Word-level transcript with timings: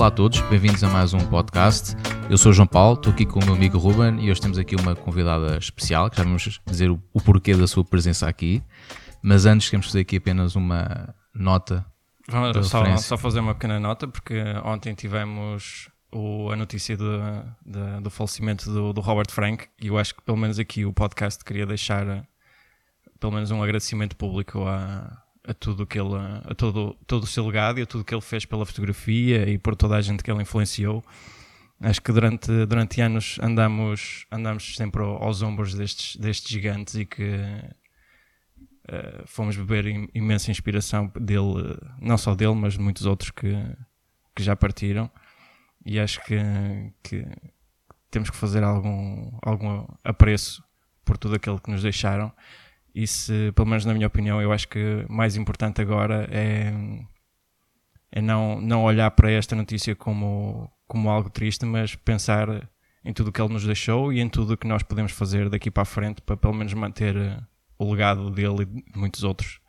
Olá 0.00 0.08
a 0.08 0.10
todos, 0.10 0.40
bem-vindos 0.48 0.82
a 0.82 0.88
mais 0.88 1.12
um 1.12 1.18
podcast. 1.18 1.94
Eu 2.30 2.38
sou 2.38 2.52
o 2.52 2.54
João 2.54 2.66
Paulo, 2.66 2.94
estou 2.94 3.12
aqui 3.12 3.26
com 3.26 3.38
o 3.38 3.44
meu 3.44 3.54
amigo 3.54 3.76
Ruben 3.76 4.18
e 4.24 4.30
hoje 4.30 4.40
temos 4.40 4.56
aqui 4.56 4.74
uma 4.74 4.96
convidada 4.96 5.58
especial, 5.58 6.08
que 6.08 6.16
já 6.16 6.22
vamos 6.22 6.58
dizer 6.64 6.90
o, 6.90 6.98
o 7.12 7.20
porquê 7.20 7.54
da 7.54 7.66
sua 7.66 7.84
presença 7.84 8.26
aqui. 8.26 8.62
Mas 9.22 9.44
antes 9.44 9.68
queremos 9.68 9.88
fazer 9.88 10.00
aqui 10.00 10.16
apenas 10.16 10.56
uma 10.56 11.14
nota. 11.34 11.84
Vamos 12.30 12.66
só, 12.66 12.96
só, 12.96 13.18
fazer 13.18 13.40
uma 13.40 13.52
pequena 13.52 13.78
nota, 13.78 14.08
porque 14.08 14.42
ontem 14.64 14.94
tivemos 14.94 15.90
o, 16.10 16.50
a 16.50 16.56
notícia 16.56 16.96
do, 16.96 17.20
do, 17.66 18.00
do 18.00 18.10
falecimento 18.10 18.72
do, 18.72 18.94
do, 18.94 19.02
Robert 19.02 19.30
Frank 19.30 19.68
e 19.78 19.88
eu 19.88 19.98
acho 19.98 20.14
que 20.14 20.22
pelo 20.22 20.38
menos 20.38 20.58
aqui 20.58 20.86
o 20.86 20.94
podcast 20.94 21.44
queria 21.44 21.66
deixar 21.66 22.26
pelo 23.20 23.34
menos 23.34 23.50
um 23.50 23.62
agradecimento 23.62 24.16
público 24.16 24.66
a, 24.66 25.22
a 25.46 25.54
tudo 25.54 25.86
que 25.86 25.98
ele, 25.98 26.14
a 26.44 26.54
todo, 26.54 26.94
todo 27.06 27.24
o 27.24 27.26
seu 27.26 27.46
legado 27.46 27.78
e 27.78 27.82
a 27.82 27.86
tudo 27.86 28.04
que 28.04 28.14
ele 28.14 28.20
fez 28.20 28.44
pela 28.44 28.66
fotografia 28.66 29.48
e 29.48 29.58
por 29.58 29.74
toda 29.74 29.96
a 29.96 30.00
gente 30.00 30.22
que 30.22 30.30
ele 30.30 30.42
influenciou. 30.42 31.02
Acho 31.80 32.02
que 32.02 32.12
durante, 32.12 32.66
durante 32.66 33.00
anos 33.00 33.38
andamos, 33.40 34.26
andamos 34.30 34.76
sempre 34.76 35.02
aos 35.02 35.40
ombros 35.40 35.74
destes, 35.74 36.16
destes 36.16 36.50
gigantes 36.50 36.94
e 36.94 37.06
que 37.06 37.24
uh, 37.24 39.26
fomos 39.26 39.56
beber 39.56 39.86
imensa 40.14 40.50
inspiração 40.50 41.10
dele, 41.18 41.78
não 41.98 42.18
só 42.18 42.34
dele, 42.34 42.54
mas 42.54 42.74
de 42.74 42.80
muitos 42.80 43.06
outros 43.06 43.30
que, 43.30 43.54
que 44.34 44.42
já 44.42 44.54
partiram. 44.54 45.10
E 45.84 45.98
acho 45.98 46.22
que, 46.24 46.36
que 47.02 47.26
temos 48.10 48.28
que 48.28 48.36
fazer 48.36 48.62
algum, 48.62 49.38
algum 49.42 49.86
apreço 50.04 50.62
por 51.02 51.16
tudo 51.16 51.36
aquilo 51.36 51.58
que 51.58 51.70
nos 51.70 51.82
deixaram 51.82 52.30
e 52.94 53.06
se, 53.06 53.52
pelo 53.52 53.68
menos 53.68 53.84
na 53.84 53.94
minha 53.94 54.06
opinião, 54.06 54.40
eu 54.40 54.52
acho 54.52 54.68
que 54.68 55.04
mais 55.08 55.36
importante 55.36 55.80
agora 55.80 56.28
é, 56.30 56.72
é 58.10 58.20
não, 58.20 58.60
não 58.60 58.84
olhar 58.84 59.10
para 59.12 59.30
esta 59.30 59.54
notícia 59.54 59.94
como, 59.94 60.70
como 60.86 61.08
algo 61.08 61.30
triste, 61.30 61.64
mas 61.64 61.94
pensar 61.94 62.68
em 63.04 63.12
tudo 63.12 63.28
o 63.28 63.32
que 63.32 63.40
ele 63.40 63.52
nos 63.52 63.64
deixou 63.64 64.12
e 64.12 64.20
em 64.20 64.28
tudo 64.28 64.54
o 64.54 64.56
que 64.56 64.66
nós 64.66 64.82
podemos 64.82 65.12
fazer 65.12 65.48
daqui 65.48 65.70
para 65.70 65.82
a 65.82 65.86
frente 65.86 66.20
para 66.20 66.36
pelo 66.36 66.54
menos 66.54 66.74
manter 66.74 67.16
o 67.78 67.90
legado 67.90 68.30
dele 68.30 68.62
e 68.62 68.64
de 68.66 68.98
muitos 68.98 69.24
outros 69.24 69.60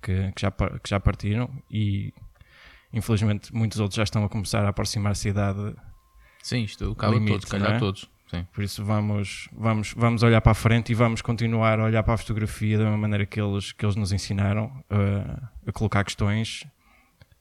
que, 0.00 0.32
que, 0.32 0.40
já, 0.40 0.50
que 0.50 0.88
já 0.88 1.00
partiram 1.00 1.50
e 1.70 2.12
infelizmente 2.92 3.52
muitos 3.54 3.80
outros 3.80 3.96
já 3.96 4.04
estão 4.04 4.24
a 4.24 4.28
começar 4.28 4.64
a 4.64 4.68
aproximar-se 4.68 5.32
da 5.32 5.50
idade. 5.50 5.76
Sim, 6.42 6.62
isto 6.62 6.92
acaba 6.92 7.14
limite, 7.14 7.32
todos, 7.32 7.50
calhar 7.50 7.74
é? 7.74 7.78
todos. 7.78 8.08
Sim. 8.30 8.46
Por 8.52 8.62
isso 8.62 8.84
vamos, 8.84 9.48
vamos, 9.52 9.94
vamos 9.96 10.22
olhar 10.22 10.40
para 10.40 10.52
a 10.52 10.54
frente 10.54 10.92
e 10.92 10.94
vamos 10.94 11.22
continuar 11.22 11.80
a 11.80 11.84
olhar 11.84 12.02
para 12.02 12.14
a 12.14 12.16
fotografia 12.16 12.76
da 12.76 12.84
mesma 12.84 12.98
maneira 12.98 13.24
que 13.24 13.40
eles, 13.40 13.72
que 13.72 13.84
eles 13.84 13.96
nos 13.96 14.12
ensinaram 14.12 14.66
uh, 14.90 15.48
a 15.66 15.72
colocar 15.72 16.04
questões, 16.04 16.66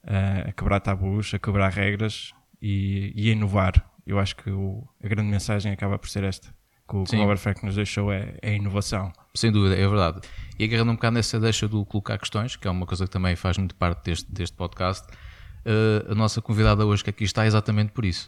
uh, 0.05 0.47
a 0.47 0.51
quebrar 0.53 0.79
tabus, 0.79 1.33
a 1.33 1.39
quebrar 1.39 1.71
regras 1.71 2.33
e, 2.61 3.11
e 3.15 3.29
a 3.29 3.33
inovar. 3.33 3.73
Eu 4.05 4.17
acho 4.17 4.35
que 4.37 4.49
o, 4.49 4.87
a 5.03 5.07
grande 5.07 5.29
mensagem 5.29 5.71
acaba 5.73 5.99
por 5.99 6.09
ser 6.09 6.23
esta. 6.23 6.55
Que 6.87 6.95
o, 6.95 7.03
que 7.03 7.17
o 7.17 7.19
Robert 7.19 7.37
Frank 7.37 7.65
nos 7.65 7.75
deixou 7.75 8.09
é, 8.09 8.37
é, 8.41 8.51
a 8.51 8.53
inovação. 8.53 9.11
Sem 9.35 9.51
dúvida, 9.51 9.75
é 9.75 9.85
verdade. 9.85 10.21
E 10.57 10.63
agarrando 10.63 10.91
um 10.91 10.95
bocado 10.95 11.15
nessa 11.15 11.37
deixa 11.37 11.67
do 11.67 11.85
colocar 11.85 12.17
questões, 12.17 12.55
que 12.55 12.65
é 12.65 12.71
uma 12.71 12.85
coisa 12.85 13.03
que 13.03 13.11
também 13.11 13.35
faz 13.35 13.57
muito 13.57 13.75
parte 13.75 14.05
deste, 14.05 14.31
deste 14.31 14.55
podcast, 14.55 15.05
uh, 15.05 16.09
a 16.09 16.15
nossa 16.15 16.41
convidada 16.41 16.85
hoje 16.85 17.03
que 17.03 17.09
aqui 17.09 17.25
está 17.25 17.43
é 17.43 17.47
exatamente 17.47 17.91
por 17.91 18.05
isso 18.05 18.27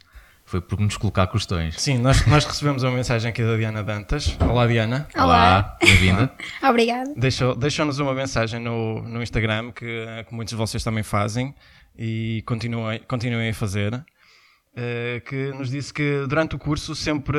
foi 0.49 0.59
por 0.59 0.79
nos 0.79 0.97
colocar 0.97 1.27
questões. 1.27 1.79
Sim, 1.79 1.99
nós, 1.99 2.25
nós 2.25 2.43
recebemos 2.43 2.81
uma 2.81 2.91
mensagem 2.91 3.29
aqui 3.29 3.43
da 3.43 3.55
Diana 3.55 3.83
Dantas. 3.83 4.35
Olá, 4.39 4.65
Diana. 4.65 5.07
Olá, 5.13 5.23
Olá 5.23 5.77
bem-vinda. 5.79 6.33
Obrigada. 6.67 7.13
Deixou-nos 7.15 7.59
deixou 7.59 7.85
uma 7.85 8.15
mensagem 8.15 8.59
no, 8.59 9.03
no 9.03 9.21
Instagram 9.21 9.71
que, 9.71 9.85
que 10.27 10.33
muitos 10.33 10.49
de 10.49 10.55
vocês 10.55 10.83
também 10.83 11.03
fazem 11.03 11.53
e 11.95 12.41
continuem, 12.47 12.99
continuem 13.07 13.49
a 13.49 13.53
fazer. 13.53 13.93
Uh, 13.93 15.21
que 15.23 15.51
nos 15.51 15.69
disse 15.69 15.93
que 15.93 16.25
durante 16.27 16.55
o 16.55 16.59
curso 16.59 16.95
sempre 16.95 17.37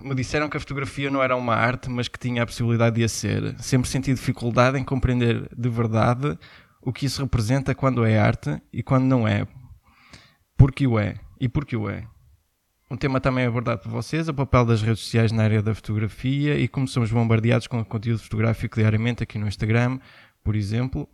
me 0.00 0.14
disseram 0.14 0.48
que 0.48 0.56
a 0.56 0.60
fotografia 0.60 1.10
não 1.10 1.22
era 1.22 1.36
uma 1.36 1.54
arte, 1.54 1.90
mas 1.90 2.08
que 2.08 2.18
tinha 2.18 2.44
a 2.44 2.46
possibilidade 2.46 2.96
de 2.96 3.04
a 3.04 3.08
ser. 3.10 3.56
Sempre 3.58 3.90
senti 3.90 4.14
dificuldade 4.14 4.78
em 4.78 4.84
compreender 4.84 5.50
de 5.54 5.68
verdade 5.68 6.38
o 6.80 6.94
que 6.94 7.04
isso 7.04 7.20
representa 7.20 7.74
quando 7.74 8.06
é 8.06 8.18
arte 8.18 8.58
e 8.72 8.82
quando 8.82 9.04
não 9.04 9.28
é. 9.28 9.46
Porque 10.56 10.86
o 10.86 10.98
é 10.98 11.16
e 11.38 11.46
porque 11.46 11.76
o 11.76 11.90
é. 11.90 12.04
Um 12.90 12.96
tema 12.96 13.20
também 13.20 13.44
abordado 13.44 13.82
por 13.82 13.90
vocês, 13.90 14.28
o 14.28 14.34
papel 14.34 14.64
das 14.64 14.80
redes 14.80 15.00
sociais 15.00 15.30
na 15.30 15.42
área 15.42 15.60
da 15.60 15.74
fotografia 15.74 16.58
e 16.58 16.66
como 16.66 16.88
somos 16.88 17.12
bombardeados 17.12 17.66
com 17.66 17.84
conteúdo 17.84 18.18
fotográfico 18.18 18.76
diariamente 18.76 19.22
aqui 19.22 19.38
no 19.38 19.46
Instagram, 19.46 19.98
por 20.42 20.56
exemplo. 20.56 21.06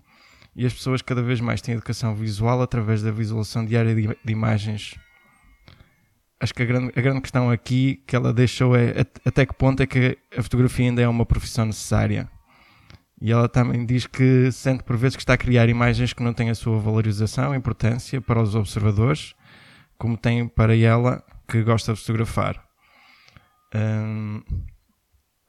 E 0.55 0.65
as 0.65 0.73
pessoas 0.73 1.03
cada 1.03 1.21
vez 1.21 1.41
mais 1.41 1.61
têm 1.61 1.75
educação 1.75 2.15
visual 2.15 2.63
através 2.63 3.03
da 3.03 3.11
visualização 3.11 3.65
diária 3.65 3.93
de, 3.93 4.17
imagens. 4.31 4.95
Acho 6.39 6.55
que 6.55 6.63
a 6.63 6.65
grande, 6.65 6.93
a 6.95 7.01
grande 7.01 7.21
questão 7.23 7.51
aqui 7.51 8.01
que 8.07 8.15
ela 8.15 8.33
deixou 8.33 8.77
é 8.77 9.05
até 9.25 9.45
que 9.45 9.55
ponto 9.55 9.83
é 9.83 9.87
que 9.87 10.17
a 10.37 10.43
fotografia 10.45 10.87
ainda 10.87 11.03
é 11.03 11.09
uma 11.09 11.27
profissão 11.27 11.67
necessária. 11.67 12.31
E 13.21 13.33
ela 13.33 13.49
também 13.49 13.85
diz 13.85 14.07
que 14.07 14.53
sente 14.53 14.85
por 14.85 14.97
vezes 14.97 15.17
que 15.17 15.23
está 15.23 15.33
a 15.33 15.39
criar 15.39 15.69
imagens 15.69 16.13
que 16.13 16.23
não 16.23 16.33
têm 16.33 16.51
a 16.51 16.55
sua 16.55 16.79
valorização, 16.79 17.53
importância 17.53 18.21
para 18.21 18.41
os 18.41 18.55
observadores, 18.55 19.35
como 19.99 20.17
tem 20.17 20.47
para 20.47 20.77
ela 20.77 21.25
que 21.49 21.63
gosta 21.63 21.93
de 21.93 22.01
fotografar. 22.01 22.63
Um, 23.75 24.43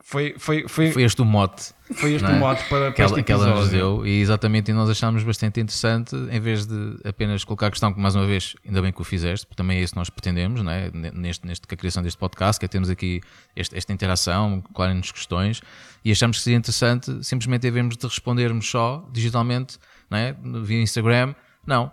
foi, 0.07 0.35
foi, 0.37 0.67
foi, 0.67 0.91
foi 0.91 1.01
este 1.01 1.19
o 1.23 1.25
mote. 1.25 1.73
Foi 1.95 2.13
este 2.13 2.29
é? 2.29 2.33
o 2.33 2.35
mote 2.35 2.63
para, 2.69 2.91
para 2.91 2.91
que, 2.91 3.01
ela, 3.01 3.23
que 3.23 3.31
ela 3.31 3.55
nos 3.55 3.69
deu 3.69 4.05
e 4.05 4.21
exatamente 4.21 4.69
e 4.69 4.73
nós 4.73 4.87
achámos 4.87 5.23
bastante 5.23 5.59
interessante 5.59 6.15
em 6.15 6.39
vez 6.39 6.67
de 6.67 6.99
apenas 7.03 7.43
colocar 7.43 7.67
a 7.67 7.71
questão 7.71 7.91
que 7.91 7.99
mais 7.99 8.13
uma 8.13 8.27
vez, 8.27 8.55
ainda 8.63 8.83
bem 8.83 8.91
que 8.91 9.01
o 9.01 9.03
fizeste, 9.03 9.47
porque 9.47 9.57
também 9.57 9.79
é 9.79 9.81
isso 9.81 9.93
que 9.93 9.99
nós 9.99 10.07
pretendemos, 10.11 10.61
não 10.61 10.71
é? 10.71 10.91
neste, 10.91 11.47
neste, 11.47 11.63
a 11.67 11.75
criação 11.75 12.03
deste 12.03 12.19
podcast, 12.19 12.59
que 12.59 12.65
é 12.65 12.67
termos 12.67 12.87
aqui 12.87 13.19
este, 13.55 13.75
esta 13.75 13.91
interação, 13.91 14.61
colhem-nos 14.73 15.11
questões 15.11 15.59
e 16.03 16.11
achamos 16.11 16.37
que 16.37 16.43
seria 16.43 16.57
interessante 16.59 17.23
simplesmente 17.23 17.67
em 17.67 17.71
vez 17.71 17.97
de 17.97 18.05
respondermos 18.05 18.69
só 18.69 19.09
digitalmente, 19.11 19.79
não 20.07 20.19
é? 20.19 20.35
via 20.61 20.83
Instagram, 20.83 21.33
não. 21.65 21.91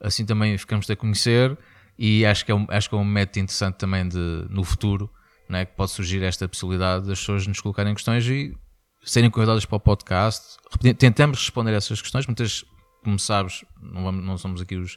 Assim 0.00 0.24
também 0.24 0.56
ficamos 0.56 0.88
a 0.88 0.96
conhecer 0.96 1.58
e 1.98 2.24
acho 2.24 2.44
que 2.44 2.52
é 2.52 2.54
um, 2.54 2.66
acho 2.68 2.88
que 2.88 2.94
é 2.94 2.98
um 2.98 3.04
método 3.04 3.40
interessante 3.40 3.76
também 3.76 4.08
de, 4.08 4.46
no 4.48 4.64
futuro, 4.64 5.10
né, 5.48 5.64
que 5.64 5.76
pode 5.76 5.90
surgir 5.90 6.22
esta 6.22 6.48
possibilidade 6.48 7.06
das 7.06 7.18
pessoas 7.20 7.46
nos 7.46 7.60
colocarem 7.60 7.94
questões 7.94 8.26
e 8.26 8.56
serem 9.04 9.30
convidadas 9.30 9.64
para 9.64 9.76
o 9.76 9.80
podcast. 9.80 10.56
Tentamos 10.98 11.38
responder 11.38 11.72
a 11.72 11.76
essas 11.76 12.00
questões, 12.00 12.26
muitas, 12.26 12.64
como 13.02 13.18
sabes, 13.18 13.64
não, 13.80 14.04
vamos, 14.04 14.24
não 14.24 14.38
somos 14.38 14.60
aqui 14.60 14.76
os, 14.76 14.96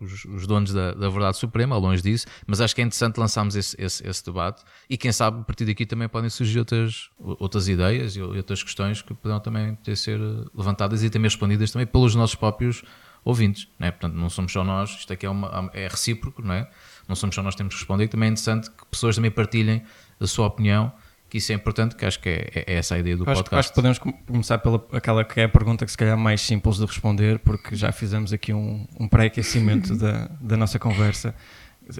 os, 0.00 0.24
os 0.26 0.46
donos 0.46 0.72
da, 0.72 0.92
da, 0.92 1.08
verdade 1.08 1.36
suprema, 1.36 1.76
longe 1.76 2.02
disso, 2.02 2.26
mas 2.46 2.60
acho 2.60 2.74
que 2.74 2.80
é 2.80 2.84
interessante 2.84 3.16
lançarmos 3.16 3.56
esse, 3.56 3.74
esse, 3.78 4.06
esse, 4.06 4.24
debate 4.24 4.62
e 4.88 4.96
quem 4.96 5.10
sabe 5.10 5.40
a 5.40 5.44
partir 5.44 5.64
daqui 5.64 5.84
também 5.84 6.08
podem 6.08 6.30
surgir 6.30 6.58
outras, 6.58 7.10
outras 7.18 7.68
ideias 7.68 8.14
e 8.16 8.22
outras 8.22 8.62
questões 8.62 9.02
que 9.02 9.14
poderão 9.14 9.40
também 9.40 9.74
ter 9.76 9.96
ser 9.96 10.20
levantadas 10.54 11.02
e 11.02 11.10
também 11.10 11.28
respondidas 11.28 11.70
também 11.70 11.86
pelos 11.86 12.14
nossos 12.14 12.36
próprios 12.36 12.82
ouvintes, 13.28 13.68
não 13.78 13.86
é? 13.86 13.90
Portanto, 13.90 14.14
não 14.14 14.30
somos 14.30 14.50
só 14.50 14.64
nós, 14.64 14.88
isto 14.88 15.12
aqui 15.12 15.26
é, 15.26 15.28
uma, 15.28 15.70
é 15.74 15.86
recíproco, 15.86 16.40
não 16.40 16.54
é? 16.54 16.66
Não 17.06 17.14
somos 17.14 17.34
só 17.36 17.42
nós 17.42 17.54
que 17.54 17.58
temos 17.58 17.74
que 17.74 17.80
responder, 17.80 18.04
e 18.04 18.08
também 18.08 18.30
é 18.30 18.32
interessante 18.32 18.70
que 18.70 18.86
pessoas 18.86 19.16
também 19.16 19.30
partilhem 19.30 19.82
a 20.18 20.26
sua 20.26 20.46
opinião, 20.46 20.90
que 21.28 21.36
isso 21.36 21.52
é 21.52 21.54
importante, 21.54 21.94
que 21.94 22.06
acho 22.06 22.18
que 22.20 22.28
é, 22.30 22.50
é, 22.54 22.72
é 22.72 22.74
essa 22.76 22.94
a 22.94 22.98
ideia 22.98 23.18
do 23.18 23.24
acho, 23.24 23.42
podcast. 23.42 23.58
Acho 23.58 23.68
que 23.68 23.74
podemos 23.74 23.98
começar 24.26 24.56
pela 24.58 24.82
aquela 24.92 25.22
que 25.26 25.42
é 25.42 25.44
a 25.44 25.48
pergunta 25.48 25.84
que 25.84 25.90
se 25.90 25.98
calhar 25.98 26.14
é 26.14 26.16
mais 26.16 26.40
simples 26.40 26.78
de 26.78 26.86
responder, 26.86 27.38
porque 27.40 27.76
já 27.76 27.92
fizemos 27.92 28.32
aqui 28.32 28.54
um, 28.54 28.86
um 28.98 29.06
pré-aquecimento 29.06 29.94
da, 30.00 30.30
da 30.40 30.56
nossa 30.56 30.78
conversa 30.78 31.34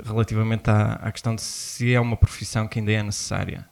relativamente 0.07 0.71
à, 0.71 0.95
à 0.95 1.13
questão 1.13 1.35
de 1.35 1.43
se 1.43 1.93
é 1.93 2.01
uma 2.01 2.17
profissão 2.17 2.67
que 2.67 2.79
ainda 2.79 2.91
é 2.93 3.03
necessária. 3.03 3.67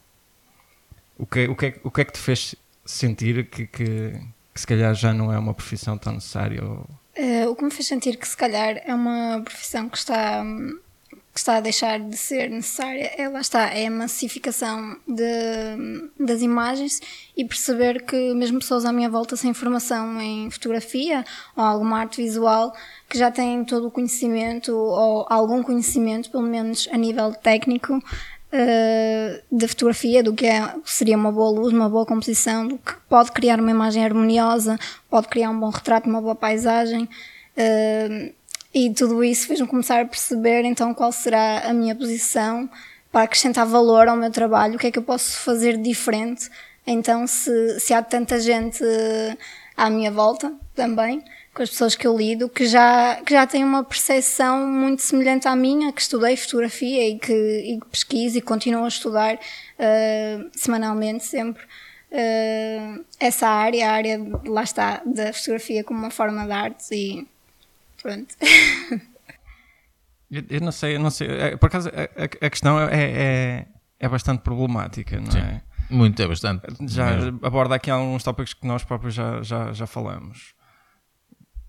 O 1.17 1.25
que, 1.25 1.47
o 1.47 1.55
que, 1.55 1.65
é, 1.65 1.79
o 1.83 1.89
que 1.89 2.01
é 2.01 2.05
que 2.05 2.13
te 2.13 2.19
fez 2.19 2.53
sentir 2.85 3.49
que, 3.49 3.65
que, 3.65 4.11
que 4.53 4.61
se 4.61 4.67
calhar 4.67 4.93
já 4.93 5.11
não 5.11 5.33
é 5.33 5.39
uma 5.39 5.55
profissão 5.55 5.97
tão 5.97 6.13
necessária? 6.13 6.63
Ou 6.63 6.87
Uh, 7.17 7.49
o 7.49 7.55
que 7.55 7.63
me 7.63 7.71
fez 7.71 7.87
sentir 7.87 8.15
que 8.17 8.27
se 8.27 8.37
calhar 8.37 8.79
é 8.85 8.93
uma 8.93 9.41
profissão 9.43 9.89
que 9.89 9.97
está, 9.97 10.43
que 11.37 11.39
está 11.39 11.57
a 11.57 11.59
deixar 11.59 11.99
de 11.99 12.15
ser 12.15 12.49
necessária, 12.49 13.11
é, 13.17 13.27
lá 13.27 13.41
está, 13.41 13.73
é 13.73 13.87
a 13.87 13.91
massificação 13.91 14.97
de, 15.07 16.09
das 16.19 16.41
imagens 16.41 16.99
e 17.35 17.43
perceber 17.43 18.05
que 18.05 18.33
mesmo 18.35 18.59
pessoas 18.59 18.85
à 18.85 18.91
minha 18.91 19.09
volta 19.09 19.35
sem 19.35 19.51
formação 19.53 20.21
em 20.21 20.49
fotografia 20.51 21.25
ou 21.55 21.63
alguma 21.63 21.99
arte 21.99 22.21
visual 22.21 22.71
que 23.09 23.17
já 23.17 23.31
têm 23.31 23.63
todo 23.63 23.87
o 23.87 23.91
conhecimento 23.91 24.75
ou 24.75 25.25
algum 25.27 25.63
conhecimento, 25.63 26.29
pelo 26.29 26.43
menos 26.43 26.87
a 26.91 26.97
nível 26.97 27.33
técnico, 27.33 27.99
uh, 28.53 29.41
da 29.51 29.67
fotografia, 29.67 30.23
do 30.23 30.33
que 30.33 30.45
é, 30.45 30.73
seria 30.85 31.17
uma 31.17 31.31
boa 31.31 31.49
luz, 31.49 31.73
uma 31.73 31.89
boa 31.89 32.05
composição, 32.05 32.67
do 32.67 32.77
que 32.77 32.93
pode 33.09 33.31
criar 33.31 33.59
uma 33.59 33.71
imagem 33.71 34.03
harmoniosa, 34.03 34.77
pode 35.09 35.27
criar 35.27 35.49
um 35.49 35.59
bom 35.59 35.69
retrato, 35.69 36.09
uma 36.09 36.21
boa 36.21 36.35
paisagem. 36.35 37.03
Uh, 37.57 38.33
e 38.73 38.93
tudo 38.93 39.23
isso 39.23 39.47
fez-me 39.47 39.67
começar 39.67 40.01
a 40.01 40.05
perceber 40.05 40.63
então 40.63 40.93
qual 40.93 41.11
será 41.11 41.59
a 41.59 41.73
minha 41.73 41.95
posição 41.95 42.69
para 43.11 43.23
acrescentar 43.23 43.65
valor 43.65 44.07
ao 44.07 44.15
meu 44.15 44.29
trabalho, 44.29 44.75
o 44.75 44.77
que 44.77 44.87
é 44.87 44.91
que 44.91 44.99
eu 44.99 45.03
posso 45.03 45.39
fazer 45.39 45.77
diferente. 45.77 46.49
Então, 46.85 47.25
se, 47.25 47.79
se 47.79 47.93
há 47.93 48.01
tanta 48.01 48.39
gente 48.39 48.83
à 49.75 49.89
minha 49.89 50.11
volta 50.11 50.53
também 50.75 51.23
com 51.57 51.63
as 51.63 51.71
pessoas 51.71 51.95
que 51.95 52.05
eu 52.05 52.15
lido 52.15 52.47
que 52.47 52.67
já, 52.67 53.15
que 53.25 53.33
já 53.33 53.47
têm 53.47 53.63
uma 53.63 53.83
percepção 53.83 54.67
muito 54.67 55.01
semelhante 55.01 55.47
à 55.47 55.55
minha, 55.55 55.91
que 55.91 55.99
estudei 55.99 56.37
fotografia 56.37 57.09
e 57.09 57.17
que, 57.17 57.33
e 57.33 57.79
que 57.79 57.87
pesquiso 57.87 58.37
e 58.37 58.41
continuo 58.41 58.85
a 58.85 58.87
estudar 58.87 59.33
uh, 59.33 60.49
semanalmente 60.53 61.25
sempre 61.25 61.63
uh, 61.63 63.03
essa 63.19 63.47
área, 63.47 63.89
a 63.89 63.91
área, 63.91 64.19
lá 64.45 64.61
está, 64.61 65.01
da 65.03 65.33
fotografia 65.33 65.83
como 65.83 65.97
uma 65.97 66.11
forma 66.11 66.45
de 66.45 66.51
arte 66.51 66.93
e 66.93 67.27
pronto. 68.03 68.35
eu, 70.29 70.43
eu, 70.47 70.61
não 70.61 70.71
sei, 70.71 70.95
eu 70.95 70.99
não 70.99 71.09
sei, 71.09 71.27
é, 71.27 71.57
por 71.57 71.65
acaso 71.65 71.89
a, 71.89 72.45
a 72.45 72.49
questão 72.51 72.79
é, 72.79 72.87
é, 72.93 73.65
é 73.99 74.07
bastante 74.07 74.43
problemática, 74.43 75.19
não 75.19 75.31
Sim. 75.31 75.39
é? 75.39 75.61
Muito, 75.89 76.21
é 76.21 76.27
bastante. 76.27 76.67
Já 76.87 77.15
mesmo. 77.15 77.39
aborda 77.41 77.73
aqui 77.73 77.89
alguns 77.89 78.23
tópicos 78.23 78.53
que 78.53 78.67
nós 78.67 78.83
próprios 78.83 79.15
já, 79.15 79.41
já, 79.41 79.73
já 79.73 79.87
falamos 79.87 80.55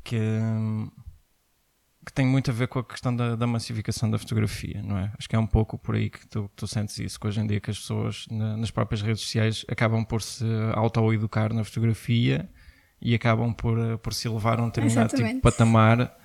que, 0.08 0.18
que 2.06 2.12
tem 2.14 2.24
muito 2.24 2.50
a 2.50 2.54
ver 2.54 2.66
com 2.68 2.78
a 2.78 2.84
questão 2.84 3.14
da, 3.14 3.36
da, 3.36 3.46
massificação 3.46 4.10
da 4.10 4.18
fotografia, 4.18 4.80
não 4.82 4.96
é? 4.96 5.12
Acho 5.18 5.28
que 5.28 5.36
é 5.36 5.38
um 5.38 5.46
pouco 5.46 5.76
por 5.76 5.94
aí 5.94 6.08
que 6.08 6.26
tu, 6.26 6.50
tu 6.56 6.66
sentes 6.66 6.98
isso, 6.98 7.20
que 7.20 7.26
hoje 7.26 7.38
em 7.40 7.46
dia 7.46 7.60
que 7.60 7.70
as 7.70 7.78
pessoas 7.78 8.26
na, 8.30 8.56
nas 8.56 8.70
próprias 8.70 9.02
redes 9.02 9.20
sociais 9.20 9.66
acabam 9.68 10.02
por 10.02 10.22
se 10.22 10.46
auto-educar 10.72 11.52
na 11.52 11.62
fotografia 11.62 12.48
e 13.02 13.14
acabam 13.14 13.52
por, 13.52 13.98
por 13.98 14.14
se 14.14 14.26
elevar 14.26 14.58
a 14.58 14.62
um 14.62 14.66
determinado 14.66 15.14
tipo 15.14 15.28
de 15.28 15.40
patamar, 15.40 16.16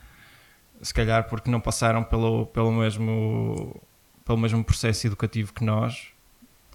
se 0.82 0.94
calhar 0.94 1.28
porque 1.28 1.52
não 1.52 1.60
passaram 1.60 2.06
pelo, 2.06 2.46
pelo, 2.48 2.72
mesmo, 2.72 3.82
pelo 4.24 4.38
mesmo 4.38 4.64
processo 4.64 5.08
educativo 5.08 5.54
que 5.54 5.66
nós. 5.66 6.08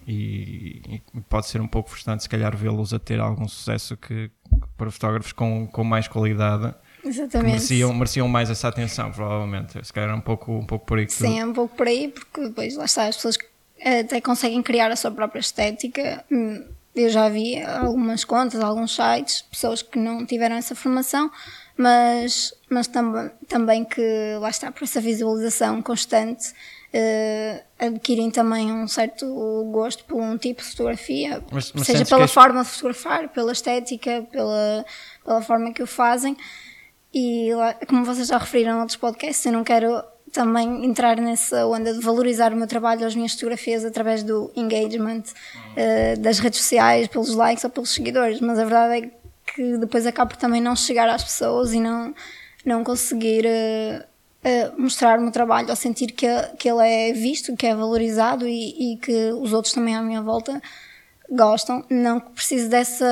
E, 0.06 1.00
e 1.14 1.20
pode 1.28 1.46
ser 1.46 1.60
um 1.60 1.66
pouco 1.66 1.90
frustrante, 1.90 2.22
se 2.22 2.28
calhar, 2.28 2.56
vê-los 2.56 2.94
a 2.94 2.98
ter 2.98 3.20
algum 3.20 3.46
sucesso 3.46 3.94
que, 3.94 4.30
para 4.76 4.90
fotógrafos 4.90 5.32
com, 5.32 5.66
com 5.66 5.84
mais 5.84 6.08
qualidade 6.08 6.74
Exatamente. 7.08 7.52
Mereciam, 7.52 7.92
mereciam 7.94 8.28
mais 8.28 8.50
essa 8.50 8.68
atenção, 8.68 9.10
provavelmente. 9.10 9.84
Se 9.84 9.92
calhar 9.92 10.10
é 10.10 10.14
um 10.14 10.20
pouco, 10.20 10.52
um 10.52 10.66
pouco 10.66 10.84
por 10.84 10.98
aí 10.98 11.06
que 11.06 11.12
Sim, 11.12 11.34
tu... 11.34 11.38
é 11.38 11.46
um 11.46 11.52
pouco 11.52 11.74
por 11.74 11.86
aí, 11.86 12.08
porque 12.08 12.42
depois 12.42 12.76
lá 12.76 12.84
está, 12.84 13.06
as 13.06 13.16
pessoas 13.16 13.38
até 13.82 14.20
conseguem 14.20 14.62
criar 14.62 14.90
a 14.90 14.96
sua 14.96 15.10
própria 15.10 15.40
estética. 15.40 16.24
Hum, 16.30 16.64
eu 16.94 17.08
já 17.08 17.28
vi 17.28 17.62
algumas 17.62 18.24
contas, 18.24 18.60
alguns 18.60 18.94
sites, 18.94 19.42
pessoas 19.42 19.82
que 19.82 19.98
não 19.98 20.26
tiveram 20.26 20.56
essa 20.56 20.74
formação, 20.74 21.30
mas, 21.76 22.52
mas 22.68 22.88
tam 22.88 23.30
também 23.46 23.84
que 23.84 24.36
lá 24.40 24.50
está, 24.50 24.72
por 24.72 24.82
essa 24.82 25.00
visualização 25.00 25.80
constante, 25.80 26.52
uh, 26.92 27.62
adquirem 27.78 28.30
também 28.30 28.72
um 28.72 28.88
certo 28.88 29.26
gosto 29.70 30.04
por 30.04 30.20
um 30.20 30.36
tipo 30.36 30.60
de 30.60 30.68
fotografia, 30.70 31.42
mas, 31.52 31.72
mas 31.72 31.86
seja 31.86 32.04
pela 32.04 32.26
forma 32.26 32.62
de 32.62 32.68
fotografar, 32.68 33.28
pela 33.28 33.52
estética, 33.52 34.26
pela, 34.30 34.84
pela 35.24 35.40
forma 35.40 35.72
que 35.72 35.82
o 35.82 35.86
fazem. 35.86 36.36
E 37.12 37.50
como 37.88 38.04
vocês 38.04 38.28
já 38.28 38.38
referiram 38.38 38.76
em 38.76 38.80
outros 38.80 38.96
podcasts, 38.96 39.44
eu 39.46 39.52
não 39.52 39.64
quero 39.64 40.02
também 40.32 40.84
entrar 40.84 41.16
nessa 41.16 41.66
onda 41.66 41.92
de 41.92 42.00
valorizar 42.00 42.52
o 42.52 42.56
meu 42.56 42.66
trabalho, 42.66 43.06
as 43.06 43.14
minhas 43.14 43.32
fotografias 43.32 43.84
através 43.84 44.22
do 44.22 44.50
engagement 44.54 45.22
uh, 45.22 46.20
das 46.20 46.38
redes 46.38 46.60
sociais, 46.60 47.08
pelos 47.08 47.34
likes 47.34 47.64
ou 47.64 47.70
pelos 47.70 47.90
seguidores, 47.90 48.40
mas 48.40 48.58
a 48.58 48.64
verdade 48.64 49.06
é 49.06 49.10
que 49.52 49.78
depois 49.78 50.06
acabo 50.06 50.30
por 50.30 50.36
também 50.36 50.60
não 50.60 50.76
chegar 50.76 51.08
às 51.08 51.24
pessoas 51.24 51.72
e 51.72 51.80
não, 51.80 52.14
não 52.64 52.84
conseguir 52.84 53.46
uh, 53.46 54.04
uh, 54.44 54.80
mostrar 54.80 55.18
o 55.18 55.22
meu 55.22 55.32
trabalho 55.32 55.68
ou 55.70 55.76
sentir 55.76 56.12
que, 56.12 56.26
que 56.58 56.68
ele 56.68 56.86
é 56.86 57.12
visto, 57.12 57.56
que 57.56 57.66
é 57.66 57.74
valorizado 57.74 58.46
e, 58.46 58.94
e 58.94 58.96
que 58.98 59.32
os 59.32 59.52
outros 59.52 59.72
também 59.72 59.96
à 59.96 60.02
minha 60.02 60.22
volta 60.22 60.60
gostam. 61.30 61.84
Não 61.88 62.20
que 62.20 62.30
precise 62.30 62.68
dessa 62.68 63.06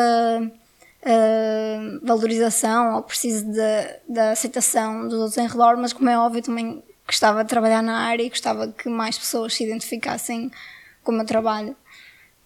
uh, 1.07 2.07
valorização 2.07 2.97
ou 2.97 3.03
preciso 3.03 3.47
da 4.09 4.33
aceitação 4.33 5.09
dos 5.09 5.19
outros 5.19 5.39
em 5.39 5.47
redor, 5.47 5.77
mas 5.77 5.93
como 5.93 6.11
é 6.11 6.19
óbvio 6.19 6.43
também 6.43 6.83
gostava 7.07 7.45
de 7.45 7.49
trabalhar 7.49 7.83
na 7.83 7.99
área 7.99 8.25
e 8.25 8.29
gostava 8.29 8.69
que 8.69 8.89
mais 8.89 9.17
pessoas 9.17 9.55
se 9.55 9.65
identificassem 9.65 10.51
com 11.05 11.13
o 11.13 11.15
meu 11.15 11.25
trabalho. 11.25 11.77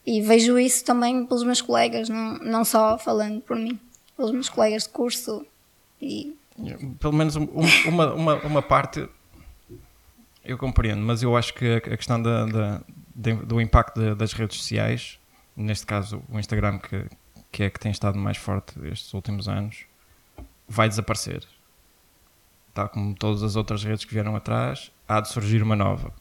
E 0.06 0.20
vejo 0.20 0.58
isso 0.58 0.84
também 0.84 1.26
pelos 1.26 1.44
meus 1.44 1.60
colegas, 1.60 2.08
não, 2.08 2.38
não 2.38 2.64
só 2.64 2.98
falando 2.98 3.40
por 3.40 3.56
mim, 3.56 3.78
pelos 4.16 4.32
meus 4.32 4.48
colegas 4.48 4.84
de 4.84 4.90
curso. 4.90 5.46
E... 6.00 6.36
Pelo 6.98 7.14
menos 7.14 7.36
um, 7.36 7.46
uma, 7.86 8.12
uma, 8.12 8.34
uma 8.42 8.62
parte 8.62 9.08
eu 10.44 10.58
compreendo, 10.58 11.00
mas 11.02 11.22
eu 11.22 11.36
acho 11.36 11.54
que 11.54 11.74
a 11.74 11.80
questão 11.80 12.20
da, 12.20 12.46
da, 12.46 12.82
do 13.14 13.60
impacto 13.60 14.14
das 14.14 14.32
redes 14.32 14.58
sociais, 14.58 15.18
neste 15.56 15.86
caso 15.86 16.22
o 16.30 16.38
Instagram, 16.38 16.78
que, 16.78 17.06
que 17.50 17.62
é 17.62 17.70
que 17.70 17.80
tem 17.80 17.90
estado 17.90 18.18
mais 18.18 18.36
forte 18.36 18.74
estes 18.86 19.12
últimos 19.12 19.48
anos, 19.48 19.84
vai 20.68 20.88
desaparecer. 20.88 21.44
Tal 22.72 22.88
como 22.88 23.14
todas 23.14 23.42
as 23.42 23.56
outras 23.56 23.82
redes 23.82 24.04
que 24.04 24.14
vieram 24.14 24.36
atrás, 24.36 24.92
há 25.08 25.20
de 25.20 25.28
surgir 25.28 25.62
uma 25.62 25.74
nova. 25.74 26.12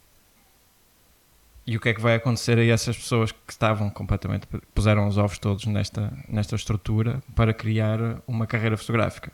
E 1.66 1.78
o 1.78 1.80
que 1.80 1.90
é 1.90 1.94
que 1.94 2.02
vai 2.02 2.16
acontecer 2.16 2.58
a 2.58 2.66
essas 2.66 2.98
pessoas 2.98 3.32
que 3.32 3.52
estavam 3.52 3.92
completamente. 3.92 4.48
puseram 4.74 5.08
os 5.08 5.20
ovos 5.20 5.38
todos 5.38 5.66
nesta, 5.68 6.12
nesta 6.28 6.56
estrutura 6.56 7.22
para 7.36 7.54
criar 7.54 8.00
uma 8.28 8.48
carreira 8.48 8.76
fotográfica? 8.76 9.32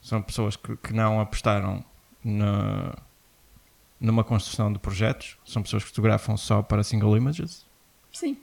São 0.00 0.22
pessoas 0.22 0.56
que, 0.56 0.74
que 0.78 0.94
não 0.94 1.20
apostaram 1.20 1.84
na, 2.24 2.94
numa 4.00 4.24
construção 4.24 4.72
de 4.72 4.78
projetos, 4.78 5.36
são 5.44 5.62
pessoas 5.62 5.82
que 5.82 5.90
fotografam 5.90 6.36
só 6.36 6.62
para 6.62 6.82
single 6.82 7.16
images. 7.16 7.66
Sim. 8.10 8.38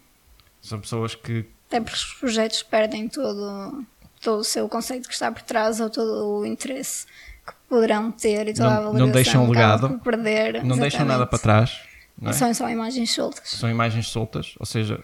São 0.65 0.79
pessoas 0.79 1.13
que 1.13 1.45
até 1.67 1.79
porque 1.79 1.95
os 1.95 2.13
projetos 2.15 2.63
perdem 2.63 3.07
todo, 3.07 3.85
todo 4.21 4.39
o 4.39 4.43
seu 4.43 4.67
conceito 4.67 5.07
que 5.07 5.13
está 5.13 5.31
por 5.31 5.43
trás 5.43 5.79
ou 5.79 5.89
todo 5.91 6.39
o 6.39 6.45
interesse 6.45 7.05
que 7.45 7.53
poderão 7.69 8.11
ter 8.11 8.47
e 8.47 8.53
toda 8.53 8.69
não, 8.69 8.75
a 8.75 8.81
valorização 8.81 9.05
não 9.05 9.13
deixam 9.13 9.49
legado, 9.49 9.99
perder. 9.99 10.53
Não 10.53 10.59
exatamente. 10.59 10.81
deixam 10.81 11.05
nada 11.05 11.27
para 11.27 11.37
trás. 11.37 11.81
É? 12.23 12.33
São 12.33 12.51
só 12.53 12.67
imagens 12.69 13.11
soltas. 13.11 13.49
São 13.49 13.69
imagens 13.69 14.07
soltas, 14.07 14.55
ou 14.59 14.65
seja, 14.65 15.03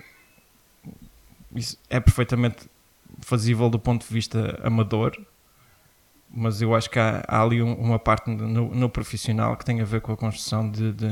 isso 1.54 1.78
é 1.90 2.00
perfeitamente 2.00 2.68
fazível 3.19 3.69
do 3.69 3.78
ponto 3.78 4.08
de 4.08 4.12
vista 4.12 4.60
amador, 4.63 5.16
mas 6.28 6.60
eu 6.60 6.74
acho 6.74 6.90
que 6.90 6.98
há, 6.98 7.24
há 7.28 7.42
ali 7.44 7.62
um, 7.62 7.74
uma 7.75 8.00
parte 8.00 8.31
no, 8.31 8.74
no, 8.74 8.90
profissional 8.90 9.56
que 9.58 9.66
tem 9.66 9.80
a 9.80 9.86
ver 9.86 10.02
com 10.02 10.12
a 10.12 10.18
construção 10.18 10.72
de, 10.72 10.94
de, 10.94 11.10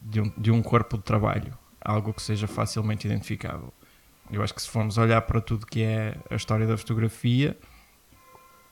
de, 0.00 0.20
um, 0.20 0.32
de 0.36 0.50
um 0.50 0.60
corpo 0.60 0.98
de 0.98 1.04
trabalho, 1.04 1.56
algo 1.84 2.12
que 2.12 2.22
seja 2.22 2.46
facilmente 2.46 3.06
identificável. 3.06 3.72
Eu 4.30 4.42
acho 4.42 4.54
que 4.54 4.62
se 4.62 4.68
formos 4.68 4.96
olhar 4.98 5.20
para 5.22 5.40
tudo 5.40 5.66
que 5.66 5.82
é 5.82 6.16
a 6.30 6.34
história 6.34 6.66
da 6.66 6.76
fotografia, 6.76 7.56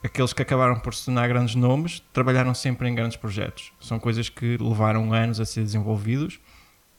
aqueles 0.02 0.32
que 0.32 0.42
acabaram 0.42 0.78
por 0.78 0.94
se 0.94 1.04
tornar 1.04 1.28
grandes 1.28 1.54
nomes 1.54 2.00
trabalharam 2.12 2.54
sempre 2.54 2.88
em 2.88 2.94
grandes 2.94 3.16
projetos. 3.16 3.72
São 3.80 3.98
coisas 3.98 4.28
que 4.28 4.56
levaram 4.56 5.12
anos 5.12 5.40
a 5.40 5.44
ser 5.44 5.62
desenvolvidos 5.62 6.40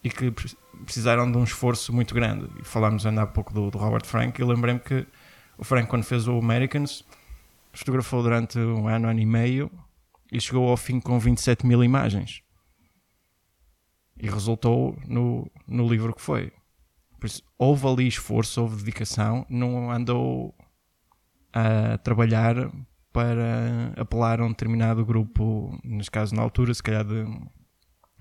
e 0.03 0.09
que 0.09 0.31
precisaram 0.83 1.31
de 1.31 1.37
um 1.37 1.43
esforço 1.43 1.93
muito 1.93 2.13
grande. 2.13 2.47
E 2.59 2.63
falámos 2.63 3.05
ainda 3.05 3.23
há 3.23 3.27
pouco 3.27 3.53
do, 3.53 3.71
do 3.71 3.77
Robert 3.77 4.05
Frank. 4.05 4.39
Eu 4.39 4.47
lembrei-me 4.47 4.79
que 4.79 5.05
o 5.57 5.63
Frank, 5.63 5.87
quando 5.87 6.03
fez 6.03 6.27
o 6.27 6.37
Americans, 6.37 7.03
fotografou 7.73 8.21
durante 8.21 8.59
um 8.59 8.87
ano, 8.87 9.07
ano 9.07 9.19
e 9.19 9.25
meio 9.25 9.71
e 10.31 10.39
chegou 10.39 10.69
ao 10.69 10.77
fim 10.77 10.99
com 10.99 11.19
27 11.19 11.65
mil 11.65 11.83
imagens. 11.83 12.41
E 14.21 14.29
resultou 14.29 14.95
no, 15.07 15.49
no 15.67 15.89
livro 15.89 16.13
que 16.13 16.21
foi. 16.21 16.53
Por 17.19 17.25
isso, 17.25 17.43
houve 17.57 17.87
ali 17.87 18.07
esforço, 18.07 18.61
houve 18.61 18.77
dedicação, 18.77 19.45
não 19.49 19.91
andou 19.91 20.55
a 21.51 21.97
trabalhar 21.97 22.71
para 23.11 23.93
apelar 23.97 24.39
a 24.39 24.45
um 24.45 24.49
determinado 24.49 25.05
grupo, 25.05 25.77
neste 25.83 26.11
caso 26.11 26.33
na 26.35 26.41
altura, 26.41 26.73
se 26.73 26.81
calhar 26.81 27.03
de, 27.03 27.25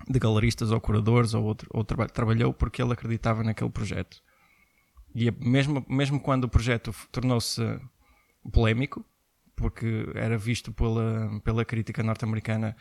de 0.09 0.19
galeristas 0.19 0.71
ou 0.71 0.81
curadores, 0.81 1.33
ou, 1.33 1.43
outro, 1.43 1.69
ou 1.71 1.83
tra 1.83 2.07
trabalhou 2.07 2.53
porque 2.53 2.81
ele 2.81 2.93
acreditava 2.93 3.43
naquele 3.43 3.69
projeto. 3.69 4.21
E 5.13 5.29
mesmo, 5.31 5.85
mesmo 5.87 6.19
quando 6.19 6.45
o 6.45 6.49
projeto 6.49 6.93
tornou-se 7.11 7.61
polémico, 8.51 9.05
porque 9.55 10.09
era 10.15 10.37
visto 10.37 10.71
pela, 10.71 11.39
pela 11.43 11.63
crítica 11.63 12.01
norte-americana 12.01 12.75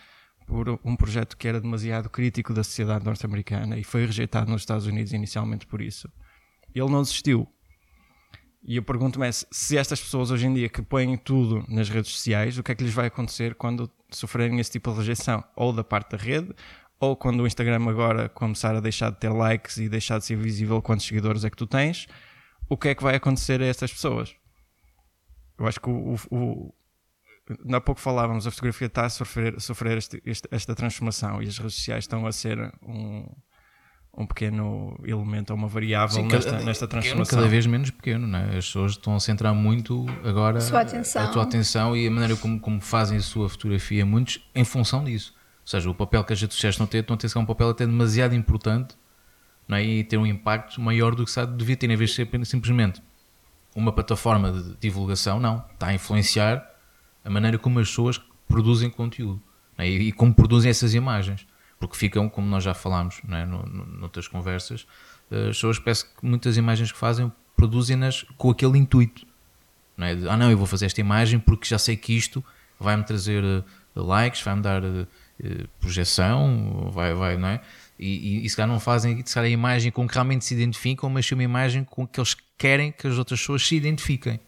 por 0.47 0.81
um 0.85 0.97
projeto 0.97 1.37
que 1.37 1.47
era 1.47 1.61
demasiado 1.61 2.11
crítico 2.11 2.53
da 2.53 2.65
sociedade 2.65 3.05
norte-americana 3.05 3.79
e 3.79 3.85
foi 3.85 4.05
rejeitado 4.05 4.51
nos 4.51 4.63
Estados 4.63 4.87
Unidos 4.87 5.13
inicialmente 5.13 5.67
por 5.67 5.81
isso. 5.81 6.11
Ele 6.75 6.91
não 6.91 7.03
desistiu. 7.03 7.49
E 8.63 8.77
eu 8.77 8.83
pergunto-me 8.83 9.27
é, 9.27 9.31
se 9.33 9.77
estas 9.77 10.01
pessoas 10.01 10.31
hoje 10.31 10.47
em 10.47 10.53
dia 10.53 10.69
que 10.69 10.83
põem 10.83 11.17
tudo 11.17 11.65
nas 11.69 11.89
redes 11.89 12.11
sociais, 12.11 12.59
o 12.59 12.63
que 12.63 12.73
é 12.73 12.75
que 12.75 12.85
lhes 12.85 12.93
vai 12.93 13.07
acontecer 13.07 13.55
quando 13.55 13.91
sofrerem 14.11 14.59
esse 14.61 14.73
tipo 14.73 14.91
de 14.93 14.99
rejeição? 14.99 15.43
Ou 15.57 15.73
da 15.73 15.83
parte 15.83 16.11
da 16.11 16.19
rede, 16.19 16.55
ou 16.99 17.17
quando 17.17 17.41
o 17.41 17.47
Instagram 17.47 17.89
agora 17.89 18.29
começar 18.29 18.77
a 18.77 18.81
deixar 18.81 19.11
de 19.11 19.19
ter 19.19 19.31
likes 19.31 19.79
e 19.79 19.89
deixar 19.89 20.19
de 20.19 20.27
ser 20.27 20.37
visível 20.37 20.83
quantos 20.83 21.07
seguidores 21.07 21.45
é 21.45 21.51
que 21.51 21.57
tu 21.57 21.67
tens, 21.67 22.07
o 22.69 22.77
que 22.77 22.89
é 22.89 22.95
que 22.95 23.03
vai 23.03 23.17
acontecer 23.17 23.63
a 23.63 23.67
estas 23.67 23.93
pessoas? 23.93 24.37
Eu 25.59 25.67
acho 25.67 25.81
que 25.81 25.89
o, 25.89 26.17
o, 26.31 26.75
há 27.73 27.81
pouco 27.81 28.01
falávamos, 28.01 28.47
a 28.47 28.51
fotografia 28.51 28.87
está 28.87 29.07
a 29.07 29.09
sofrer, 29.09 29.55
a 29.57 29.61
sofrer 29.61 29.99
este, 29.99 30.23
este, 30.25 30.49
esta 30.51 30.75
transformação 30.75 31.43
e 31.43 31.49
as 31.49 31.59
redes 31.59 31.75
sociais 31.75 32.05
estão 32.05 32.27
a 32.27 32.33
ser 32.33 32.73
um, 32.83 33.25
um 34.17 34.27
pequeno 34.27 34.99
elemento 35.05 35.51
ou 35.51 35.57
uma 35.57 35.69
variável 35.69 36.23
Sim, 36.23 36.29
nesta, 36.29 36.51
cada, 36.51 36.65
nesta 36.65 36.89
transformação. 36.89 37.39
Cada 37.39 37.49
vez 37.49 37.67
menos 37.67 37.91
pequeno, 37.91 38.27
não 38.27 38.39
é? 38.39 38.59
As 38.59 38.67
pessoas 38.67 38.93
estão 38.93 39.15
a 39.15 39.21
centrar 39.21 39.55
muito 39.55 40.07
agora 40.25 40.59
a, 40.59 40.61
sua 40.61 40.81
atenção. 40.81 41.23
a 41.23 41.29
tua 41.29 41.43
atenção 41.43 41.97
e 41.97 42.07
a 42.07 42.11
maneira 42.11 42.37
como, 42.37 42.59
como 42.59 42.81
fazem 42.81 43.19
a 43.19 43.23
sua 43.23 43.49
fotografia, 43.49 44.05
muitos 44.05 44.41
em 44.55 44.65
função 44.65 45.05
disso. 45.05 45.35
Ou 45.63 45.67
seja, 45.67 45.91
o 45.91 45.95
papel 45.95 46.25
que 46.25 46.33
as 46.33 46.41
redes 46.41 46.57
sociais 46.57 46.75
estão 46.75 46.85
a 46.85 46.89
ter, 46.89 46.99
estão 46.99 47.15
a 47.15 47.17
ter 47.17 47.31
que 47.31 47.39
é 47.39 47.41
um 47.41 47.47
papel 47.47 47.71
até 47.71 47.87
demasiado 47.87 48.35
importante 48.35 48.97
não 49.69 49.77
é? 49.77 49.85
e 49.85 50.05
ter 50.05 50.17
um 50.17 50.27
impacto 50.27 50.81
maior 50.81 51.15
do 51.15 51.25
que 51.25 51.31
sabe, 51.31 51.57
devia 51.57 51.77
ter, 51.77 51.89
em 51.89 51.97
vez 51.97 52.11
de 52.11 52.17
ser 52.17 52.47
simplesmente 52.47 53.01
uma 53.75 53.93
plataforma 53.93 54.51
de 54.51 54.77
divulgação, 54.81 55.39
não. 55.39 55.65
Está 55.73 55.89
a 55.89 55.95
influenciar 55.95 56.70
a 57.25 57.31
maneira 57.31 57.59
como 57.59 57.79
as 57.79 57.89
pessoas 57.89 58.21
produzem 58.49 58.91
conteúdo 58.91 59.43
é? 59.79 59.89
e, 59.89 60.09
e 60.09 60.13
como 60.13 60.35
produzem 60.35 60.71
essas 60.71 60.95
imagens 60.95 61.47
porque 61.81 61.97
ficam, 61.97 62.29
como 62.29 62.47
nós 62.47 62.63
já 62.63 62.75
falámos 62.75 63.23
é? 63.29 63.47
no, 63.47 63.63
no, 63.65 63.87
noutras 63.87 64.29
conversas, 64.29 64.87
eh, 65.31 65.49
as 65.49 65.57
pessoas 65.57 65.79
parece 65.79 66.05
que 66.05 66.11
muitas 66.23 66.59
imagens 66.59 66.93
que 66.93 66.99
fazem 66.99 67.33
produzem-nas 67.57 68.23
com 68.37 68.51
aquele 68.51 68.79
intuito. 68.79 69.27
Não 69.97 70.07
é? 70.07 70.15
De, 70.15 70.29
ah, 70.29 70.37
não, 70.37 70.51
eu 70.51 70.59
vou 70.59 70.67
fazer 70.67 70.87
esta 70.87 71.01
imagem 71.01 71.41
porque 71.41 71.67
já 71.67 71.79
sei 71.79 71.97
que 71.97 72.15
isto 72.15 72.45
vai-me 72.79 73.03
trazer 73.03 73.43
uh, 73.43 73.65
likes, 73.95 74.43
vai-me 74.43 74.63
dar 74.63 74.85
uh, 74.85 75.07
projeção, 75.81 76.91
vai, 76.93 77.15
vai, 77.15 77.39
não 77.39 77.49
é? 77.49 77.61
E, 77.99 78.41
e, 78.41 78.47
e 78.47 78.51
se 78.51 78.57
calhar 78.57 78.69
não 78.69 78.81
fazem 78.81 79.23
se 79.25 79.35
calhar, 79.35 79.49
a 79.49 79.53
imagem 79.53 79.91
com 79.91 80.07
que 80.07 80.15
realmente 80.15 80.45
se 80.45 80.55
identificam, 80.55 81.09
mas 81.09 81.27
sim 81.27 81.35
uma 81.35 81.43
imagem 81.43 81.83
com 81.83 82.07
que 82.07 82.21
eles 82.21 82.37
querem 82.59 82.93
que 82.93 83.07
as 83.07 83.17
outras 83.17 83.41
pessoas 83.41 83.67
se 83.67 83.75
identifiquem. 83.75 84.39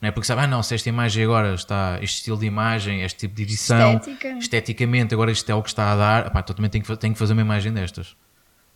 Não 0.00 0.08
é 0.08 0.12
porque 0.12 0.26
sabe, 0.26 0.42
ah 0.42 0.46
não, 0.46 0.62
se 0.62 0.74
esta 0.74 0.88
imagem 0.88 1.24
agora 1.24 1.54
está, 1.54 1.98
este 2.00 2.18
estilo 2.18 2.38
de 2.38 2.46
imagem, 2.46 3.02
este 3.02 3.18
tipo 3.18 3.34
de 3.34 3.42
edição, 3.42 3.96
Estética. 3.96 4.38
esteticamente, 4.38 5.12
agora 5.12 5.32
isto 5.32 5.50
é 5.50 5.54
o 5.54 5.62
que 5.62 5.68
está 5.68 5.92
a 5.92 5.96
dar, 5.96 6.26
apá, 6.28 6.40
então 6.40 6.54
também 6.54 6.70
tenho 6.70 6.84
que, 6.84 6.96
tenho 6.96 7.12
que 7.12 7.18
fazer 7.18 7.32
uma 7.32 7.42
imagem 7.42 7.72
destas. 7.72 8.16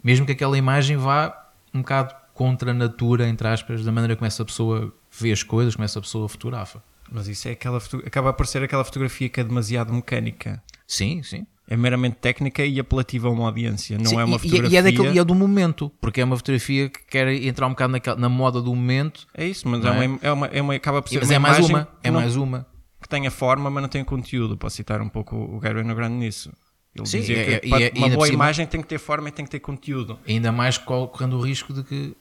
Mesmo 0.02 0.26
que 0.26 0.33
aquela 0.33 0.59
imagem 0.59 0.97
vá 0.97 1.49
um 1.73 1.81
bocado 1.81 2.12
contra 2.35 2.73
a 2.73 2.75
natura, 2.75 3.29
entre 3.29 3.47
aspas, 3.47 3.85
da 3.85 3.93
maneira 3.93 4.17
como 4.17 4.26
essa 4.26 4.45
pessoa 4.45 4.93
vê 5.17 5.31
as 5.31 5.45
coisas, 5.45 5.76
como 5.76 5.85
essa 5.85 6.00
pessoa 6.00 6.29
fotografa. 6.29 6.83
Mas 7.09 7.29
isso 7.29 7.47
é 7.47 7.52
aquela 7.52 7.79
acaba 8.05 8.33
por 8.33 8.47
ser 8.47 8.64
aquela 8.64 8.83
fotografia 8.83 9.29
que 9.29 9.41
é 9.41 9.45
demasiado 9.45 9.93
mecânica. 9.93 10.61
Sim, 10.88 11.23
sim 11.23 11.47
é 11.73 11.76
meramente 11.76 12.17
técnica 12.17 12.62
e 12.62 12.79
apelativa 12.79 13.29
a 13.29 13.31
uma 13.31 13.47
audiência, 13.47 13.97
não 13.97 14.05
Sim, 14.05 14.19
é 14.19 14.25
uma 14.25 14.38
fotografia. 14.38 14.76
E, 14.76 14.76
é, 14.76 14.83
daquele, 14.83 15.14
e 15.14 15.19
é 15.19 15.25
do 15.25 15.35
momento, 15.35 15.91
porque 16.02 16.21
é 16.21 16.25
uma 16.25 16.37
fotografia 16.37 16.91
que 16.91 17.02
quer 17.07 17.33
entrar 17.33 17.67
um 17.67 17.71
bocado 17.71 17.93
naquela, 17.93 18.14
na 18.14 18.29
moda 18.29 18.61
do 18.61 18.75
momento. 18.75 19.26
É 19.35 19.47
isso, 19.47 19.67
mas 19.67 19.83
é, 19.83 19.88
é? 19.88 19.91
Uma, 19.91 20.19
é, 20.21 20.33
uma, 20.33 20.47
é 20.49 20.61
uma, 20.61 20.75
acaba 20.75 21.00
por 21.00 21.09
ser 21.09 21.21
mas 21.21 21.31
uma 21.31 21.35
é 21.35 21.38
mais 21.38 21.59
uma, 21.67 21.88
é 22.02 22.11
não, 22.11 22.21
mais 22.21 22.37
uma. 22.37 22.67
Que 23.00 23.09
tem 23.09 23.26
a 23.26 23.31
forma, 23.31 23.71
mas 23.71 23.81
não 23.81 23.88
tem 23.88 24.05
conteúdo. 24.05 24.55
Posso 24.55 24.76
citar 24.76 25.00
um 25.00 25.09
pouco 25.09 25.35
o 25.35 25.59
Gary 25.59 25.83
Grande 25.83 26.14
nisso. 26.14 26.52
Ele 26.95 27.07
Sim, 27.07 27.21
dizia 27.21 27.38
é, 27.38 27.59
que 27.61 27.75
é, 27.75 27.93
uma 27.97 28.11
boa 28.11 28.29
imagem 28.29 28.67
tem 28.67 28.83
que 28.83 28.87
ter 28.87 28.99
forma 28.99 29.31
e 29.31 29.33
tem 29.33 29.43
que 29.43 29.50
ter 29.50 29.61
conteúdo. 29.61 30.19
Ainda 30.29 30.52
mais 30.52 30.76
correndo 30.76 31.38
o 31.38 31.41
risco 31.41 31.73
de 31.73 31.83
que, 31.83 32.14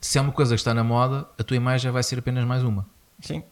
se 0.00 0.16
é 0.16 0.20
uma 0.20 0.30
coisa 0.30 0.54
que 0.54 0.60
está 0.60 0.72
na 0.72 0.84
moda, 0.84 1.26
a 1.36 1.42
tua 1.42 1.56
imagem 1.56 1.90
vai 1.90 2.04
ser 2.04 2.20
apenas 2.20 2.44
mais 2.44 2.62
uma. 2.62 2.86
Sim. 3.20 3.42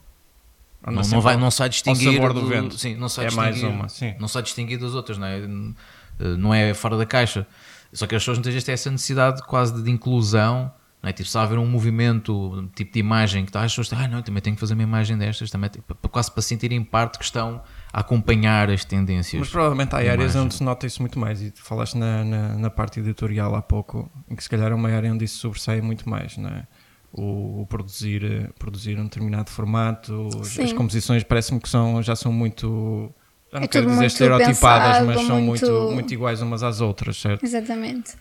Não, 0.86 1.02
não, 1.02 1.20
vai, 1.20 1.36
não 1.36 1.50
sai 1.50 1.68
distinguir 1.68 2.20
do, 2.20 2.34
do 2.34 2.46
vento. 2.46 2.78
Sim, 2.78 2.94
não 2.96 3.08
sai 3.08 3.26
é 3.26 3.30
mais 3.30 3.62
uma, 3.62 3.88
sim. 3.88 4.14
Não 4.18 4.26
sai 4.26 4.42
distinguir 4.42 4.78
das 4.78 4.94
outras, 4.94 5.18
não 5.18 5.26
é? 5.26 5.38
Eh, 5.38 6.36
não 6.36 6.54
é 6.54 6.72
fora 6.72 6.96
da 6.96 7.04
caixa. 7.04 7.46
Só 7.92 8.06
que 8.06 8.14
as 8.14 8.22
pessoas 8.22 8.38
muitas 8.38 8.52
vezes 8.52 8.64
têm 8.64 8.72
essa 8.72 8.90
necessidade 8.90 9.42
quase 9.42 9.82
de 9.82 9.90
inclusão, 9.90 10.72
não 11.02 11.10
é? 11.10 11.12
Tipo, 11.12 11.28
se 11.28 11.36
haver 11.36 11.58
um 11.58 11.66
movimento, 11.66 12.70
tipo 12.74 12.92
de 12.92 13.00
imagem 13.00 13.44
que 13.44 13.50
está, 13.50 13.62
as 13.62 13.72
pessoas 13.72 13.88
dizem, 13.88 14.04
ah, 14.04 14.08
não, 14.08 14.22
também 14.22 14.42
tenho 14.42 14.54
que 14.54 14.60
fazer 14.60 14.74
uma 14.74 14.82
imagem 14.82 15.16
destas, 15.18 15.50
também, 15.50 15.70
quase 16.10 16.30
para 16.30 16.42
sentirem 16.42 16.82
parte 16.84 17.18
que 17.18 17.24
estão 17.24 17.62
a 17.92 18.00
acompanhar 18.00 18.70
as 18.70 18.84
tendências. 18.84 19.40
Mas 19.40 19.50
provavelmente 19.50 19.94
há 19.94 19.98
áreas 19.98 20.36
onde 20.36 20.54
se 20.54 20.62
nota 20.62 20.86
isso 20.86 21.02
muito 21.02 21.18
mais, 21.18 21.40
e 21.42 21.52
falaste 21.56 21.96
na, 21.96 22.22
na, 22.24 22.48
na, 22.56 22.70
parte 22.70 23.00
editorial 23.00 23.54
há 23.54 23.62
pouco, 23.62 24.10
em 24.30 24.36
que 24.36 24.42
se 24.42 24.48
calhar 24.48 24.70
é 24.70 24.74
uma 24.74 24.90
área 24.90 25.12
onde 25.12 25.24
isso 25.24 25.38
sobressai 25.38 25.80
muito 25.80 26.08
mais, 26.08 26.36
não 26.36 26.50
é? 26.50 26.66
O, 27.12 27.66
produzir, 27.68 28.52
produzir 28.56 28.96
um 28.98 29.04
determinado 29.04 29.50
formato, 29.50 30.28
Sim. 30.44 30.62
as 30.62 30.72
composições 30.72 31.24
parece-me 31.24 31.58
que 31.58 31.68
são, 31.68 32.00
já 32.00 32.14
são 32.14 32.32
muito 32.32 33.12
já 33.52 33.58
não 33.58 33.64
é 33.64 33.68
quero 33.68 33.86
dizer 33.86 34.06
estereotipadas, 34.06 34.98
pensado, 34.98 35.06
mas 35.06 35.26
são 35.26 35.40
muito... 35.40 35.66
muito, 35.66 35.94
muito 35.94 36.14
iguais 36.14 36.40
umas 36.40 36.62
às 36.62 36.80
outras, 36.80 37.16
certo? 37.20 37.44
Exatamente. 37.44 38.14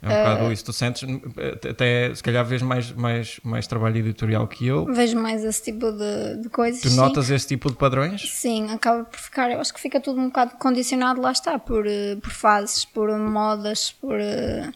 É 0.00 0.08
um 0.08 0.10
uh, 0.10 0.16
bocado 0.16 0.52
isso. 0.52 0.64
Tu 0.64 0.72
sentes, 0.72 1.08
até 1.70 2.12
se 2.12 2.22
calhar 2.22 2.44
vês 2.44 2.60
mais, 2.60 2.90
mais, 2.90 3.38
mais 3.44 3.66
trabalho 3.68 3.98
editorial 3.98 4.48
que 4.48 4.66
eu. 4.66 4.84
Vejo 4.86 5.16
mais 5.16 5.44
esse 5.44 5.62
tipo 5.62 5.92
de, 5.92 6.42
de 6.42 6.48
coisas. 6.48 6.80
Tu 6.80 6.90
notas 6.90 7.30
esse 7.30 7.46
tipo 7.46 7.70
de 7.70 7.76
padrões? 7.76 8.28
Sim, 8.28 8.70
acaba 8.70 9.04
por 9.04 9.18
ficar. 9.18 9.50
Eu 9.50 9.60
acho 9.60 9.72
que 9.72 9.80
fica 9.80 10.00
tudo 10.00 10.20
um 10.20 10.26
bocado 10.26 10.56
condicionado, 10.58 11.20
lá 11.20 11.30
está, 11.30 11.56
por, 11.56 11.86
eh, 11.86 12.16
por 12.16 12.32
fases, 12.32 12.84
por 12.84 13.16
modas, 13.16 13.92
por, 13.92 14.18
eh, 14.18 14.72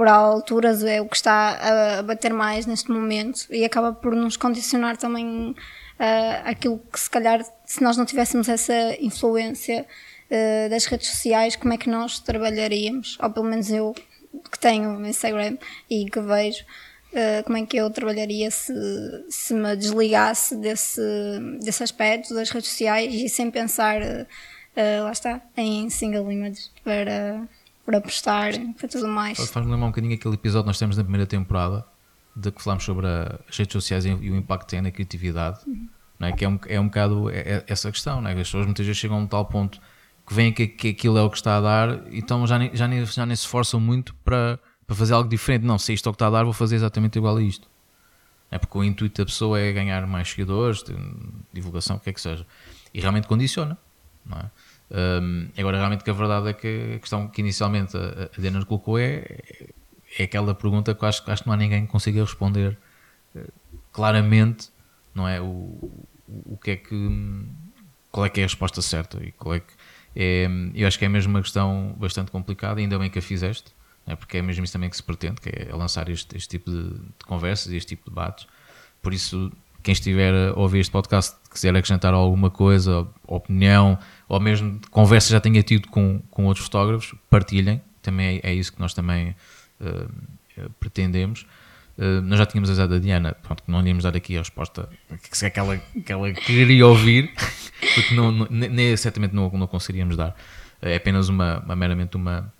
por 0.00 0.08
alturas, 0.08 0.82
é 0.82 0.98
o 0.98 1.06
que 1.06 1.16
está 1.16 1.98
a 1.98 2.02
bater 2.02 2.32
mais 2.32 2.64
neste 2.64 2.90
momento 2.90 3.46
e 3.50 3.66
acaba 3.66 3.92
por 3.92 4.16
nos 4.16 4.34
condicionar 4.34 4.96
também 4.96 5.50
uh, 5.50 5.54
aquilo 6.46 6.80
que 6.90 6.98
se 6.98 7.10
calhar 7.10 7.44
se 7.66 7.82
nós 7.82 7.98
não 7.98 8.06
tivéssemos 8.06 8.48
essa 8.48 8.96
influência 8.98 9.84
uh, 10.30 10.70
das 10.70 10.86
redes 10.86 11.06
sociais, 11.06 11.54
como 11.54 11.74
é 11.74 11.76
que 11.76 11.90
nós 11.90 12.18
trabalharíamos? 12.18 13.18
Ou 13.22 13.28
pelo 13.28 13.44
menos 13.44 13.70
eu 13.70 13.94
que 14.50 14.58
tenho 14.58 15.06
Instagram 15.06 15.58
e 15.90 16.08
que 16.08 16.20
vejo, 16.22 16.64
uh, 17.12 17.44
como 17.44 17.58
é 17.58 17.66
que 17.66 17.76
eu 17.76 17.90
trabalharia 17.90 18.50
se, 18.50 18.72
se 19.28 19.52
me 19.52 19.76
desligasse 19.76 20.56
desse, 20.56 21.02
desse 21.60 21.82
aspecto 21.82 22.32
das 22.32 22.48
redes 22.48 22.70
sociais 22.70 23.12
e 23.12 23.28
sem 23.28 23.50
pensar, 23.50 24.00
lá 25.02 25.12
está, 25.12 25.42
em 25.58 25.90
single 25.90 26.32
image 26.32 26.70
para, 26.82 27.46
para 27.90 28.00
postar, 28.00 28.52
para 28.78 28.88
tudo 28.88 29.08
mais. 29.08 29.36
Faz-me 29.36 29.72
lembrar 29.72 29.86
um 29.86 29.90
bocadinho 29.90 30.14
aquele 30.14 30.34
episódio 30.34 30.62
que 30.62 30.68
nós 30.68 30.78
temos 30.78 30.96
na 30.96 31.02
primeira 31.02 31.26
temporada 31.26 31.84
de 32.36 32.52
que 32.52 32.62
falámos 32.62 32.84
sobre 32.84 33.06
as 33.06 33.56
redes 33.56 33.72
sociais 33.72 34.06
e 34.06 34.10
o 34.12 34.36
impacto 34.36 34.66
que 34.66 34.70
têm 34.70 34.80
na 34.80 34.92
criatividade, 34.92 35.58
uhum. 35.66 35.88
não 36.18 36.28
é? 36.28 36.32
que 36.32 36.44
é 36.44 36.48
um, 36.48 36.60
é 36.68 36.80
um 36.80 36.84
bocado 36.84 37.28
é, 37.28 37.38
é 37.38 37.64
essa 37.66 37.90
questão, 37.90 38.20
não 38.20 38.30
é? 38.30 38.32
as 38.32 38.38
pessoas 38.38 38.64
muitas 38.64 38.86
vezes 38.86 39.00
chegam 39.00 39.16
a 39.16 39.20
um 39.20 39.26
tal 39.26 39.44
ponto 39.44 39.80
que 40.24 40.32
veem 40.32 40.52
que, 40.52 40.68
que 40.68 40.88
aquilo 40.90 41.18
é 41.18 41.22
o 41.22 41.28
que 41.28 41.36
está 41.36 41.56
a 41.56 41.60
dar, 41.60 42.00
então 42.12 42.46
já 42.46 42.56
nem, 42.56 42.74
já 42.74 42.86
nem, 42.86 43.04
já 43.04 43.26
nem 43.26 43.34
se 43.34 43.42
esforçam 43.42 43.80
muito 43.80 44.14
para, 44.24 44.60
para 44.86 44.94
fazer 44.94 45.12
algo 45.12 45.28
diferente. 45.28 45.64
Não, 45.64 45.76
se 45.76 45.92
isto 45.92 46.08
é 46.08 46.10
o 46.10 46.12
que 46.12 46.16
está 46.16 46.28
a 46.28 46.30
dar, 46.30 46.44
vou 46.44 46.52
fazer 46.52 46.76
exatamente 46.76 47.18
igual 47.18 47.36
a 47.36 47.42
isto. 47.42 47.68
É 48.48 48.56
porque 48.56 48.78
o 48.78 48.84
intuito 48.84 49.20
da 49.20 49.26
pessoa 49.26 49.58
é 49.58 49.72
ganhar 49.72 50.06
mais 50.06 50.28
seguidores, 50.28 50.84
divulgação, 51.52 51.96
o 51.96 52.00
que 52.00 52.10
é 52.10 52.12
que 52.12 52.20
seja. 52.20 52.46
E 52.94 53.00
realmente 53.00 53.26
condiciona. 53.26 53.76
Não 54.24 54.38
é? 54.38 54.50
Um, 54.90 55.48
agora, 55.56 55.78
realmente, 55.78 56.02
que 56.02 56.10
a 56.10 56.12
verdade 56.12 56.48
é 56.48 56.52
que 56.52 56.94
a 56.96 56.98
questão 56.98 57.28
que 57.28 57.40
inicialmente 57.40 57.96
a, 57.96 58.28
Diana 58.40 58.64
colocou 58.64 58.98
é, 58.98 59.38
é 60.18 60.24
aquela 60.24 60.54
pergunta 60.54 60.94
que 60.94 61.04
acho, 61.04 61.22
acho 61.30 61.42
que 61.42 61.48
não 61.48 61.54
há 61.54 61.56
ninguém 61.56 61.86
que 61.86 61.92
consiga 61.92 62.20
responder 62.20 62.76
eh, 63.34 63.46
claramente, 63.92 64.68
não 65.14 65.28
é? 65.28 65.40
O, 65.40 66.06
o 66.26 66.58
que 66.62 66.72
é 66.72 66.76
que. 66.76 67.46
Qual 68.10 68.26
é 68.26 68.28
que 68.28 68.40
é 68.40 68.44
a 68.44 68.46
resposta 68.46 68.82
certa 68.82 69.22
e 69.22 69.30
qual 69.32 69.54
é 69.54 69.60
que. 69.60 69.72
É, 70.16 70.48
eu 70.74 70.88
acho 70.88 70.98
que 70.98 71.04
é 71.04 71.08
mesmo 71.08 71.32
uma 71.32 71.42
questão 71.42 71.94
bastante 71.96 72.32
complicada, 72.32 72.80
ainda 72.80 72.98
bem 72.98 73.08
que 73.08 73.20
a 73.20 73.22
fizeste, 73.22 73.72
é? 74.06 74.16
porque 74.16 74.38
é 74.38 74.42
mesmo 74.42 74.64
isso 74.64 74.72
também 74.72 74.90
que 74.90 74.96
se 74.96 75.02
pretende, 75.04 75.40
que 75.40 75.48
é 75.48 75.72
lançar 75.72 76.08
este, 76.08 76.36
este 76.36 76.48
tipo 76.48 76.68
de, 76.68 76.94
de 76.94 77.24
conversas 77.26 77.72
e 77.72 77.76
este 77.76 77.90
tipo 77.90 78.04
de 78.04 78.10
debates. 78.10 78.48
Por 79.00 79.14
isso, 79.14 79.52
quem 79.82 79.92
estiver 79.92 80.34
a 80.34 80.58
ouvir 80.58 80.80
este 80.80 80.90
podcast, 80.90 81.36
quiser 81.50 81.70
acrescentar 81.70 82.12
alguma 82.12 82.50
coisa, 82.50 83.06
opinião, 83.26 83.98
ou 84.30 84.38
mesmo 84.38 84.80
conversa 84.92 85.32
já 85.32 85.40
tenha 85.40 85.60
tido 85.60 85.88
com, 85.88 86.22
com 86.30 86.44
outros 86.46 86.64
fotógrafos, 86.64 87.16
partilhem. 87.28 87.82
Também 88.00 88.40
é, 88.44 88.50
é 88.50 88.54
isso 88.54 88.72
que 88.72 88.78
nós 88.78 88.94
também 88.94 89.34
uh, 89.80 90.70
pretendemos. 90.78 91.44
Uh, 91.98 92.22
nós 92.22 92.38
já 92.38 92.46
tínhamos 92.46 92.70
avisado 92.70 92.94
a 92.94 92.98
Diana, 93.00 93.34
pronto, 93.42 93.64
não 93.66 93.84
íamos 93.84 94.04
dar 94.04 94.16
aqui 94.16 94.36
a 94.36 94.38
resposta 94.38 94.88
que, 95.20 95.50
que, 95.50 95.58
ela, 95.58 95.76
que 95.76 96.12
ela 96.12 96.32
queria 96.32 96.86
ouvir, 96.86 97.34
porque 97.96 98.14
não, 98.14 98.30
não, 98.30 98.46
nem, 98.48 98.96
certamente 98.96 99.34
não, 99.34 99.50
não 99.50 99.66
conseguiríamos 99.66 100.16
dar. 100.16 100.36
É 100.80 100.94
apenas 100.94 101.28
uma, 101.28 101.58
uma 101.58 101.74
meramente 101.74 102.16
uma, 102.16 102.52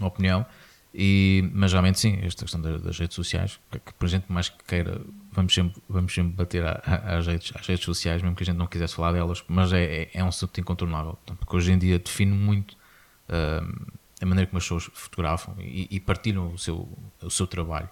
uma 0.00 0.08
opinião. 0.08 0.46
E, 0.94 1.50
mas 1.52 1.70
realmente 1.72 2.00
sim, 2.00 2.18
esta 2.22 2.44
questão 2.44 2.62
das, 2.62 2.98
redes 2.98 3.14
sociais, 3.14 3.60
que, 3.70 3.78
que 3.78 3.92
por 3.92 4.08
gente 4.08 4.24
mais 4.32 4.48
que 4.48 4.64
queira, 4.66 5.02
vamos 5.34 5.52
sempre, 5.52 5.82
vamos 5.88 6.14
sempre 6.14 6.32
bater 6.32 6.64
às 6.64 7.26
redes, 7.26 7.52
às 7.54 7.66
redes 7.66 7.84
sociais, 7.84 8.22
mesmo 8.22 8.36
que 8.36 8.44
a 8.44 8.46
gente 8.46 8.56
não 8.56 8.66
quisesse 8.66 8.94
falar 8.94 9.12
delas, 9.12 9.44
mas 9.48 9.72
é, 9.72 10.02
é, 10.02 10.10
é 10.14 10.24
um 10.24 10.28
assunto 10.28 10.58
incontornável, 10.60 11.18
porque 11.26 11.56
hoje 11.56 11.72
em 11.72 11.78
dia 11.78 11.98
define 11.98 12.32
muito 12.32 12.72
uh, 13.28 13.92
a 14.20 14.26
maneira 14.26 14.48
como 14.48 14.58
as 14.58 14.64
pessoas 14.64 14.84
fotografam 14.94 15.54
e, 15.58 15.88
e 15.90 16.00
partilham 16.00 16.52
o 16.52 16.58
seu, 16.58 16.88
o 17.20 17.30
seu 17.30 17.46
trabalho. 17.46 17.88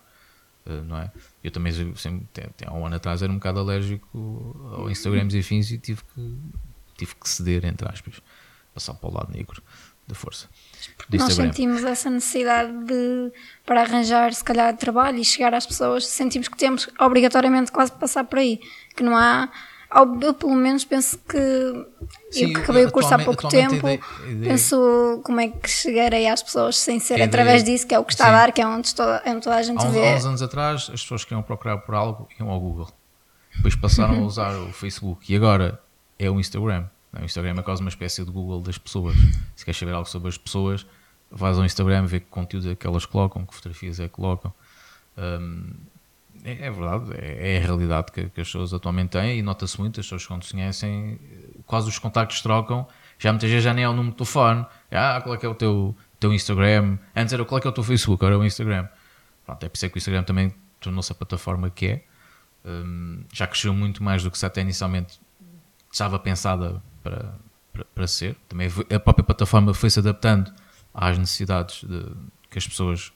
Uh, 0.65 0.85
não 0.85 0.97
é? 0.97 1.11
Eu 1.43 1.51
também, 1.51 1.73
sempre, 1.97 2.45
até, 2.45 2.69
há 2.69 2.73
um 2.73 2.87
ano 2.87 2.95
atrás, 2.95 3.21
era 3.21 3.33
um 3.33 3.37
bocado 3.37 3.59
alérgico 3.59 4.71
ao 4.77 4.89
Instagrams 4.89 5.35
e 5.35 5.41
afins 5.41 5.71
e 5.73 5.79
tive 5.79 6.03
que, 6.15 6.39
tive 6.97 7.15
que 7.17 7.29
ceder, 7.29 7.65
entre 7.65 7.89
aspas, 7.89 8.23
passar 8.73 8.95
para 8.95 9.11
o 9.11 9.13
lado 9.13 9.33
negro 9.33 9.61
da 10.07 10.15
força. 10.15 10.49
Nós 11.13 11.35
sentimos 11.35 11.85
essa 11.85 12.09
necessidade 12.09 12.73
de, 12.85 13.33
para 13.67 13.83
arranjar, 13.83 14.33
se 14.33 14.43
calhar, 14.43 14.77
trabalho 14.77 15.19
e 15.19 15.25
chegar 15.25 15.55
às 15.55 15.67
pessoas, 15.67 16.07
sentimos 16.07 16.49
que 16.49 16.57
temos 16.57 16.89
obrigatoriamente 16.99 17.71
quase 17.71 17.93
passar 17.93 18.25
por 18.25 18.39
aí, 18.39 18.61
que 18.97 19.03
não 19.03 19.17
há 19.17 19.49
eu 19.95 20.33
pelo 20.35 20.55
menos 20.55 20.85
penso 20.85 21.19
que 21.29 21.39
Sim, 22.31 22.45
eu 22.45 22.53
que 22.55 22.61
acabei 22.61 22.87
o 22.87 22.91
curso 22.91 23.15
há 23.15 23.19
pouco 23.19 23.47
tempo, 23.49 23.75
ideia, 23.75 24.01
ideia... 24.27 24.53
penso 24.53 25.21
como 25.23 25.39
é 25.41 25.49
que 25.49 25.69
chegarei 25.69 26.27
às 26.27 26.43
pessoas 26.43 26.79
sem 26.79 26.99
ser 26.99 27.15
ideia... 27.15 27.27
através 27.27 27.63
disso, 27.63 27.87
que 27.87 27.95
é 27.95 27.99
o 27.99 28.05
que 28.05 28.13
está 28.13 28.25
Sim. 28.25 28.31
a 28.31 28.33
dar, 28.33 28.53
que 28.53 28.63
é 28.63 28.67
onde, 28.67 28.87
estou, 28.87 29.07
é 29.07 29.31
onde 29.31 29.43
toda 29.43 29.57
a 29.57 29.63
gente 29.63 29.85
há 29.85 29.89
uns, 29.89 29.93
vê. 29.93 30.13
Há 30.13 30.17
uns 30.17 30.25
anos 30.25 30.43
atrás 30.43 30.91
as 30.93 31.03
pessoas 31.03 31.25
queriam 31.25 31.43
procurar 31.43 31.79
por 31.79 31.95
algo 31.95 32.27
iam 32.41 32.49
ao 32.49 32.59
Google. 32.59 32.89
Depois 33.55 33.77
passaram 33.77 34.17
a 34.17 34.21
usar 34.25 34.55
o 34.57 34.73
Facebook 34.73 35.31
e 35.31 35.37
agora 35.37 35.79
é 36.19 36.31
o 36.31 36.41
Instagram. 36.41 36.87
O 37.21 37.25
Instagram 37.25 37.59
é 37.59 37.63
quase 37.63 37.83
uma 37.83 37.91
espécie 37.91 38.25
de 38.25 38.31
Google 38.31 38.61
das 38.61 38.79
pessoas. 38.79 39.15
Se 39.55 39.65
queres 39.65 39.79
saber 39.79 39.93
algo 39.93 40.09
sobre 40.09 40.29
as 40.29 40.39
pessoas, 40.39 40.87
vais 41.31 41.59
ao 41.59 41.65
Instagram 41.65 42.07
ver 42.07 42.21
que 42.21 42.27
conteúdo 42.27 42.71
é 42.71 42.75
que 42.75 42.87
elas 42.87 43.05
colocam, 43.05 43.45
que 43.45 43.55
fotografias 43.55 44.01
é 44.01 44.05
que 44.05 44.15
colocam. 44.15 44.53
Um, 45.17 45.71
é, 46.45 46.67
é, 46.67 46.71
verdade, 46.71 47.13
é, 47.15 47.55
é, 47.55 47.59
a 47.59 47.61
realidade 47.61 48.11
que, 48.11 48.29
que, 48.31 48.41
as 48.41 48.49
pessoas 48.49 48.73
atualmente 48.73 49.11
têm 49.11 49.39
e 49.39 49.43
nota-se 49.43 49.79
muito, 49.79 50.01
as 50.01 50.07
pessoas 50.07 50.27
quando 50.27 50.45
se 50.45 50.53
conhecem, 50.53 51.19
quase 51.67 51.89
os 51.89 51.99
contactos 51.99 52.41
trocam, 52.41 52.87
já 53.19 53.31
muitas 53.31 53.49
vezes 53.49 53.63
já 53.63 53.73
nem 53.73 53.85
é 53.85 53.89
o 53.89 53.93
número 53.93 54.13
de 54.13 54.17
telefone, 54.17 54.67
ah, 54.91 55.21
qual 55.23 55.35
é 55.35 55.39
que 55.39 55.47
é 55.47 55.49
o 55.49 55.55
teu, 55.55 55.95
teu 56.19 56.33
Instagram, 56.33 56.99
antes 57.15 57.33
era 57.33 57.45
qual 57.45 57.59
é 57.59 57.61
que 57.61 57.67
é 57.67 57.71
o 57.71 57.73
teu 57.73 57.85
Facebook, 57.85 58.25
agora 58.25 58.35
é 58.35 58.39
o 58.39 58.45
Instagram. 58.45 58.89
Pronto, 59.45 59.65
é 59.65 59.69
por 59.69 59.77
isso 59.77 59.89
que 59.89 59.97
o 59.97 59.99
Instagram 59.99 60.23
também 60.25 60.55
tornou-se 60.81 61.13
a 61.13 61.15
plataforma 61.15 61.71
que 61.71 61.87
é, 61.87 62.05
um, 62.65 63.23
já 63.33 63.47
cresceu 63.47 63.73
muito 63.73 64.03
mais 64.03 64.23
do 64.25 64.31
que 64.31 64.39
se 64.39 64.47
até 64.47 64.63
inicialmente 64.63 65.21
estava 65.93 66.19
pensada 66.19 66.83
para, 67.03 67.35
para, 67.73 67.85
para 67.85 68.07
ser, 68.07 68.37
também 68.49 68.69
a 68.95 69.01
própria 69.01 69.25
plataforma 69.25 69.75
foi 69.75 69.91
se 69.91 69.99
adaptando 69.99 70.53
às 70.95 71.19
necessidades 71.19 71.85
de, 71.85 72.07
que 72.51 72.59
as 72.59 72.67
pessoas 72.67 73.13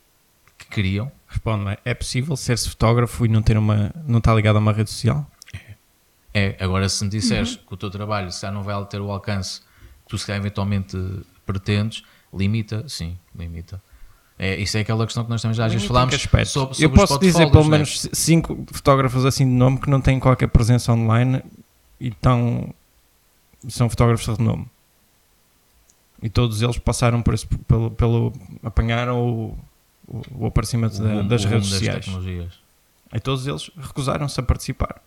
que 0.57 0.66
queriam. 0.66 1.11
Responde-me, 1.28 1.76
é 1.85 1.95
possível 1.95 2.37
ser-se 2.37 2.69
fotógrafo 2.71 3.25
e 3.26 3.28
não, 3.28 3.43
ter 3.43 3.59
uma, 3.59 3.93
não 4.07 4.19
estar 4.19 4.35
ligado 4.35 4.57
a 4.57 4.59
uma 4.59 4.73
rede 4.73 4.90
social? 4.90 5.28
É. 6.33 6.40
é. 6.40 6.57
Agora, 6.61 6.88
se 6.88 7.05
me 7.05 7.11
disseres 7.11 7.57
uhum. 7.57 7.62
que 7.69 7.75
o 7.75 7.76
teu 7.76 7.90
trabalho 7.90 8.31
se 8.31 8.43
já 8.43 8.50
não 8.50 8.62
vai 8.62 8.83
ter 8.87 9.00
o 9.00 9.11
alcance 9.11 9.61
que 9.61 10.11
tu 10.11 10.19
se 10.19 10.26
calhar 10.26 10.40
eventualmente 10.40 10.97
pretendes, 11.45 12.02
limita, 12.33 12.88
sim, 12.88 13.19
limita. 13.35 13.81
É, 14.38 14.55
isso 14.57 14.76
é 14.76 14.81
aquela 14.81 15.05
questão 15.07 15.25
que 15.25 15.31
nós 15.31 15.40
também 15.40 15.55
já 15.55 15.64
às 15.64 15.73
vezes 15.73 15.87
falámos 15.87 16.14
sobre, 16.21 16.45
sobre 16.45 16.85
Eu 16.85 16.90
posso 16.90 17.19
dizer 17.19 17.50
pelo 17.50 17.64
né? 17.64 17.71
menos 17.71 18.07
cinco 18.12 18.66
fotógrafos 18.71 19.25
assim 19.25 19.47
de 19.47 19.52
nome 19.52 19.81
que 19.81 19.88
não 19.88 20.00
têm 20.00 20.21
qualquer 20.21 20.49
presença 20.49 20.93
online 20.93 21.43
e 21.99 22.11
tão, 22.11 22.75
são 23.69 23.89
fotógrafos 23.89 24.27
de 24.27 24.43
renome. 24.43 24.67
E 26.23 26.29
todos 26.31 26.63
eles 26.63 26.79
passaram 26.79 27.23
por 27.23 27.35
esse, 27.35 27.47
pelo, 27.47 27.91
pelo 27.91 28.33
apanharam 28.63 29.21
o, 29.21 29.59
o, 30.09 30.45
o 30.45 30.47
aparecimento 30.47 30.99
o, 30.99 31.05
da, 31.05 31.23
das 31.23 31.45
o 31.45 31.49
redes 31.49 31.69
sociais. 31.69 32.07
E 33.13 33.21
todos 33.21 33.47
eles 33.47 33.71
recusaram-se 33.77 34.39
a 34.41 34.43
participar. 34.43 35.03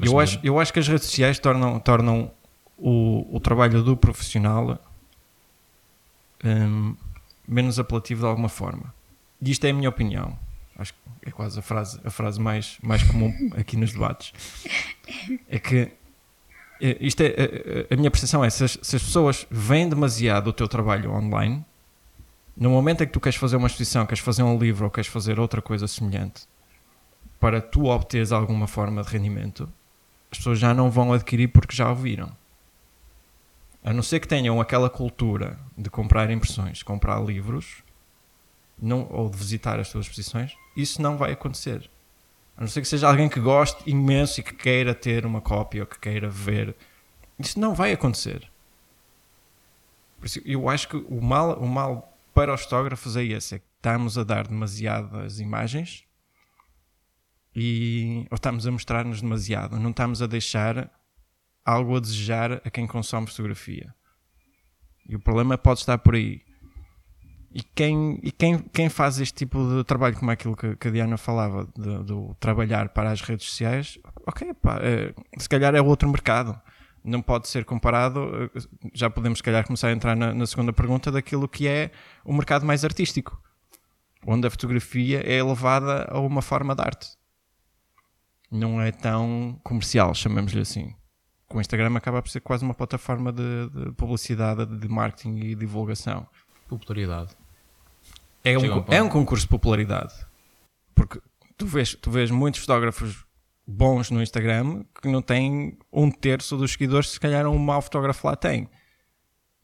eu 0.00 0.18
acho, 0.18 0.38
eu 0.42 0.58
acho 0.60 0.72
que 0.72 0.78
as 0.78 0.88
redes 0.88 1.06
sociais 1.06 1.38
tornam, 1.38 1.78
tornam 1.80 2.30
o, 2.78 3.26
o 3.36 3.40
trabalho 3.40 3.82
do 3.82 3.96
profissional 3.96 4.78
um, 6.44 6.94
menos 7.46 7.78
apelativo 7.78 8.20
de 8.20 8.26
alguma 8.26 8.48
forma. 8.48 8.94
E 9.40 9.50
isto 9.50 9.64
é 9.64 9.70
a 9.70 9.74
minha 9.74 9.88
opinião. 9.88 10.38
Acho 10.78 10.92
que 10.92 11.28
é 11.28 11.30
quase 11.30 11.58
a 11.58 11.62
frase, 11.62 12.00
a 12.04 12.10
frase 12.10 12.40
mais, 12.40 12.78
mais 12.82 13.02
comum 13.02 13.32
aqui 13.56 13.76
nos 13.76 13.92
debates. 13.92 14.32
É 15.48 15.58
que 15.58 15.92
isto 16.80 17.20
é, 17.22 17.26
a, 17.26 17.28
eh, 17.28 17.86
eh, 17.90 17.94
a 17.94 17.96
minha 17.96 18.10
percepção 18.10 18.44
é 18.44 18.50
se 18.50 18.64
as, 18.64 18.78
se 18.82 18.96
as 18.96 19.02
pessoas 19.02 19.46
veem 19.50 19.88
demasiado 19.88 20.48
o 20.48 20.52
teu 20.52 20.68
trabalho 20.68 21.10
online, 21.12 21.64
no 22.56 22.70
momento 22.70 23.02
em 23.02 23.06
que 23.06 23.12
tu 23.12 23.20
queres 23.20 23.38
fazer 23.38 23.56
uma 23.56 23.66
exposição, 23.66 24.06
queres 24.06 24.22
fazer 24.22 24.42
um 24.42 24.58
livro 24.58 24.84
ou 24.84 24.90
queres 24.90 25.08
fazer 25.08 25.38
outra 25.38 25.60
coisa 25.60 25.86
semelhante, 25.86 26.46
para 27.38 27.60
tu 27.60 27.86
obteres 27.86 28.32
alguma 28.32 28.66
forma 28.66 29.02
de 29.02 29.08
rendimento, 29.08 29.70
as 30.30 30.38
pessoas 30.38 30.58
já 30.58 30.72
não 30.72 30.90
vão 30.90 31.12
adquirir 31.12 31.48
porque 31.48 31.74
já 31.74 31.88
ouviram. 31.88 32.34
A 33.84 33.92
não 33.92 34.02
ser 34.02 34.20
que 34.20 34.26
tenham 34.26 34.60
aquela 34.60 34.90
cultura 34.90 35.58
de 35.76 35.88
comprar 35.88 36.30
impressões, 36.30 36.82
comprar 36.82 37.20
livros, 37.22 37.82
não, 38.80 39.06
ou 39.10 39.30
de 39.30 39.36
visitar 39.36 39.78
as 39.78 39.90
tuas 39.90 40.06
exposições, 40.06 40.54
isso 40.76 41.00
não 41.00 41.16
vai 41.16 41.32
acontecer. 41.32 41.88
A 42.56 42.62
não 42.62 42.68
ser 42.68 42.80
que 42.80 42.88
seja 42.88 43.08
alguém 43.08 43.28
que 43.28 43.40
goste 43.40 43.82
imenso 43.88 44.40
e 44.40 44.42
que 44.42 44.54
queira 44.54 44.94
ter 44.94 45.26
uma 45.26 45.40
cópia 45.40 45.82
ou 45.82 45.86
que 45.86 45.98
queira 45.98 46.28
ver. 46.28 46.74
Isso 47.38 47.60
não 47.60 47.74
vai 47.74 47.92
acontecer. 47.92 48.50
Isso, 50.22 50.40
eu 50.44 50.68
acho 50.68 50.88
que 50.88 50.96
o 50.96 51.20
mal, 51.20 51.58
o 51.58 51.68
mal 51.68 52.16
para 52.34 52.54
os 52.54 52.62
fotógrafos 52.62 53.16
é 53.16 53.24
esse: 53.24 53.56
é 53.56 53.58
que 53.58 53.64
estamos 53.76 54.16
a 54.16 54.24
dar 54.24 54.46
demasiadas 54.46 55.38
imagens 55.38 56.04
e, 57.54 58.26
ou 58.30 58.36
estamos 58.36 58.66
a 58.66 58.70
mostrar-nos 58.70 59.22
demasiado, 59.22 59.78
não 59.78 59.90
estamos 59.90 60.20
a 60.20 60.26
deixar 60.26 60.90
algo 61.64 61.96
a 61.96 62.00
desejar 62.00 62.52
a 62.64 62.70
quem 62.70 62.86
consome 62.86 63.26
fotografia. 63.26 63.94
E 65.08 65.14
o 65.14 65.20
problema 65.20 65.56
pode 65.56 65.80
estar 65.80 65.98
por 65.98 66.14
aí. 66.14 66.42
E 67.58 67.62
quem, 67.62 68.20
e 68.22 68.30
quem, 68.30 68.58
quem 68.58 68.90
faz 68.90 69.18
este 69.18 69.32
tipo 69.32 69.66
de 69.66 69.82
trabalho, 69.82 70.14
como 70.14 70.30
é 70.30 70.34
aquilo 70.34 70.54
que, 70.54 70.76
que 70.76 70.88
a 70.88 70.90
Diana 70.90 71.16
falava, 71.16 71.64
do 71.64 72.36
trabalhar 72.38 72.90
para 72.90 73.10
as 73.10 73.22
redes 73.22 73.46
sociais, 73.46 73.98
ok, 74.26 74.52
pá, 74.52 74.78
é, 74.82 75.14
se 75.38 75.48
calhar 75.48 75.74
é 75.74 75.80
outro 75.80 76.06
mercado 76.06 76.60
não 77.02 77.22
pode 77.22 77.48
ser 77.48 77.64
comparado, 77.64 78.50
eh, 78.54 78.60
já 78.92 79.08
podemos 79.08 79.38
se 79.38 79.42
calhar 79.42 79.64
começar 79.64 79.88
a 79.88 79.92
entrar 79.92 80.14
na, 80.14 80.34
na, 80.34 80.44
segunda 80.44 80.72
pergunta, 80.72 81.10
daquilo 81.10 81.48
que 81.48 81.66
é 81.66 81.92
o 82.24 82.32
mercado 82.32 82.66
mais 82.66 82.84
artístico, 82.84 83.40
onde 84.26 84.46
a 84.46 84.50
fotografia 84.50 85.22
é 85.24 85.38
elevada 85.38 86.08
a 86.10 86.18
uma 86.18 86.42
forma 86.42 86.74
de 86.74 86.82
arte. 86.82 87.08
Não 88.50 88.82
é 88.82 88.90
tão 88.90 89.58
comercial, 89.62 90.12
chamemos-lhe 90.14 90.60
assim. 90.60 90.94
O 91.48 91.60
Instagram 91.60 91.96
acaba 91.96 92.20
por 92.20 92.28
ser 92.28 92.40
quase 92.40 92.64
uma 92.64 92.74
plataforma 92.74 93.32
de, 93.32 93.70
de 93.70 93.92
publicidade, 93.92 94.66
de 94.66 94.88
marketing 94.88 95.36
e 95.36 95.54
divulgação. 95.54 96.26
Popularidade. 96.68 97.45
É 98.48 98.58
um, 98.58 98.84
é 98.88 99.02
um 99.02 99.08
concurso 99.08 99.44
de 99.44 99.50
popularidade. 99.50 100.14
Porque 100.94 101.20
tu 101.56 101.66
vês, 101.66 101.94
tu 101.94 102.10
vês 102.10 102.30
muitos 102.30 102.60
fotógrafos 102.60 103.24
bons 103.66 104.10
no 104.10 104.22
Instagram 104.22 104.84
que 105.02 105.08
não 105.08 105.20
têm 105.20 105.76
um 105.92 106.10
terço 106.10 106.56
dos 106.56 106.72
seguidores, 106.72 107.10
se 107.10 107.20
calhar 107.20 107.46
um 107.46 107.58
mau 107.58 107.82
fotógrafo 107.82 108.26
lá 108.26 108.36
tem. 108.36 108.68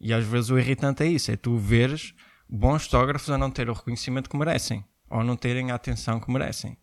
E 0.00 0.12
às 0.12 0.24
vezes 0.24 0.50
o 0.50 0.58
irritante 0.58 1.04
é 1.04 1.06
isso: 1.06 1.30
é 1.30 1.36
tu 1.36 1.56
veres 1.56 2.12
bons 2.48 2.84
fotógrafos 2.84 3.30
a 3.30 3.38
não 3.38 3.50
ter 3.50 3.70
o 3.70 3.72
reconhecimento 3.72 4.28
que 4.28 4.36
merecem 4.36 4.84
ou 5.08 5.22
não 5.22 5.36
terem 5.36 5.70
a 5.70 5.74
atenção 5.74 6.18
que 6.18 6.30
merecem. 6.30 6.76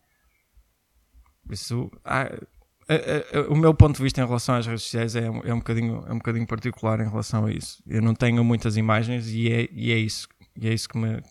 Isso, 1.49 1.91
ah, 2.05 2.31
a, 2.87 2.93
a, 2.93 3.39
a, 3.39 3.49
o 3.49 3.55
meu 3.55 3.73
ponto 3.73 3.97
de 3.97 4.03
vista 4.03 4.21
em 4.21 4.25
relação 4.25 4.55
às 4.55 4.67
redes 4.67 4.83
sociais 4.83 5.15
é, 5.15 5.25
é, 5.25 5.53
um, 5.53 5.57
bocadinho, 5.57 6.03
é 6.07 6.13
um 6.13 6.17
bocadinho 6.17 6.47
particular 6.47 6.99
em 6.99 7.09
relação 7.09 7.45
a 7.45 7.51
isso. 7.51 7.83
Eu 7.87 8.01
não 8.01 8.13
tenho 8.13 8.43
muitas 8.43 8.77
imagens 8.77 9.27
e 9.29 9.51
é, 9.51 9.67
e 9.71 9.91
é 9.91 9.97
isso, 9.97 10.27
e 10.55 10.67
é 10.67 10.73
isso 10.73 10.87
que, 10.87 10.97
me, 10.97 11.21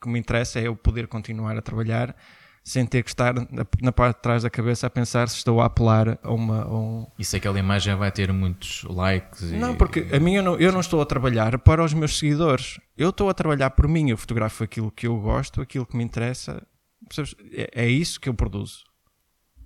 que 0.00 0.08
me 0.08 0.18
interessa: 0.18 0.58
é 0.58 0.66
eu 0.66 0.76
poder 0.76 1.06
continuar 1.08 1.56
a 1.56 1.62
trabalhar 1.62 2.14
sem 2.68 2.84
ter 2.84 3.02
que 3.02 3.08
estar 3.08 3.34
na, 3.80 3.92
parte 3.92 4.16
de 4.16 4.22
trás 4.22 4.42
da 4.42 4.50
cabeça 4.50 4.86
a 4.86 4.90
pensar 4.90 5.26
se 5.30 5.36
estou 5.36 5.58
a 5.60 5.64
apelar 5.64 6.18
a 6.22 6.30
uma. 6.30 6.62
A 6.64 6.74
um... 6.74 7.06
E 7.18 7.24
se 7.24 7.36
aquela 7.36 7.58
imagem 7.58 7.94
vai 7.96 8.12
ter 8.12 8.30
muitos 8.30 8.84
likes? 8.84 9.40
E... 9.40 9.56
Não, 9.56 9.74
porque 9.74 10.06
a 10.12 10.20
mim 10.20 10.34
eu 10.34 10.42
não, 10.42 10.56
eu 10.56 10.70
não 10.70 10.80
estou 10.80 11.00
a 11.00 11.06
trabalhar 11.06 11.58
para 11.60 11.82
os 11.82 11.94
meus 11.94 12.18
seguidores. 12.18 12.78
Eu 12.96 13.08
estou 13.08 13.30
a 13.30 13.34
trabalhar 13.34 13.70
por 13.70 13.88
mim. 13.88 14.10
Eu 14.10 14.18
fotografo 14.18 14.62
aquilo 14.62 14.90
que 14.90 15.06
eu 15.06 15.18
gosto, 15.18 15.62
aquilo 15.62 15.86
que 15.86 15.96
me 15.96 16.04
interessa. 16.04 16.62
É, 17.52 17.84
é 17.84 17.88
isso 17.88 18.20
que 18.20 18.28
eu 18.28 18.34
produzo. 18.34 18.84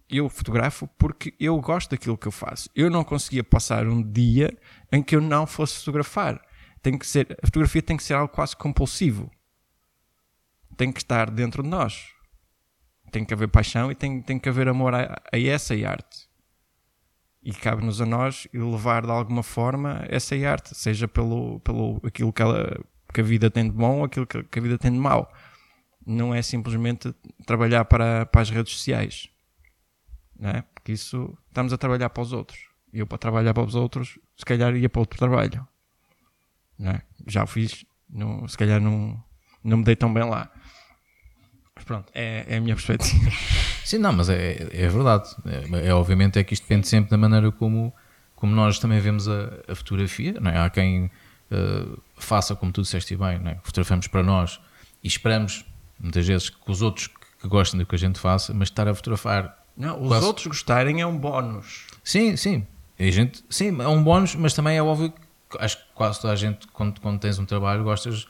Eu 0.08 0.28
fotografo 0.28 0.88
porque 0.96 1.34
eu 1.40 1.58
gosto 1.60 1.90
daquilo 1.90 2.16
que 2.16 2.28
eu 2.28 2.32
faço. 2.32 2.70
Eu 2.72 2.88
não 2.88 3.02
conseguia 3.02 3.42
passar 3.42 3.84
um 3.88 4.00
dia 4.00 4.56
em 4.92 5.02
que 5.02 5.16
eu 5.16 5.20
não 5.20 5.44
fosse 5.44 5.78
fotografar. 5.78 6.40
Tem 6.80 6.96
que 6.96 7.06
ser, 7.06 7.36
a 7.42 7.46
fotografia 7.46 7.82
tem 7.82 7.96
que 7.96 8.04
ser 8.04 8.14
algo 8.14 8.32
quase 8.32 8.54
compulsivo. 8.54 9.28
Tem 10.76 10.92
que 10.92 11.00
estar 11.00 11.30
dentro 11.30 11.62
de 11.62 11.68
nós 11.68 12.12
tem 13.12 13.24
que 13.26 13.34
haver 13.34 13.48
paixão 13.48 13.92
e 13.92 13.94
tem, 13.94 14.22
tem 14.22 14.38
que 14.38 14.48
haver 14.48 14.66
amor 14.66 14.94
a, 14.94 15.22
a 15.30 15.38
essa 15.38 15.74
arte. 15.86 16.26
E 17.42 17.52
cabe-nos 17.52 18.00
a 18.00 18.06
nós 18.06 18.48
levar 18.52 19.02
de 19.02 19.10
alguma 19.10 19.42
forma 19.42 20.04
essa 20.08 20.34
arte, 20.34 20.74
seja 20.74 21.06
pelo, 21.06 21.60
pelo 21.60 22.00
aquilo 22.04 22.32
que, 22.32 22.40
ela, 22.40 22.80
que 23.12 23.20
a 23.20 23.24
vida 23.24 23.50
tem 23.50 23.64
de 23.64 23.72
bom 23.72 23.98
ou 23.98 24.04
aquilo 24.04 24.26
que, 24.26 24.42
que 24.44 24.58
a 24.58 24.62
vida 24.62 24.78
tem 24.78 24.90
de 24.90 24.98
mau. 24.98 25.30
Não 26.06 26.34
é 26.34 26.40
simplesmente 26.40 27.14
trabalhar 27.46 27.84
para, 27.84 28.24
para 28.26 28.40
as 28.40 28.48
redes 28.48 28.72
sociais. 28.72 29.28
É? 30.40 30.62
Porque 30.74 30.92
isso 30.92 31.36
estamos 31.48 31.72
a 31.72 31.78
trabalhar 31.78 32.10
para 32.10 32.22
os 32.22 32.32
outros. 32.32 32.58
Eu 32.92 33.06
para 33.06 33.18
trabalhar 33.18 33.52
para 33.52 33.62
os 33.62 33.74
outros, 33.74 34.18
se 34.36 34.44
calhar 34.44 34.74
ia 34.74 34.88
para 34.88 35.00
outro 35.00 35.18
trabalho. 35.18 35.66
É? 36.80 37.02
Já 37.26 37.44
o 37.44 37.46
fiz, 37.46 37.84
não, 38.08 38.48
se 38.48 38.56
calhar 38.56 38.80
não, 38.80 39.22
não 39.62 39.78
me 39.78 39.84
dei 39.84 39.96
tão 39.96 40.12
bem 40.12 40.24
lá. 40.24 40.50
Mas 41.82 41.84
pronto, 41.84 42.12
é, 42.14 42.44
é 42.48 42.56
a 42.58 42.60
minha 42.60 42.76
perspectiva. 42.76 43.30
Sim, 43.84 43.98
não, 43.98 44.12
mas 44.12 44.28
é, 44.28 44.68
é 44.72 44.88
verdade. 44.88 45.28
É, 45.44 45.88
é, 45.88 45.94
obviamente 45.94 46.38
é 46.38 46.44
que 46.44 46.54
isto 46.54 46.62
depende 46.62 46.86
sempre 46.86 47.10
da 47.10 47.18
maneira 47.18 47.50
como, 47.50 47.92
como 48.36 48.54
nós 48.54 48.78
também 48.78 49.00
vemos 49.00 49.28
a, 49.28 49.50
a 49.68 49.74
fotografia. 49.74 50.34
Não 50.40 50.50
é? 50.50 50.58
Há 50.58 50.70
quem 50.70 51.06
uh, 51.50 52.00
faça 52.16 52.54
como 52.54 52.70
tu 52.70 52.82
disseste 52.82 53.16
bem, 53.16 53.38
não 53.40 53.50
é? 53.50 53.58
fotografamos 53.64 54.06
para 54.06 54.22
nós 54.22 54.60
e 55.02 55.08
esperamos 55.08 55.64
muitas 55.98 56.26
vezes 56.26 56.50
que 56.50 56.70
os 56.70 56.82
outros 56.82 57.08
que, 57.08 57.48
gostem 57.48 57.80
do 57.80 57.84
que 57.84 57.96
a 57.96 57.98
gente 57.98 58.20
faça, 58.20 58.54
mas 58.54 58.68
estar 58.68 58.86
a 58.86 58.94
fotografar. 58.94 59.58
Não, 59.76 60.00
os 60.00 60.08
quase... 60.08 60.26
outros 60.26 60.46
gostarem 60.46 61.00
é 61.00 61.06
um 61.06 61.18
bónus. 61.18 61.88
Sim, 62.04 62.36
sim. 62.36 62.64
a 62.96 63.10
gente, 63.10 63.44
sim, 63.50 63.76
é 63.80 63.88
um 63.88 64.02
bónus, 64.02 64.36
mas 64.36 64.54
também 64.54 64.76
é 64.76 64.82
óbvio 64.82 65.10
que 65.10 65.58
acho 65.58 65.78
que 65.78 65.84
quase 65.92 66.20
toda 66.20 66.32
a 66.32 66.36
gente, 66.36 66.68
quando, 66.68 67.00
quando 67.00 67.18
tens 67.18 67.40
um 67.40 67.44
trabalho, 67.44 67.82
gostas, 67.82 68.28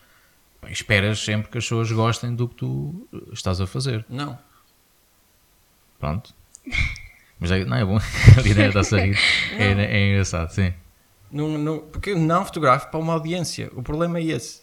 esperas 0.68 1.18
sempre 1.18 1.50
que 1.50 1.58
as 1.58 1.64
pessoas 1.64 1.90
gostem 1.90 2.34
do 2.34 2.48
que 2.48 2.54
tu 2.54 3.08
estás 3.32 3.60
a 3.60 3.66
fazer. 3.66 4.04
Não. 4.08 4.38
Pronto. 5.98 6.34
Mas 7.38 7.50
é, 7.50 7.64
não 7.64 7.76
é 7.76 7.84
bom. 7.84 7.98
a 8.38 8.48
ideia 8.48 8.68
está 8.68 8.96
a 8.96 9.00
rir. 9.00 9.18
É, 9.58 9.72
é 9.72 10.10
engraçado, 10.10 10.50
sim. 10.50 10.72
Não, 11.30 11.58
não, 11.58 11.78
porque 11.80 12.14
não 12.14 12.44
fotografo 12.44 12.88
para 12.88 13.00
uma 13.00 13.14
audiência. 13.14 13.70
O 13.74 13.82
problema 13.82 14.18
é 14.18 14.24
esse. 14.24 14.61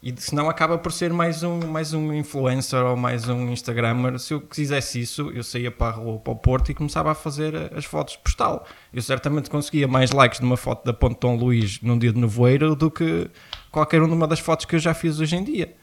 E 0.00 0.14
senão 0.20 0.48
acaba 0.48 0.78
por 0.78 0.92
ser 0.92 1.12
mais 1.12 1.42
um, 1.42 1.58
mais 1.66 1.92
um 1.92 2.12
influencer 2.12 2.80
ou 2.84 2.96
mais 2.96 3.28
um 3.28 3.50
Instagrammer. 3.50 4.16
Se 4.20 4.32
eu 4.32 4.40
quisesse 4.40 5.00
isso, 5.00 5.30
eu 5.30 5.42
saía 5.42 5.72
para, 5.72 5.88
a 5.88 5.96
rua, 5.96 6.18
para 6.20 6.32
o 6.32 6.36
Porto 6.36 6.70
e 6.70 6.74
começava 6.74 7.10
a 7.10 7.14
fazer 7.16 7.72
as 7.74 7.84
fotos 7.84 8.14
postal. 8.14 8.64
Eu 8.92 9.02
certamente 9.02 9.50
conseguia 9.50 9.88
mais 9.88 10.12
likes 10.12 10.38
numa 10.38 10.56
foto 10.56 10.84
da 10.84 10.92
Ponte 10.92 11.18
Dom 11.18 11.34
Luís 11.36 11.80
num 11.82 11.98
dia 11.98 12.12
de 12.12 12.20
nevoeiro 12.20 12.76
do 12.76 12.92
que 12.92 13.28
qualquer 13.72 14.00
uma 14.00 14.28
das 14.28 14.38
fotos 14.38 14.66
que 14.66 14.76
eu 14.76 14.78
já 14.78 14.94
fiz 14.94 15.18
hoje 15.18 15.34
em 15.34 15.42
dia. 15.42 15.74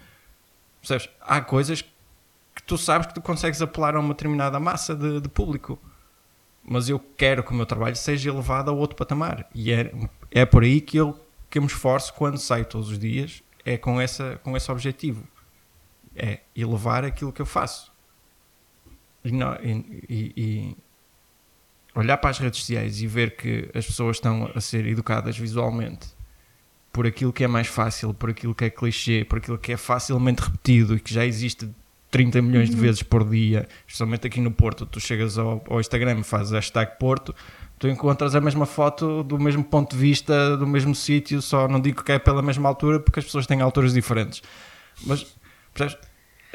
Percebes? 0.79 1.09
Há 1.19 1.41
coisas 1.41 1.81
que 1.81 2.63
tu 2.65 2.77
sabes 2.77 3.07
que 3.07 3.13
tu 3.13 3.21
consegues 3.21 3.61
apelar 3.61 3.97
a 3.97 3.99
uma 3.99 4.13
determinada 4.13 4.57
massa 4.61 4.95
de, 4.95 5.19
de 5.19 5.27
público. 5.27 5.77
Mas 6.63 6.87
eu 6.87 6.99
quero 7.17 7.43
que 7.43 7.51
o 7.51 7.53
meu 7.53 7.65
trabalho 7.65 7.97
seja 7.97 8.29
elevado 8.29 8.71
a 8.71 8.73
outro 8.73 8.95
patamar. 8.95 9.45
E 9.53 9.73
é, 9.73 9.91
é 10.31 10.45
por 10.45 10.63
aí 10.63 10.79
que 10.79 10.95
eu, 10.95 11.19
que 11.49 11.57
eu 11.57 11.61
me 11.61 11.67
esforço 11.67 12.13
quando 12.13 12.37
saio 12.37 12.63
todos 12.63 12.89
os 12.89 12.97
dias 12.97 13.43
é 13.65 13.77
com, 13.77 13.99
essa, 13.99 14.39
com 14.43 14.55
esse 14.55 14.71
objetivo. 14.71 15.27
É 16.15 16.39
elevar 16.55 17.03
aquilo 17.03 17.33
que 17.33 17.41
eu 17.41 17.45
faço. 17.45 17.91
E, 19.23 19.31
não, 19.31 19.55
e, 19.55 20.05
e, 20.07 20.33
e, 20.37 20.77
olhar 21.95 22.17
para 22.17 22.29
as 22.29 22.37
redes 22.37 22.59
sociais 22.59 23.01
e 23.01 23.07
ver 23.07 23.35
que 23.35 23.69
as 23.73 23.85
pessoas 23.85 24.17
estão 24.17 24.51
a 24.53 24.61
ser 24.61 24.85
educadas 24.85 25.37
visualmente 25.37 26.15
por 26.93 27.05
aquilo 27.05 27.33
que 27.33 27.43
é 27.43 27.47
mais 27.47 27.67
fácil, 27.67 28.13
por 28.13 28.29
aquilo 28.29 28.55
que 28.55 28.63
é 28.63 28.69
clichê, 28.69 29.25
por 29.25 29.39
aquilo 29.39 29.57
que 29.57 29.73
é 29.73 29.77
facilmente 29.77 30.41
repetido 30.41 30.95
e 30.95 30.99
que 30.99 31.13
já 31.13 31.25
existe 31.25 31.69
30 32.09 32.41
milhões 32.41 32.69
de 32.69 32.75
uhum. 32.75 32.81
vezes 32.81 33.03
por 33.03 33.29
dia, 33.29 33.67
especialmente 33.85 34.27
aqui 34.27 34.39
no 34.39 34.49
Porto, 34.49 34.85
tu 34.85 35.01
chegas 35.01 35.37
ao, 35.37 35.61
ao 35.69 35.81
Instagram 35.81 36.19
e 36.19 36.23
fazes 36.23 36.53
hashtag 36.53 36.97
Porto, 36.97 37.35
tu 37.77 37.87
encontras 37.87 38.35
a 38.35 38.41
mesma 38.41 38.65
foto 38.65 39.23
do 39.23 39.39
mesmo 39.39 39.63
ponto 39.63 39.95
de 39.95 40.01
vista, 40.01 40.57
do 40.57 40.65
mesmo 40.65 40.95
sítio, 40.95 41.41
só 41.41 41.67
não 41.67 41.79
digo 41.79 42.03
que 42.03 42.11
é 42.11 42.19
pela 42.19 42.41
mesma 42.41 42.69
altura 42.69 42.99
porque 42.99 43.19
as 43.19 43.25
pessoas 43.25 43.45
têm 43.45 43.61
alturas 43.61 43.93
diferentes. 43.93 44.41
Mas 45.05 45.25
percebes? 45.73 45.97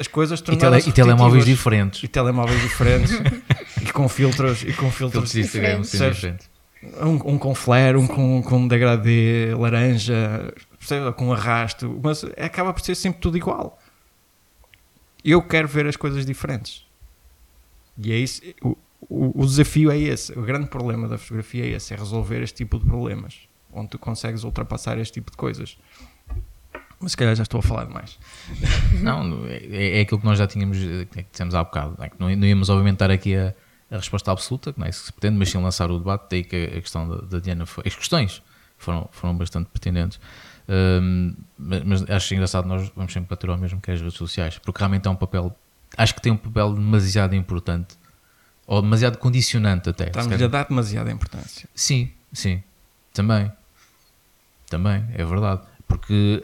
as 0.01 0.07
coisas 0.07 0.41
tornaram 0.41 0.77
e, 0.77 0.81
tele, 0.81 0.89
e 0.89 0.93
telemóveis 0.93 1.45
diferentes. 1.45 2.03
E 2.03 2.07
telemóveis 2.07 2.59
diferentes 2.59 3.11
e 3.81 3.91
com 3.91 4.09
filtros 4.09 4.63
e 4.63 4.73
com 4.73 4.89
filtros 4.89 5.31
diferentes. 5.31 5.93
Um, 6.99 7.33
um, 7.33 7.37
com 7.37 7.53
flare, 7.53 7.95
um 7.95 8.07
com, 8.07 8.41
com 8.41 8.67
degradê 8.67 9.53
laranja, 9.55 10.51
com 11.15 11.31
arrasto, 11.31 11.99
mas 12.03 12.23
acaba 12.35 12.73
por 12.73 12.81
ser 12.81 12.95
sempre 12.95 13.21
tudo 13.21 13.37
igual. 13.37 13.77
Eu 15.23 15.43
quero 15.43 15.67
ver 15.67 15.85
as 15.85 15.95
coisas 15.95 16.25
diferentes. 16.25 16.83
E 17.95 18.11
é 18.11 18.17
isso. 18.17 18.41
O, 19.13 19.43
o, 19.43 19.45
desafio 19.45 19.91
é 19.91 19.97
esse, 19.97 20.31
o 20.39 20.41
grande 20.41 20.67
problema 20.67 21.05
da 21.05 21.17
fotografia 21.17 21.65
é 21.65 21.71
esse, 21.71 21.93
é 21.93 21.97
resolver 21.97 22.41
este 22.41 22.55
tipo 22.55 22.79
de 22.79 22.85
problemas, 22.85 23.39
onde 23.73 23.89
tu 23.89 23.99
consegues 23.99 24.45
ultrapassar 24.45 24.97
este 24.99 25.15
tipo 25.15 25.29
de 25.29 25.35
coisas. 25.35 25.77
Mas 26.97 27.11
se 27.11 27.17
calhar 27.17 27.35
já 27.35 27.43
estou 27.43 27.59
a 27.59 27.61
falar 27.61 27.83
demais. 27.83 28.17
Não, 29.03 29.45
é, 29.47 29.97
é 29.97 30.01
aquilo 30.01 30.17
que 30.17 30.25
nós 30.25 30.37
já 30.37 30.47
tínhamos, 30.47 30.77
é 30.77 31.23
que 31.23 31.25
dissemos 31.29 31.53
há 31.53 31.61
bocado. 31.61 32.01
É 32.01 32.09
não, 32.17 32.33
não 32.33 32.47
íamos 32.47 32.69
obviamente 32.69 33.03
aqui 33.03 33.35
a, 33.35 33.53
a 33.91 33.97
resposta 33.97 34.31
absoluta, 34.31 34.71
que 34.71 34.79
não 34.79 34.85
é 34.85 34.89
isso 34.89 35.01
que 35.01 35.05
se 35.07 35.11
pretende, 35.11 35.37
mas 35.37 35.49
sim 35.49 35.57
lançar 35.57 35.91
o 35.91 35.97
debate, 35.97 36.27
daí 36.29 36.43
que 36.45 36.55
a, 36.55 36.77
a 36.77 36.81
questão 36.81 37.09
da, 37.09 37.17
da, 37.17 37.39
Diana 37.39 37.65
foi, 37.65 37.83
as 37.85 37.93
questões 37.93 38.41
foram, 38.77 39.09
foram 39.11 39.35
bastante 39.35 39.67
pertinentes. 39.67 40.21
Um, 40.69 41.35
mas, 41.57 41.83
mas, 41.83 42.09
acho 42.09 42.33
engraçado, 42.33 42.65
nós 42.65 42.89
vamos 42.95 43.11
sempre 43.11 43.29
bater 43.29 43.49
ao 43.49 43.57
mesmo 43.57 43.81
que 43.81 43.91
as 43.91 43.99
redes 43.99 44.15
sociais, 44.15 44.57
porque 44.57 44.79
realmente 44.79 45.05
é 45.05 45.11
um 45.11 45.17
papel, 45.17 45.53
acho 45.97 46.15
que 46.15 46.21
tem 46.21 46.31
um 46.31 46.37
papel 46.37 46.73
demasiado 46.75 47.35
importante 47.35 47.99
ou 48.71 48.81
demasiado 48.81 49.17
condicionante 49.17 49.89
até. 49.89 50.05
Estamos-lhe 50.05 50.45
a 50.45 50.47
dar 50.47 50.65
demasiada 50.65 51.11
importância. 51.11 51.67
Sim, 51.75 52.09
sim. 52.31 52.63
Também. 53.13 53.51
Também, 54.69 55.05
é 55.13 55.25
verdade. 55.25 55.63
Porque 55.85 56.41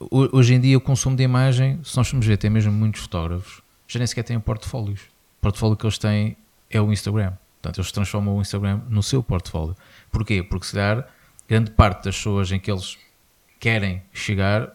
uh, 0.00 0.28
hoje 0.32 0.54
em 0.54 0.60
dia 0.60 0.76
o 0.76 0.80
consumo 0.80 1.14
de 1.14 1.22
imagem, 1.22 1.78
se 1.84 1.96
nós 1.96 2.08
formos 2.08 2.26
ver, 2.26 2.38
tem 2.38 2.50
mesmo 2.50 2.72
muitos 2.72 3.02
fotógrafos, 3.02 3.62
já 3.86 4.00
nem 4.00 4.06
sequer 4.08 4.24
têm 4.24 4.40
portfólios. 4.40 5.02
O 5.02 5.42
portfólio 5.42 5.76
que 5.76 5.86
eles 5.86 5.96
têm 5.96 6.36
é 6.68 6.80
o 6.80 6.90
Instagram. 6.90 7.34
Portanto, 7.62 7.78
eles 7.78 7.92
transformam 7.92 8.36
o 8.36 8.40
Instagram 8.40 8.80
no 8.88 9.00
seu 9.00 9.22
portfólio. 9.22 9.76
Porquê? 10.10 10.42
Porque 10.42 10.66
se 10.66 10.72
calhar 10.72 11.08
grande 11.48 11.70
parte 11.70 12.06
das 12.06 12.16
pessoas 12.16 12.50
em 12.50 12.58
que 12.58 12.68
eles 12.68 12.98
querem 13.60 14.02
chegar 14.12 14.72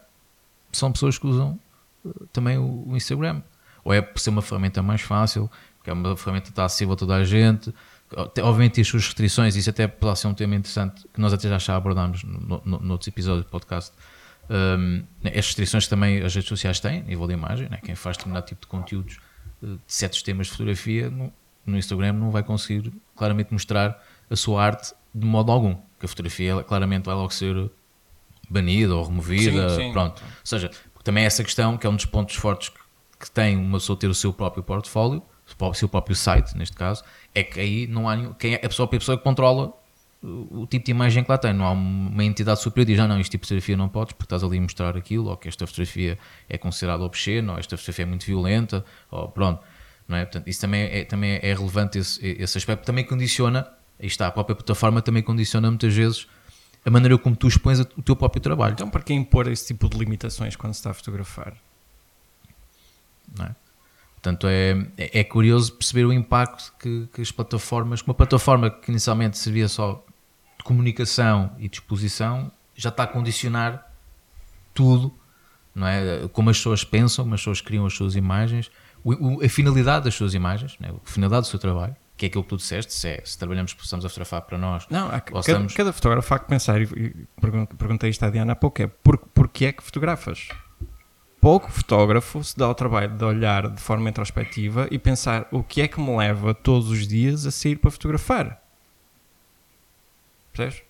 são 0.71 0.93
pessoas 0.93 1.17
que 1.17 1.27
usam 1.27 1.59
uh, 2.05 2.25
também 2.27 2.57
o 2.57 2.95
Instagram. 2.95 3.41
Ou 3.83 3.93
é 3.93 4.01
por 4.01 4.17
ser 4.17 4.29
uma 4.29 4.41
ferramenta 4.41 4.81
mais 4.81 5.01
fácil, 5.01 5.51
que 5.83 5.89
é 5.89 5.93
uma 5.93 6.15
ferramenta 6.15 6.45
que 6.45 6.51
está 6.51 6.65
acessível 6.65 6.93
a 6.93 6.97
toda 6.97 7.15
a 7.15 7.23
gente. 7.23 7.73
Obviamente 8.41 8.73
tem 8.73 8.81
as 8.83 8.87
suas 8.87 9.05
restrições, 9.05 9.55
isso 9.55 9.69
até 9.69 9.87
pode 9.87 10.19
ser 10.19 10.27
um 10.27 10.33
tema 10.33 10.55
interessante 10.55 11.03
que 11.13 11.19
nós 11.19 11.33
até 11.33 11.49
já, 11.49 11.57
já 11.57 11.75
abordámos 11.75 12.23
no, 12.23 12.61
no, 12.63 12.79
noutros 12.79 13.07
episódios 13.07 13.45
do 13.45 13.49
podcast. 13.49 13.91
Um, 14.49 15.03
as 15.25 15.33
restrições 15.33 15.85
que 15.85 15.89
também 15.89 16.21
as 16.21 16.33
redes 16.35 16.47
sociais 16.47 16.79
têm, 16.79 17.01
nível 17.03 17.27
de 17.27 17.33
imagem, 17.33 17.69
né? 17.69 17.79
quem 17.83 17.95
faz 17.95 18.17
determinado 18.17 18.45
tipo 18.45 18.61
de 18.61 18.67
conteúdos 18.67 19.19
eh, 19.63 19.67
de 19.67 19.79
certos 19.87 20.21
temas 20.21 20.47
de 20.47 20.51
fotografia 20.51 21.09
no, 21.09 21.33
no, 21.65 21.77
Instagram 21.77 22.13
não 22.13 22.29
vai 22.29 22.43
conseguir 22.43 22.93
claramente 23.15 23.53
mostrar 23.53 24.03
a 24.29 24.35
sua 24.35 24.61
arte 24.61 24.93
de 25.15 25.25
modo 25.25 25.51
algum, 25.51 25.75
que 25.97 26.05
a 26.05 26.07
fotografia 26.09 26.61
claramente 26.63 27.05
vai 27.05 27.15
logo 27.15 27.31
ser 27.31 27.71
banida 28.49 28.93
ou 28.95 29.05
removida, 29.05 29.69
sim, 29.69 29.75
sim. 29.75 29.91
pronto. 29.93 30.21
Ou 30.21 30.45
seja, 30.45 30.69
também 31.03 31.23
é 31.23 31.27
essa 31.27 31.43
questão 31.43 31.77
que 31.77 31.87
é 31.87 31.89
um 31.89 31.95
dos 31.95 32.05
pontos 32.05 32.35
fortes 32.35 32.69
que, 32.69 32.79
que 33.19 33.31
tem 33.31 33.55
uma 33.57 33.77
pessoa 33.79 33.97
ter 33.97 34.07
o 34.07 34.13
seu 34.13 34.33
próprio 34.33 34.61
portfólio, 34.61 35.23
o 35.59 35.73
seu 35.73 35.87
próprio 35.89 36.15
site, 36.15 36.57
neste 36.57 36.75
caso, 36.75 37.03
é 37.33 37.43
que 37.43 37.59
aí 37.59 37.87
não 37.87 38.09
há 38.09 38.15
nenhum, 38.15 38.33
quem 38.33 38.53
é 38.53 38.57
a 38.57 38.69
pessoa, 38.69 38.85
a 38.85 38.89
pessoa 38.89 39.17
que 39.17 39.23
controla 39.23 39.73
o, 40.23 40.65
tipo 40.65 40.85
de 40.85 40.91
imagem 40.91 41.23
que 41.23 41.29
lá 41.29 41.37
tem. 41.37 41.53
Não 41.53 41.65
há 41.65 41.71
uma 41.71 42.23
entidade 42.23 42.61
superior 42.61 42.85
que 42.85 42.93
diz: 42.93 43.01
ah, 43.01 43.07
não, 43.07 43.19
este 43.19 43.31
tipo 43.31 43.43
de 43.43 43.47
fotografia 43.49 43.77
não 43.77 43.89
podes 43.89 44.13
porque 44.13 44.25
estás 44.25 44.43
ali 44.43 44.57
a 44.57 44.61
mostrar 44.61 44.95
aquilo, 44.97 45.29
ou 45.29 45.37
que 45.37 45.47
esta 45.47 45.67
fotografia 45.67 46.17
é 46.49 46.57
considerada 46.57 47.03
obscena, 47.03 47.53
ou 47.53 47.59
esta 47.59 47.77
fotografia 47.77 48.03
é 48.03 48.05
muito 48.07 48.25
violenta, 48.25 48.85
ou 49.11 49.27
pronto. 49.27 49.61
Não 50.07 50.17
é? 50.17 50.25
Portanto, 50.25 50.47
isso 50.47 50.61
também 50.61 50.81
é, 50.83 51.03
também 51.05 51.39
é 51.41 51.53
relevante, 51.53 51.97
esse, 51.97 52.25
esse 52.25 52.57
aspecto. 52.57 52.85
Também 52.85 53.05
condiciona, 53.05 53.67
aí 53.99 54.07
está, 54.07 54.27
a 54.27 54.31
própria 54.31 54.55
plataforma 54.55 55.01
também 55.01 55.23
condiciona 55.23 55.69
muitas 55.69 55.93
vezes 55.93 56.27
a 56.85 56.89
maneira 56.89 57.17
como 57.17 57.35
tu 57.35 57.47
expões 57.47 57.79
o 57.79 58.01
teu 58.01 58.15
próprio 58.15 58.41
trabalho. 58.41 58.73
Então, 58.73 58.89
para 58.89 59.01
quem 59.01 59.17
impor 59.17 59.47
esse 59.47 59.67
tipo 59.67 59.87
de 59.87 59.97
limitações 59.97 60.55
quando 60.55 60.73
se 60.73 60.79
está 60.79 60.91
a 60.91 60.93
fotografar? 60.93 61.55
Não 63.37 63.45
é? 63.45 63.55
Portanto, 64.23 64.47
é, 64.47 64.71
é, 64.97 65.19
é 65.19 65.23
curioso 65.25 65.73
perceber 65.73 66.05
o 66.05 66.13
impacto 66.13 66.73
que, 66.79 67.09
que 67.13 67.21
as 67.21 67.29
plataformas, 67.29 68.01
uma 68.03 68.13
plataforma 68.13 68.71
que 68.71 68.89
inicialmente 68.89 69.37
servia 69.37 69.67
só 69.67 70.01
de 70.57 70.63
comunicação 70.63 71.51
e 71.59 71.67
de 71.67 71.75
exposição, 71.75 72.49
já 72.73 72.87
está 72.87 73.03
a 73.03 73.07
condicionar 73.07 73.91
tudo, 74.73 75.13
não 75.75 75.85
é? 75.85 76.25
Como 76.31 76.49
as 76.49 76.57
pessoas 76.57 76.85
pensam, 76.85 77.25
como 77.25 77.35
as 77.35 77.41
pessoas 77.41 77.59
criam 77.59 77.85
as 77.85 77.93
suas 77.93 78.15
imagens, 78.15 78.71
o, 79.03 79.11
o, 79.11 79.45
a 79.45 79.49
finalidade 79.49 80.05
das 80.05 80.15
suas 80.15 80.33
imagens, 80.33 80.77
é? 80.81 80.87
a 80.87 80.93
finalidade 81.03 81.41
do 81.41 81.49
seu 81.49 81.59
trabalho, 81.59 81.93
que 82.15 82.25
é 82.25 82.29
aquilo 82.29 82.43
que 82.43 82.49
tu 82.49 82.55
disseste, 82.55 82.93
se, 82.93 83.09
é, 83.09 83.21
se 83.25 83.37
trabalhamos, 83.37 83.75
estamos 83.77 84.05
a 84.05 84.07
fotografar 84.07 84.43
para 84.43 84.57
nós. 84.57 84.87
Não, 84.89 85.07
há, 85.09 85.19
cada, 85.19 85.39
estamos... 85.41 85.73
cada, 85.73 85.91
fotógrafo 85.91 86.33
há 86.33 86.39
que 86.39 86.47
pensar, 86.47 86.81
e, 86.81 86.85
e 86.85 87.27
perguntei 87.77 88.09
isto 88.09 88.23
à 88.23 88.29
Diana 88.29 88.53
há 88.53 88.55
pouco, 88.55 88.81
é 88.81 88.87
por, 88.87 89.17
porque 89.17 89.65
é 89.65 89.73
que 89.73 89.83
fotografas? 89.83 90.47
Pouco 91.43 91.69
fotógrafo 91.69 92.41
se 92.41 92.57
dá 92.57 92.69
o 92.69 92.73
trabalho 92.73 93.17
de 93.17 93.25
olhar 93.25 93.69
de 93.69 93.81
forma 93.81 94.09
introspectiva 94.09 94.87
e 94.89 94.97
pensar 94.97 95.45
o 95.51 95.61
que 95.61 95.81
é 95.81 95.89
que 95.89 95.99
me 95.99 96.15
leva 96.15 96.53
todos 96.53 96.89
os 96.89 97.05
dias 97.05 97.45
a 97.45 97.51
sair 97.51 97.75
para 97.75 97.91
fotografar. 97.91 98.63
Percebes? 100.53 100.83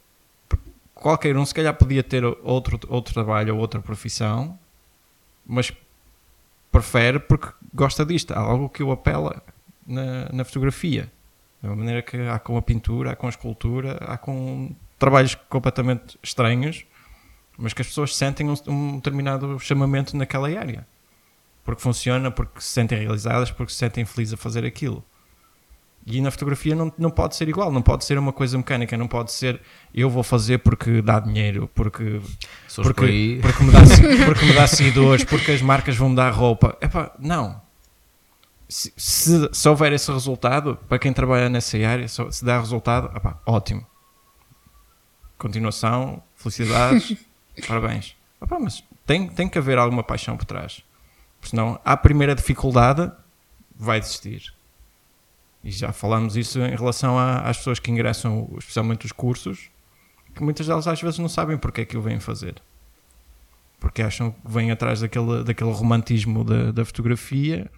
Qualquer 0.93 1.35
um, 1.35 1.43
se 1.43 1.55
calhar, 1.55 1.73
podia 1.73 2.03
ter 2.03 2.23
outro, 2.23 2.79
outro 2.87 3.15
trabalho 3.15 3.55
ou 3.55 3.59
outra 3.59 3.81
profissão, 3.81 4.59
mas 5.43 5.73
prefere 6.71 7.17
porque 7.17 7.51
gosta 7.73 8.05
disto. 8.05 8.31
Há 8.31 8.39
algo 8.39 8.69
que 8.69 8.83
o 8.83 8.91
apela 8.91 9.41
na, 9.87 10.29
na 10.31 10.45
fotografia. 10.45 11.11
Da 11.63 11.75
maneira 11.75 12.03
que 12.03 12.15
há 12.15 12.37
com 12.37 12.57
a 12.57 12.61
pintura, 12.61 13.13
há 13.13 13.15
com 13.15 13.25
a 13.25 13.29
escultura, 13.29 13.97
há 14.01 14.19
com 14.19 14.75
trabalhos 14.99 15.33
completamente 15.49 16.15
estranhos 16.21 16.85
mas 17.57 17.73
que 17.73 17.81
as 17.81 17.87
pessoas 17.87 18.15
sentem 18.15 18.49
um, 18.49 18.55
um 18.67 18.95
determinado 18.97 19.59
chamamento 19.59 20.15
naquela 20.15 20.47
área. 20.47 20.87
Porque 21.63 21.81
funciona, 21.81 22.29
porque 22.29 22.59
se 22.59 22.67
sentem 22.67 22.99
realizadas, 22.99 23.51
porque 23.51 23.71
se 23.71 23.79
sentem 23.79 24.05
felizes 24.05 24.33
a 24.33 24.37
fazer 24.37 24.65
aquilo. 24.65 25.03
E 26.05 26.19
na 26.19 26.29
fotografia 26.29 26.75
não, 26.75 26.91
não 26.97 27.09
pode 27.09 27.35
ser 27.35 27.47
igual, 27.47 27.71
não 27.71 27.81
pode 27.81 28.03
ser 28.03 28.17
uma 28.17 28.33
coisa 28.33 28.57
mecânica, 28.57 28.97
não 28.97 29.07
pode 29.07 29.31
ser 29.31 29.61
eu 29.93 30.09
vou 30.09 30.21
fazer 30.21 30.57
porque 30.57 31.01
dá 31.01 31.19
dinheiro, 31.19 31.69
porque, 31.73 32.19
porque, 32.75 33.39
porque, 33.41 33.63
me 33.63 33.71
dá, 33.71 33.79
porque 34.25 34.45
me 34.45 34.53
dá 34.53 34.67
seguidores, 34.67 35.23
porque 35.23 35.51
as 35.51 35.61
marcas 35.61 35.95
vão 35.95 36.09
me 36.09 36.15
dar 36.17 36.31
roupa. 36.31 36.77
Epá, 36.81 37.13
não. 37.17 37.61
se, 38.67 38.91
se, 38.97 39.49
se, 39.53 39.69
houver 39.69 39.93
esse 39.93 40.11
resultado, 40.11 40.77
para 40.89 40.99
quem 40.99 41.13
trabalha 41.13 41.47
nessa 41.47 41.77
área, 41.77 42.07
se 42.07 42.43
dá 42.43 42.59
resultado, 42.59 43.05
opa, 43.15 43.41
ótimo. 43.45 43.85
Continuação, 45.37 46.21
felicidades, 46.35 47.15
parabéns. 47.61 48.15
Opa, 48.41 48.59
mas 48.59 48.83
tem, 49.05 49.27
tem 49.27 49.47
que 49.47 49.57
haver 49.57 49.77
alguma 49.77 50.03
paixão 50.03 50.35
por 50.35 50.45
trás. 50.45 50.83
Porque 51.39 51.49
senão, 51.49 51.79
a 51.83 51.95
primeira 51.95 52.35
dificuldade, 52.35 53.11
vai 53.75 53.99
desistir. 53.99 54.53
E 55.63 55.71
já 55.71 55.93
falamos 55.93 56.35
isso 56.35 56.59
em 56.59 56.75
relação 56.75 57.17
a, 57.17 57.39
às 57.41 57.57
pessoas 57.57 57.79
que 57.79 57.91
ingressam, 57.91 58.49
especialmente 58.57 59.05
os 59.05 59.11
cursos, 59.11 59.69
que 60.35 60.43
muitas 60.43 60.67
delas 60.67 60.87
às 60.87 61.01
vezes 61.01 61.19
não 61.19 61.29
sabem 61.29 61.57
porque 61.57 61.81
é 61.81 61.85
que 61.85 61.97
o 61.97 62.01
vêm 62.01 62.19
fazer. 62.19 62.61
Porque 63.79 64.01
acham 64.01 64.31
que 64.31 64.39
vêm 64.45 64.71
atrás 64.71 65.01
daquele, 65.01 65.43
daquele 65.43 65.71
romantismo 65.71 66.43
da, 66.43 66.71
da 66.71 66.85
fotografia 66.85 67.69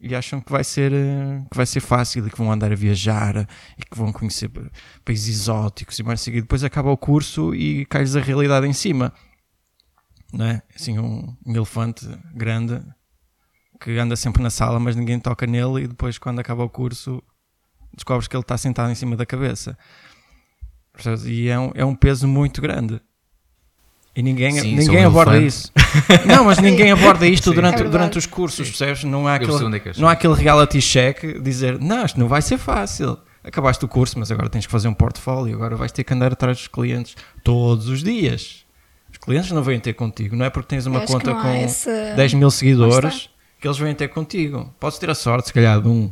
e 0.00 0.14
acham 0.14 0.40
que 0.40 0.50
vai 0.50 0.62
ser 0.62 0.92
eh, 0.92 1.44
que 1.50 1.56
vai 1.56 1.66
ser 1.66 1.80
fácil 1.80 2.26
e 2.26 2.30
que 2.30 2.38
vão 2.38 2.52
andar 2.52 2.70
a 2.72 2.76
viajar 2.76 3.48
e 3.76 3.82
que 3.82 3.96
vão 3.96 4.12
conhecer 4.12 4.50
países 5.04 5.28
exóticos 5.40 5.98
e 5.98 6.02
mais 6.02 6.20
seguido 6.20 6.42
depois 6.42 6.62
acaba 6.62 6.90
o 6.90 6.96
curso 6.96 7.54
e 7.54 7.84
cai-lhes 7.86 8.14
a 8.14 8.20
realidade 8.20 8.66
em 8.66 8.72
cima 8.72 9.12
não 10.32 10.46
é? 10.46 10.62
assim 10.74 10.98
um, 10.98 11.36
um, 11.44 11.56
elefante 11.56 12.06
grande 12.34 12.80
que 13.80 13.98
anda 13.98 14.14
sempre 14.14 14.42
na 14.42 14.50
sala 14.50 14.78
mas 14.78 14.94
ninguém 14.94 15.18
toca 15.18 15.46
nele 15.46 15.84
e 15.84 15.88
depois 15.88 16.16
quando 16.16 16.38
acaba 16.38 16.62
o 16.62 16.70
curso 16.70 17.22
descobres 17.98 18.28
que 18.28 18.36
ele 18.36 18.42
está 18.42 18.56
sentado 18.56 18.90
em 18.90 18.94
cima 18.94 19.16
da 19.16 19.26
cabeça. 19.26 19.76
E 21.26 21.48
é 21.48 21.58
um, 21.58 21.70
é 21.74 21.84
um 21.84 21.94
peso 21.94 22.26
muito 22.26 22.60
grande 22.60 23.00
e 24.18 24.22
ninguém, 24.22 24.50
Sim, 24.50 24.74
ninguém 24.74 25.04
aborda 25.04 25.38
isso. 25.38 25.70
Não, 26.26 26.46
mas 26.46 26.58
ninguém 26.58 26.90
aborda 26.90 27.24
isto 27.28 27.52
durante, 27.52 27.82
é 27.82 27.84
durante 27.84 28.18
os 28.18 28.26
cursos, 28.26 28.66
Sim. 28.66 28.72
percebes? 28.72 29.04
Não 29.04 29.28
há, 29.28 29.36
aquele, 29.36 29.76
é 29.76 29.92
não 29.96 30.08
há 30.08 30.10
aquele 30.10 30.34
reality 30.34 30.80
check 30.80 31.40
dizer, 31.40 31.78
não, 31.78 32.04
isto 32.04 32.18
não 32.18 32.26
vai 32.26 32.42
ser 32.42 32.58
fácil. 32.58 33.16
Acabaste 33.44 33.84
o 33.84 33.86
curso, 33.86 34.18
mas 34.18 34.32
agora 34.32 34.48
tens 34.48 34.66
que 34.66 34.72
fazer 34.72 34.88
um 34.88 34.92
portfólio, 34.92 35.54
agora 35.54 35.76
vais 35.76 35.92
ter 35.92 36.02
que 36.02 36.12
andar 36.12 36.32
atrás 36.32 36.56
dos 36.56 36.66
clientes 36.66 37.14
todos 37.44 37.88
os 37.88 38.02
dias. 38.02 38.64
Os 39.12 39.18
clientes 39.18 39.52
não 39.52 39.62
vêm 39.62 39.78
ter 39.78 39.92
contigo, 39.92 40.34
não 40.34 40.46
é 40.46 40.50
porque 40.50 40.66
tens 40.66 40.84
uma 40.84 41.02
conta 41.02 41.32
com 41.32 41.54
esse... 41.54 41.88
10 42.16 42.34
mil 42.34 42.50
seguidores 42.50 43.30
que 43.60 43.68
eles 43.68 43.78
vêm 43.78 43.94
ter 43.94 44.08
contigo. 44.08 44.74
Podes 44.80 44.98
ter 44.98 45.08
a 45.10 45.14
sorte, 45.14 45.46
se 45.46 45.54
calhar, 45.54 45.80
de 45.80 45.86
um, 45.86 46.10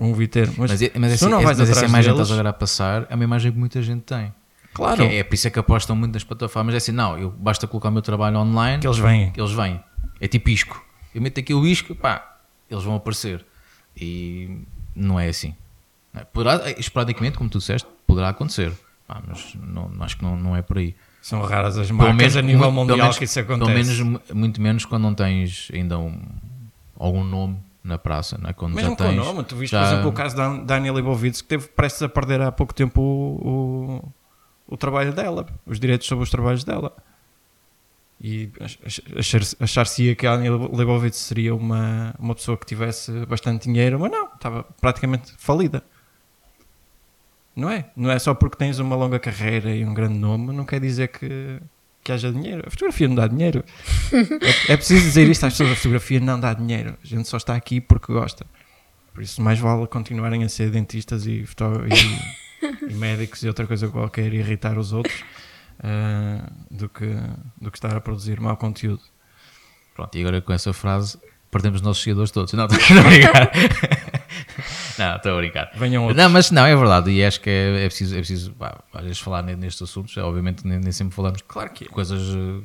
um 0.00 0.14
vir 0.14 0.28
ter, 0.28 0.46
mas, 0.56 0.70
mas, 0.70 0.90
mas, 0.94 1.12
esse, 1.12 1.28
não 1.28 1.42
vais 1.42 1.58
mas 1.58 1.68
essa 1.68 1.84
imagem 1.84 2.14
que 2.14 2.20
estás 2.22 2.32
agora 2.32 2.48
a 2.48 2.54
passar 2.54 3.06
é 3.10 3.14
uma 3.14 3.24
imagem 3.24 3.52
que 3.52 3.58
muita 3.58 3.82
gente 3.82 4.04
tem. 4.04 4.32
Claro. 4.74 5.04
É, 5.04 5.18
é, 5.18 5.24
por 5.24 5.34
isso 5.34 5.46
é 5.46 5.50
que 5.50 5.58
apostam 5.58 5.94
muito 5.94 6.12
nas 6.12 6.24
plataformas. 6.24 6.74
É 6.74 6.78
assim, 6.78 6.92
não, 6.92 7.16
eu 7.16 7.30
basta 7.30 7.66
colocar 7.66 7.88
o 7.88 7.92
meu 7.92 8.02
trabalho 8.02 8.38
online. 8.38 8.80
Que 8.80 8.86
eles 8.86 8.98
vêm. 8.98 9.30
Que 9.30 9.40
eles 9.40 9.52
vêm. 9.52 9.80
É 10.20 10.28
tipo 10.28 10.50
isco. 10.50 10.84
Eu 11.14 11.22
meto 11.22 11.38
aqui 11.38 11.54
o 11.54 11.64
isco, 11.64 11.94
pá, 11.94 12.38
eles 12.68 12.82
vão 12.82 12.96
aparecer. 12.96 13.44
E 13.96 14.58
não 14.94 15.18
é 15.18 15.28
assim. 15.28 15.54
Poderá, 16.32 16.70
esporadicamente, 16.72 17.38
como 17.38 17.48
tu 17.48 17.58
disseste, 17.58 17.88
poderá 18.06 18.30
acontecer. 18.30 18.72
Pá, 19.06 19.22
mas 19.26 19.54
não, 19.54 19.90
acho 20.00 20.16
que 20.16 20.24
não, 20.24 20.36
não 20.36 20.56
é 20.56 20.62
por 20.62 20.78
aí. 20.78 20.94
São 21.22 21.40
raras 21.40 21.78
as 21.78 21.90
marcas 21.90 22.16
menos, 22.16 22.36
a 22.36 22.42
nível 22.42 22.70
mundial 22.70 22.98
menos, 22.98 23.16
que 23.16 23.24
isso 23.24 23.40
acontece. 23.40 23.72
Pelo 23.72 24.06
menos, 24.06 24.22
muito 24.32 24.60
menos 24.60 24.84
quando 24.84 25.04
não 25.04 25.14
tens 25.14 25.70
ainda 25.72 25.98
um, 25.98 26.20
algum 26.98 27.24
nome 27.24 27.58
na 27.82 27.98
praça, 27.98 28.38
não 28.40 28.48
é? 28.48 28.52
Quando 28.52 28.74
Mesmo 28.74 28.90
já 28.90 28.96
tens, 28.96 29.14
com 29.14 29.20
o 29.20 29.24
nome, 29.24 29.44
tu 29.44 29.56
viste, 29.56 29.72
já... 29.72 29.80
por 29.80 29.86
exemplo, 29.86 30.08
o 30.08 30.12
caso 30.12 30.34
da 30.34 30.56
Daniel 30.56 30.94
Leibovitz, 30.94 31.42
que 31.42 31.48
teve 31.48 31.68
prestes 31.68 32.02
a 32.02 32.08
perder 32.08 32.40
há 32.40 32.50
pouco 32.50 32.72
tempo 32.72 33.00
o, 33.00 33.83
o 33.83 33.83
o 34.66 34.76
trabalho 34.76 35.12
dela, 35.12 35.46
os 35.66 35.78
direitos 35.78 36.06
sobre 36.06 36.24
os 36.24 36.30
trabalhos 36.30 36.64
dela. 36.64 36.94
E 38.20 38.50
achar-se 39.60 40.14
que 40.14 40.26
a 40.26 40.32
Anya 40.32 40.56
Leibovitz 40.56 41.18
seria 41.18 41.54
uma, 41.54 42.14
uma 42.18 42.34
pessoa 42.34 42.56
que 42.56 42.64
tivesse 42.64 43.12
bastante 43.26 43.64
dinheiro, 43.64 43.98
mas 44.00 44.10
não, 44.10 44.26
estava 44.26 44.62
praticamente 44.80 45.32
falida. 45.36 45.82
Não 47.54 47.70
é? 47.70 47.90
Não 47.94 48.10
é 48.10 48.18
só 48.18 48.34
porque 48.34 48.56
tens 48.56 48.78
uma 48.78 48.96
longa 48.96 49.18
carreira 49.18 49.74
e 49.74 49.84
um 49.84 49.92
grande 49.92 50.18
nome, 50.18 50.52
não 50.52 50.64
quer 50.64 50.80
dizer 50.80 51.08
que, 51.08 51.60
que 52.02 52.12
haja 52.12 52.32
dinheiro. 52.32 52.64
A 52.66 52.70
fotografia 52.70 53.08
não 53.08 53.14
dá 53.14 53.26
dinheiro. 53.26 53.62
é, 54.68 54.72
é 54.72 54.76
preciso 54.76 55.04
dizer 55.04 55.28
isto 55.28 55.44
às 55.44 55.52
pessoas: 55.52 55.72
a 55.72 55.76
fotografia 55.76 56.18
não 56.18 56.40
dá 56.40 56.54
dinheiro. 56.54 56.96
A 57.02 57.06
gente 57.06 57.28
só 57.28 57.36
está 57.36 57.54
aqui 57.54 57.80
porque 57.80 58.12
gosta. 58.12 58.46
Por 59.12 59.22
isso, 59.22 59.40
mais 59.40 59.60
vale 59.60 59.86
continuarem 59.86 60.42
a 60.42 60.48
ser 60.48 60.70
dentistas 60.70 61.26
e, 61.26 61.42
e 61.42 62.43
e 62.88 62.94
médicos 62.94 63.42
e 63.42 63.48
outra 63.48 63.66
coisa 63.66 63.88
qualquer 63.88 64.32
irritar 64.32 64.78
os 64.78 64.92
outros 64.92 65.22
uh, 65.80 66.50
do, 66.70 66.88
que, 66.88 67.06
do 67.60 67.70
que 67.70 67.76
estar 67.76 67.94
a 67.96 68.00
produzir 68.00 68.40
mau 68.40 68.56
conteúdo. 68.56 69.02
Pronto, 69.94 70.16
e 70.16 70.20
agora 70.20 70.40
com 70.40 70.52
essa 70.52 70.72
frase 70.72 71.18
perdemos 71.50 71.80
os 71.80 71.86
nossos 71.86 72.02
seguidores 72.02 72.30
todos. 72.30 72.52
Não, 72.52 72.66
estou 72.66 72.98
a 72.98 73.02
brincar. 73.02 73.52
não, 74.98 75.16
estou 75.16 75.32
a 75.32 75.36
brincar. 75.36 75.70
Venham 75.76 76.02
outros. 76.02 76.20
Não, 76.20 76.28
mas 76.28 76.50
não, 76.50 76.66
é 76.66 76.74
verdade. 76.74 77.10
E 77.12 77.24
acho 77.24 77.40
que 77.40 77.48
é, 77.48 77.84
é 77.84 77.86
preciso, 77.86 78.14
é 78.14 78.18
preciso 78.18 78.52
pá, 78.52 78.82
às 78.92 79.02
vezes 79.02 79.20
falar 79.20 79.42
nestes 79.42 79.82
assuntos. 79.82 80.16
Obviamente, 80.16 80.66
nem, 80.66 80.80
nem 80.80 80.90
sempre 80.90 81.14
falamos 81.14 81.42
claro 81.46 81.70
que 81.70 81.84
é. 81.84 81.88
coisas 81.88 82.20
uh, 82.34 82.64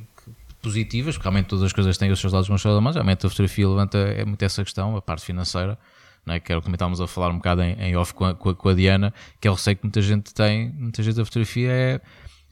positivas, 0.59 1.15
porque 1.15 1.29
realmente 1.29 1.47
todas 1.47 1.65
as 1.65 1.73
coisas 1.73 1.97
têm 1.97 2.11
os 2.11 2.19
seus 2.19 2.33
lados 2.33 2.49
bons, 2.49 2.63
mas 2.81 2.95
realmente 2.95 3.25
a 3.25 3.29
fotografia 3.29 3.69
levanta 3.69 3.97
é 3.97 4.25
muito 4.25 4.43
essa 4.43 4.63
questão, 4.63 4.97
a 4.97 5.01
parte 5.01 5.23
financeira 5.23 5.77
é? 6.27 6.39
que 6.39 6.51
era 6.51 6.59
o 6.59 6.61
que 6.61 6.69
estávamos 6.69 7.01
a 7.01 7.07
falar 7.07 7.29
um 7.29 7.37
bocado 7.37 7.61
em, 7.61 7.73
em 7.79 7.95
off 7.95 8.13
com 8.13 8.25
a, 8.25 8.35
com 8.35 8.69
a, 8.69 8.73
Diana, 8.73 9.13
que 9.39 9.47
é 9.47 9.51
o 9.51 9.53
receio 9.53 9.77
que 9.77 9.83
muita 9.83 10.01
gente 10.01 10.33
tem, 10.33 10.71
muita 10.71 11.01
gente 11.01 11.15
da 11.15 11.25
fotografia 11.25 11.71
é 11.71 12.01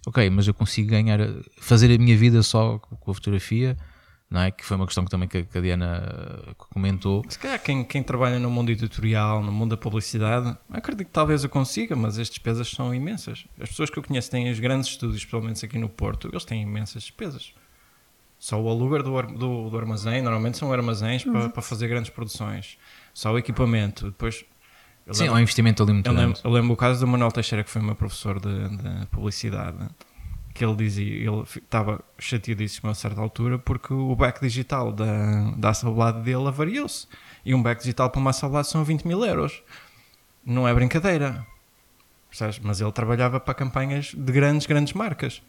ok, 0.07 0.29
mas 0.29 0.47
eu 0.47 0.53
consigo 0.53 0.89
ganhar, 0.89 1.19
fazer 1.59 1.93
a 1.93 1.97
minha 2.01 2.15
vida 2.15 2.41
só 2.41 2.79
com 2.79 3.11
a 3.11 3.13
fotografia, 3.13 3.77
não 4.29 4.41
é? 4.41 4.51
Que 4.51 4.63
foi 4.63 4.77
uma 4.77 4.85
questão 4.85 5.03
que 5.03 5.11
também 5.11 5.27
que 5.27 5.45
a 5.57 5.61
Diana 5.61 6.55
comentou. 6.57 7.23
Se 7.27 7.37
calhar 7.37 7.61
quem, 7.61 7.83
quem 7.83 8.01
trabalha 8.01 8.39
no 8.39 8.49
mundo 8.49 8.69
editorial, 8.69 9.43
no 9.43 9.51
mundo 9.51 9.71
da 9.71 9.77
publicidade, 9.77 10.57
acredito 10.71 11.07
que 11.07 11.11
talvez 11.11 11.43
eu 11.43 11.49
consiga, 11.49 11.95
mas 11.95 12.17
as 12.17 12.29
despesas 12.29 12.69
são 12.69 12.95
imensas. 12.95 13.45
As 13.59 13.69
pessoas 13.69 13.89
que 13.89 13.99
eu 13.99 14.03
conheço 14.03 14.31
têm 14.31 14.49
os 14.49 14.59
grandes 14.59 14.89
estúdios, 14.89 15.25
pelo 15.25 15.43
menos 15.43 15.61
aqui 15.63 15.77
no 15.77 15.89
Porto, 15.89 16.29
eles 16.31 16.45
têm 16.45 16.61
imensas 16.61 17.03
despesas. 17.03 17.53
Só 18.39 18.61
o 18.61 18.69
aluguer 18.69 19.01
do, 19.01 19.21
do, 19.23 19.69
do 19.69 19.77
armazém, 19.77 20.21
normalmente 20.21 20.57
são 20.57 20.71
armazéns 20.71 21.25
uhum. 21.25 21.33
para, 21.33 21.49
para 21.49 21.61
fazer 21.61 21.87
grandes 21.87 22.11
produções 22.11 22.77
só 23.17 23.33
o 23.33 23.37
equipamento. 23.39 24.11
Depois, 24.11 24.45
Sim, 25.11 25.23
lembro, 25.23 25.25
é 25.25 25.39
um 25.39 25.41
investimento 25.41 25.81
ali 25.81 25.91
muito 25.91 26.07
eu. 26.07 26.13
Lembro, 26.13 26.39
eu 26.43 26.51
lembro 26.51 26.73
o 26.73 26.77
caso 26.77 26.99
do 26.99 27.07
Manuel 27.07 27.31
Teixeira, 27.31 27.63
que 27.63 27.69
foi 27.71 27.81
meu 27.81 27.95
professor 27.95 28.39
de, 28.39 28.69
de 28.69 29.07
publicidade, 29.07 29.75
que 30.53 30.63
ele 30.63 30.75
dizia, 30.75 31.03
ele 31.03 31.41
estava 31.41 31.99
chateadíssimo 32.19 32.91
a 32.91 32.93
certa 32.93 33.19
altura 33.19 33.57
porque 33.57 33.91
o 33.91 34.15
back 34.15 34.39
digital 34.39 34.91
da, 34.91 35.49
da 35.57 35.69
assemblada 35.69 36.21
dele 36.21 36.47
avariou-se. 36.47 37.07
E 37.43 37.55
um 37.55 37.63
back 37.63 37.81
digital 37.81 38.11
para 38.11 38.21
uma 38.21 38.29
assemblada 38.29 38.65
são 38.65 38.83
20 38.83 39.07
mil 39.07 39.25
euros. 39.25 39.63
Não 40.45 40.67
é 40.67 40.73
brincadeira. 40.75 41.43
Mas 42.61 42.79
ele 42.79 42.91
trabalhava 42.91 43.39
para 43.39 43.55
campanhas 43.55 44.13
de 44.15 44.31
grandes, 44.31 44.67
grandes 44.67 44.93
marcas. 44.93 45.41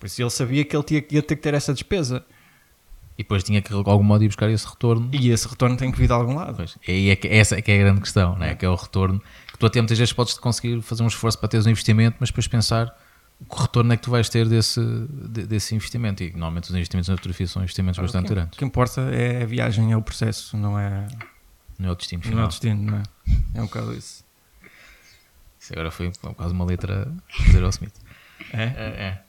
Por 0.00 0.06
isso 0.06 0.20
ele 0.20 0.30
sabia 0.30 0.64
que 0.64 0.74
ele 0.74 0.82
tinha, 0.82 1.04
ia 1.12 1.22
ter 1.22 1.36
que 1.36 1.42
ter 1.42 1.54
essa 1.54 1.72
despesa. 1.72 2.26
E 3.16 3.22
depois 3.22 3.44
tinha 3.44 3.62
que 3.62 3.68
de 3.68 3.74
algum 3.74 4.02
modo 4.02 4.24
ir 4.24 4.28
buscar 4.28 4.50
esse 4.50 4.66
retorno. 4.66 5.08
E 5.12 5.30
esse 5.30 5.46
retorno 5.46 5.76
tem 5.76 5.92
que 5.92 5.98
vir 5.98 6.06
de 6.06 6.12
algum 6.12 6.34
lado. 6.34 6.56
Pois, 6.56 6.76
e 6.86 7.10
é 7.10 7.16
que, 7.16 7.28
essa 7.28 7.56
é 7.56 7.62
que 7.62 7.70
é 7.70 7.76
a 7.76 7.84
grande 7.84 8.00
questão, 8.00 8.36
né? 8.36 8.50
é. 8.50 8.54
que 8.54 8.64
é 8.64 8.68
o 8.68 8.74
retorno. 8.74 9.22
Que 9.52 9.58
tu 9.58 9.66
até 9.66 9.80
muitas 9.80 9.96
vezes 9.96 10.12
podes 10.12 10.34
conseguir 10.34 10.82
fazer 10.82 11.04
um 11.04 11.06
esforço 11.06 11.38
para 11.38 11.48
teres 11.48 11.64
um 11.64 11.70
investimento, 11.70 12.16
mas 12.18 12.30
depois 12.30 12.48
pensar 12.48 12.92
o 13.48 13.54
retorno 13.54 13.92
é 13.92 13.96
que 13.96 14.02
tu 14.02 14.10
vais 14.10 14.28
ter 14.28 14.48
desse, 14.48 14.80
desse 14.80 15.74
investimento. 15.74 16.22
E 16.22 16.30
normalmente 16.30 16.64
os 16.64 16.70
investimentos 16.70 17.08
na 17.08 17.16
fotografia 17.16 17.46
são 17.46 17.62
investimentos 17.62 17.98
claro, 17.98 18.12
bastante 18.12 18.34
grandes. 18.34 18.56
O 18.56 18.58
que 18.58 18.64
importa 18.64 19.00
é 19.12 19.42
a 19.42 19.46
viagem, 19.46 19.92
é 19.92 19.96
o 19.96 20.02
processo, 20.02 20.56
não 20.56 20.78
é. 20.78 21.06
Não 21.78 21.88
é 21.88 21.92
o 21.92 21.94
destino 21.94 22.22
final. 22.22 22.36
Não 22.36 22.42
é 22.42 22.46
o 22.46 22.48
destino, 22.48 22.82
não 22.82 22.98
é? 22.98 23.02
É 23.54 23.62
um 23.62 23.66
bocado 23.66 23.92
isso. 23.94 24.24
Isso 25.58 25.72
agora 25.72 25.90
foi 25.90 26.12
quase 26.36 26.52
uma 26.52 26.64
letra 26.64 27.10
de 27.48 27.56
Aerosmith. 27.56 27.94
É? 28.52 28.62
É. 28.62 29.22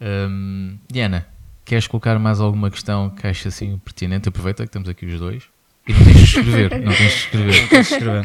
é. 0.00 0.26
Um, 0.28 0.78
Diana, 0.90 1.26
Queres 1.64 1.86
colocar 1.86 2.18
mais 2.18 2.40
alguma 2.40 2.70
questão 2.70 3.10
que 3.10 3.26
aches 3.26 3.54
assim 3.54 3.78
pertinente? 3.78 4.28
Aproveita 4.28 4.62
que 4.62 4.68
estamos 4.68 4.88
aqui 4.88 5.06
os 5.06 5.18
dois. 5.18 5.44
E 5.86 5.92
não 5.92 6.04
tens 6.04 6.16
de 6.16 6.22
escrever, 6.24 6.80
não 6.80 6.92
tens 6.92 7.10
de 7.10 7.16
escrever. 7.16 7.60
Não, 7.60 7.68
tens 7.68 7.88
de 7.88 7.94
escrever. 7.94 8.24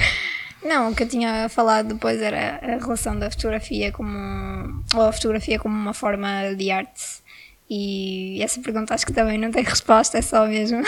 não, 0.64 0.92
o 0.92 0.96
que 0.96 1.04
eu 1.04 1.08
tinha 1.08 1.50
falado 1.50 1.94
depois 1.94 2.22
era 2.22 2.60
a 2.62 2.78
relação 2.78 3.18
da 3.18 3.30
fotografia 3.32 3.92
como 3.92 4.84
ou 4.94 5.02
a 5.02 5.12
fotografia 5.12 5.58
como 5.58 5.76
uma 5.76 5.94
forma 5.94 6.54
de 6.56 6.70
arte. 6.70 7.22
E 7.70 8.42
essa 8.42 8.60
pergunta 8.62 8.94
acho 8.94 9.06
que 9.06 9.14
também 9.14 9.38
não 9.38 9.52
tem 9.52 9.64
resposta, 9.64 10.18
é 10.18 10.22
só 10.22 10.48
mesmo 10.48 10.80
hum. 10.80 10.84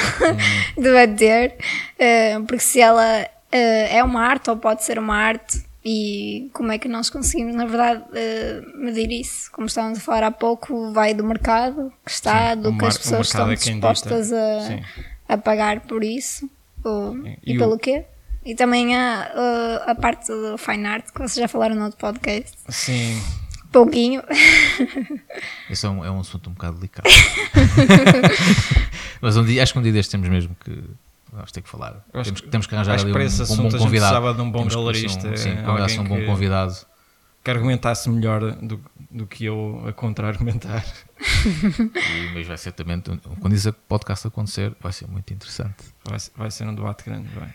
debater. 0.82 1.56
Uh, 1.94 2.44
porque 2.46 2.64
se 2.64 2.82
ela 2.82 3.24
uh, 3.24 3.88
é 3.90 4.04
uma 4.04 4.22
arte 4.22 4.50
ou 4.50 4.58
pode 4.58 4.84
ser 4.84 4.98
uma 4.98 5.16
arte, 5.16 5.64
e 5.84 6.50
como 6.54 6.72
é 6.72 6.78
que 6.78 6.88
nós 6.88 7.10
conseguimos, 7.10 7.56
na 7.56 7.66
verdade, 7.66 8.04
uh, 8.04 8.78
medir 8.78 9.12
isso? 9.12 9.52
Como 9.52 9.66
estávamos 9.66 9.98
a 9.98 10.02
falar 10.02 10.24
há 10.24 10.32
pouco, 10.32 10.92
vai 10.92 11.14
do 11.14 11.24
mercado 11.24 11.92
que 12.06 12.12
está, 12.12 12.56
Sim, 12.56 12.62
do 12.62 12.78
que 12.78 12.86
as 12.86 12.98
pessoas 12.98 13.28
estão 13.28 13.50
é 13.50 13.56
dispostas 13.56 14.32
a, 14.32 14.80
a 15.28 15.38
pagar 15.38 15.82
por 15.82 16.04
isso 16.04 16.48
ou, 16.84 17.18
e, 17.26 17.40
e, 17.46 17.58
pelo 17.58 17.76
o... 17.76 17.80
quê? 17.80 18.06
E 18.46 18.56
também 18.56 18.96
a, 18.96 19.24
a, 19.24 19.92
a, 19.92 19.96
parte 19.96 20.28
do 20.28 20.58
fine 20.58 20.86
art 20.86 21.06
que 21.12 21.20
vocês 21.20 21.36
já 21.36 21.48
falaram 21.48 21.76
no 21.76 21.86
outro 21.86 21.98
podcast. 21.98 22.58
Sim. 22.70 23.22
Pouquinho. 23.72 24.22
Esse 25.70 25.86
é 25.86 25.90
um, 25.90 26.04
é 26.04 26.12
um 26.12 26.20
assunto 26.20 26.50
um 26.50 26.54
bocado 26.54 26.78
delicado. 26.78 27.10
Mas 29.22 29.38
um 29.38 29.46
dia, 29.46 29.64
acho 29.64 29.74
que 29.74 29.80
um 29.80 29.82
dia 29.82 29.92
destes 29.92 30.12
temos 30.12 30.28
mesmo 30.28 30.56
que 30.64 30.84
vamos 31.32 31.52
ter 31.52 31.62
que 31.62 31.70
falar. 31.70 32.06
Temos, 32.12 32.32
que, 32.32 32.48
temos 32.48 32.68
que 32.68 32.76
arranjar 32.76 33.00
ali 33.00 33.06
um, 33.06 33.10
um, 33.10 33.70
bom 33.70 33.78
convidado. 33.78 34.34
de 34.34 34.42
um 34.42 34.52
bom 34.52 34.68
galerista. 34.68 35.28
Um, 35.30 35.38
sim, 35.38 35.58
alguém 35.64 36.00
um 36.00 36.04
bom 36.04 36.18
que, 36.18 36.26
convidado. 36.26 36.76
Que 37.44 37.52
argumentasse 37.52 38.10
melhor 38.10 38.56
do, 38.56 38.80
do 39.10 39.26
que 39.26 39.46
eu 39.46 39.84
a 39.88 39.94
contra-argumentar. 39.94 40.86
mas 42.34 42.48
vai 42.48 42.58
ser 42.58 42.72
também, 42.74 43.02
quando 43.40 43.54
isso 43.54 43.74
podcast 43.88 44.28
acontecer, 44.28 44.76
vai 44.80 44.92
ser 44.92 45.08
muito 45.08 45.34
interessante. 45.34 45.84
Vai, 46.04 46.18
vai 46.36 46.52
ser 46.52 46.68
um 46.68 46.76
debate 46.76 47.06
grande, 47.06 47.28
vai. 47.30 47.54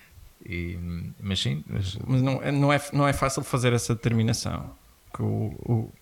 E, 0.48 0.78
mas 1.20 1.40
sim, 1.40 1.64
mas, 1.66 1.98
mas 2.06 2.22
não, 2.22 2.42
é, 2.42 2.52
não, 2.52 2.72
é, 2.72 2.80
não 2.92 3.08
é 3.08 3.12
fácil 3.12 3.42
fazer 3.42 3.72
essa 3.72 3.94
determinação. 3.94 4.70
Que 5.12 5.22
o, 5.22 5.54
o, 5.64 5.92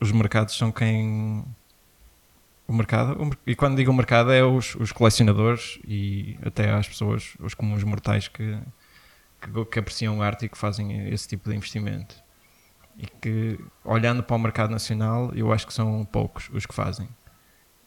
os 0.00 0.12
mercados 0.12 0.56
são 0.56 0.72
quem. 0.72 1.44
O 2.68 2.72
mercado, 2.72 3.30
e 3.46 3.54
quando 3.54 3.76
digo 3.76 3.92
mercado, 3.92 4.32
é 4.32 4.44
os, 4.44 4.74
os 4.74 4.90
colecionadores 4.90 5.78
e 5.86 6.36
até 6.44 6.70
as 6.72 6.88
pessoas, 6.88 7.36
os 7.38 7.54
comuns 7.54 7.84
mortais 7.84 8.26
que, 8.26 8.58
que, 9.40 9.64
que 9.66 9.78
apreciam 9.78 10.20
arte 10.20 10.46
e 10.46 10.48
que 10.48 10.58
fazem 10.58 11.08
esse 11.08 11.28
tipo 11.28 11.48
de 11.48 11.56
investimento. 11.56 12.16
E 12.98 13.06
que, 13.06 13.58
olhando 13.84 14.22
para 14.22 14.34
o 14.34 14.38
mercado 14.38 14.70
nacional, 14.70 15.32
eu 15.34 15.52
acho 15.52 15.66
que 15.66 15.72
são 15.72 16.04
poucos 16.04 16.48
os 16.52 16.66
que 16.66 16.74
fazem. 16.74 17.08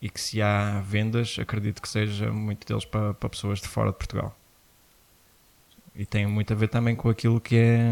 E 0.02 0.10
que 0.10 0.22
se 0.22 0.42
há 0.42 0.80
vendas, 0.82 1.38
acredito 1.40 1.82
que 1.82 1.90
seja 1.90 2.32
muito 2.32 2.66
deles 2.66 2.86
para, 2.86 3.14
para 3.14 3.30
pessoas 3.30 3.60
de 3.60 3.68
fora 3.68 3.92
de 3.92 3.98
Portugal. 3.98 4.34
E 5.94 6.06
tem 6.06 6.26
muito 6.26 6.54
a 6.54 6.56
ver 6.56 6.70
também 6.70 6.96
com 6.96 7.10
aquilo 7.10 7.42
que 7.42 7.58
é 7.58 7.92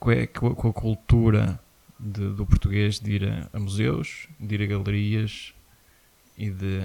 com 0.00 0.68
a 0.68 0.72
cultura 0.72 1.60
de, 1.98 2.32
do 2.32 2.46
português 2.46 3.00
de 3.00 3.12
ir 3.12 3.24
a, 3.28 3.48
a, 3.52 3.58
museus, 3.58 4.28
de 4.38 4.54
ir 4.54 4.62
a 4.62 4.66
galerias 4.66 5.54
e 6.36 6.50
de, 6.50 6.80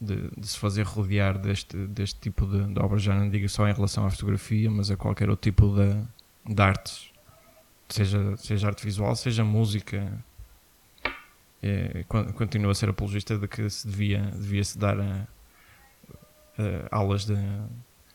de, 0.00 0.30
de, 0.36 0.46
se 0.46 0.58
fazer 0.58 0.82
rodear 0.82 1.38
deste, 1.38 1.76
deste 1.86 2.18
tipo 2.20 2.46
de, 2.46 2.74
de, 2.74 2.80
obras, 2.80 3.02
já 3.02 3.14
não 3.14 3.28
digo 3.30 3.48
só 3.48 3.68
em 3.68 3.72
relação 3.72 4.04
à 4.04 4.10
fotografia, 4.10 4.70
mas 4.70 4.90
a 4.90 4.96
qualquer 4.96 5.30
outro 5.30 5.50
tipo 5.50 5.74
de, 5.74 6.54
de 6.54 6.62
artes, 6.62 7.12
seja, 7.88 8.36
seja 8.36 8.66
arte 8.66 8.84
visual, 8.84 9.14
seja 9.14 9.44
música. 9.44 10.24
É, 11.60 12.04
continuo 12.34 12.70
a 12.70 12.74
ser 12.74 12.88
apologista 12.88 13.36
de 13.36 13.48
que 13.48 13.68
se 13.68 13.86
devia, 13.86 14.22
devia 14.32 14.62
se 14.62 14.78
dar 14.78 15.00
a, 15.00 15.26
a 16.90 16.96
aulas 16.96 17.24
de 17.24 17.34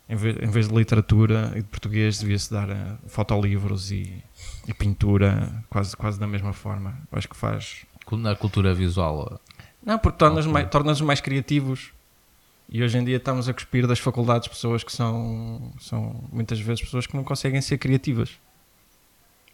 em 0.08 0.16
vez, 0.16 0.38
em 0.42 0.50
vez 0.50 0.68
de 0.68 0.76
literatura 0.76 1.52
e 1.56 1.62
de 1.62 1.68
português, 1.68 2.20
devia-se 2.20 2.52
dar 2.52 2.70
a 2.70 2.98
fotolivros 3.08 3.92
e, 3.92 4.24
e, 4.68 4.74
pintura 4.74 5.64
quase, 5.70 5.96
quase 5.96 6.20
da 6.20 6.28
mesma 6.28 6.54
forma. 6.54 6.98
Eu 7.12 7.18
acho 7.18 7.30
que 7.30 7.36
faz. 7.36 7.86
Na 8.12 8.36
cultura 8.36 8.74
visual. 8.74 9.40
Não, 9.84 9.98
porque 9.98 10.18
tornas-nos 10.18 10.54
mais, 10.54 10.70
tornas 10.70 11.02
mais 11.02 11.22
criativos. 11.22 11.92
E 12.70 12.84
hoje 12.84 12.98
em 12.98 13.04
dia 13.04 13.18
estamos 13.18 13.48
a 13.48 13.54
cuspir 13.54 13.88
das 13.88 14.00
faculdades 14.00 14.48
pessoas 14.48 14.84
que 14.84 14.92
são, 14.92 15.72
são 15.80 16.24
muitas 16.32 16.60
vezes 16.60 16.82
pessoas 16.82 17.08
que 17.08 17.16
não 17.16 17.24
conseguem 17.24 17.62
ser 17.62 17.78
criativas. 17.78 18.38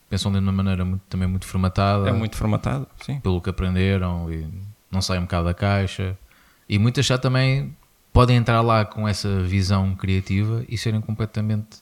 Pensam 0.10 0.32
de 0.32 0.40
uma 0.40 0.52
maneira 0.52 0.84
muito, 0.84 1.04
também 1.08 1.28
muito 1.28 1.46
formatada. 1.46 2.10
É 2.10 2.12
muito 2.12 2.36
formatado, 2.36 2.88
sim. 3.02 3.20
Pelo 3.20 3.40
que 3.40 3.50
aprenderam 3.50 4.32
e 4.32 4.48
não 4.92 5.02
saem 5.02 5.20
um 5.20 5.24
bocado 5.24 5.46
da 5.46 5.54
caixa. 5.54 6.18
E 6.68 6.80
muitas 6.80 7.06
já 7.06 7.18
também 7.18 7.76
podem 8.20 8.36
entrar 8.36 8.60
lá 8.60 8.84
com 8.84 9.08
essa 9.08 9.42
visão 9.44 9.96
criativa 9.96 10.66
e 10.68 10.78
serem 10.78 11.00
completamente 11.00 11.78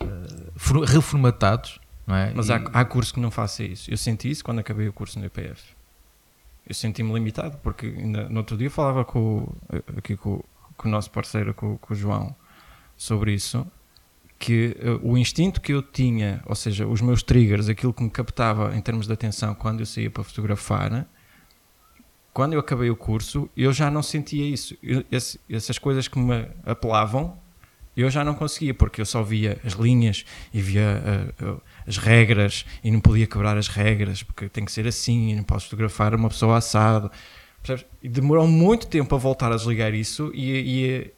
uh, 0.00 0.84
reformatados. 0.84 1.80
É? 2.06 2.30
Mas 2.32 2.50
e... 2.50 2.52
há, 2.52 2.56
há 2.72 2.84
curso 2.84 3.12
que 3.12 3.18
não 3.18 3.32
faça 3.32 3.64
isso. 3.64 3.90
Eu 3.90 3.96
senti 3.96 4.30
isso 4.30 4.44
quando 4.44 4.60
acabei 4.60 4.86
o 4.86 4.92
curso 4.92 5.18
no 5.18 5.26
IPF. 5.26 5.74
Eu 6.64 6.72
senti-me 6.72 7.12
limitado, 7.12 7.58
porque 7.64 7.86
ainda, 7.86 8.28
no 8.28 8.38
outro 8.38 8.56
dia 8.56 8.70
falava 8.70 9.04
com, 9.04 9.52
aqui 9.96 10.16
com, 10.16 10.40
com 10.76 10.86
o 10.86 10.90
nosso 10.90 11.10
parceiro, 11.10 11.52
com, 11.52 11.76
com 11.78 11.94
o 11.94 11.96
João, 11.96 12.32
sobre 12.96 13.34
isso 13.34 13.66
que 14.38 14.76
uh, 14.80 15.00
o 15.02 15.18
instinto 15.18 15.60
que 15.60 15.72
eu 15.72 15.82
tinha, 15.82 16.44
ou 16.46 16.54
seja, 16.54 16.86
os 16.86 17.00
meus 17.00 17.24
triggers, 17.24 17.68
aquilo 17.68 17.92
que 17.92 18.04
me 18.04 18.10
captava 18.10 18.72
em 18.76 18.80
termos 18.80 19.08
de 19.08 19.12
atenção 19.12 19.52
quando 19.52 19.80
eu 19.80 19.86
saía 19.86 20.12
para 20.12 20.22
fotografar, 20.22 21.08
quando 22.36 22.52
eu 22.52 22.60
acabei 22.60 22.90
o 22.90 22.96
curso, 22.96 23.48
eu 23.56 23.72
já 23.72 23.90
não 23.90 24.02
sentia 24.02 24.44
isso. 24.46 24.76
Eu, 24.82 25.02
esse, 25.10 25.40
essas 25.48 25.78
coisas 25.78 26.06
que 26.06 26.18
me 26.18 26.46
apelavam, 26.66 27.34
eu 27.96 28.10
já 28.10 28.22
não 28.22 28.34
conseguia, 28.34 28.74
porque 28.74 29.00
eu 29.00 29.06
só 29.06 29.22
via 29.22 29.58
as 29.64 29.72
linhas 29.72 30.22
e 30.52 30.60
via 30.60 31.02
uh, 31.40 31.52
uh, 31.52 31.62
as 31.86 31.96
regras 31.96 32.66
e 32.84 32.90
não 32.90 33.00
podia 33.00 33.26
quebrar 33.26 33.56
as 33.56 33.68
regras, 33.68 34.22
porque 34.22 34.50
tem 34.50 34.66
que 34.66 34.70
ser 34.70 34.86
assim, 34.86 35.34
não 35.34 35.44
posso 35.44 35.64
fotografar 35.64 36.14
uma 36.14 36.28
pessoa 36.28 36.58
assado. 36.58 37.10
E 38.02 38.08
demorou 38.10 38.46
muito 38.46 38.86
tempo 38.86 39.14
a 39.14 39.18
voltar 39.18 39.50
a 39.50 39.56
desligar 39.56 39.94
isso 39.94 40.30
e, 40.34 40.50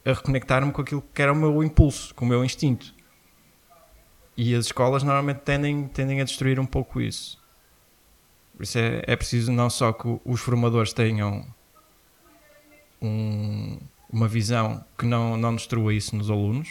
e 0.05 0.09
a 0.09 0.13
reconectar-me 0.13 0.71
com 0.71 0.81
aquilo 0.81 1.03
que 1.13 1.21
era 1.21 1.33
o 1.33 1.35
meu 1.35 1.61
impulso, 1.61 2.15
com 2.15 2.23
o 2.23 2.29
meu 2.29 2.45
instinto. 2.45 2.93
E 4.37 4.55
as 4.55 4.67
escolas 4.67 5.03
normalmente 5.03 5.39
tendem, 5.39 5.85
tendem 5.89 6.21
a 6.21 6.23
destruir 6.23 6.61
um 6.61 6.65
pouco 6.65 7.01
isso. 7.01 7.38
Por 8.59 8.63
isso 8.63 8.77
é, 8.77 9.01
é 9.07 9.15
preciso 9.15 9.53
não 9.53 9.69
só 9.69 9.93
que 9.93 10.19
os 10.25 10.41
formadores 10.41 10.91
tenham 10.91 11.45
um, 13.01 13.79
uma 14.11 14.27
visão 14.27 14.83
que 14.97 15.05
não, 15.05 15.37
não 15.37 15.55
destrua 15.55 15.93
isso 15.93 16.13
nos 16.13 16.29
alunos 16.29 16.67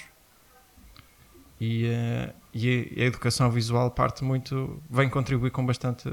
e, 1.58 1.86
uh, 1.86 2.34
e 2.52 2.94
a, 2.98 3.04
educação 3.04 3.50
visual 3.50 3.90
parte 3.90 4.22
muito, 4.22 4.82
vem 4.90 5.08
contribuir 5.08 5.50
com 5.50 5.64
bastante 5.64 6.10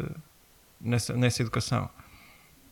nessa, 0.80 1.12
nessa 1.12 1.42
educação. 1.42 1.90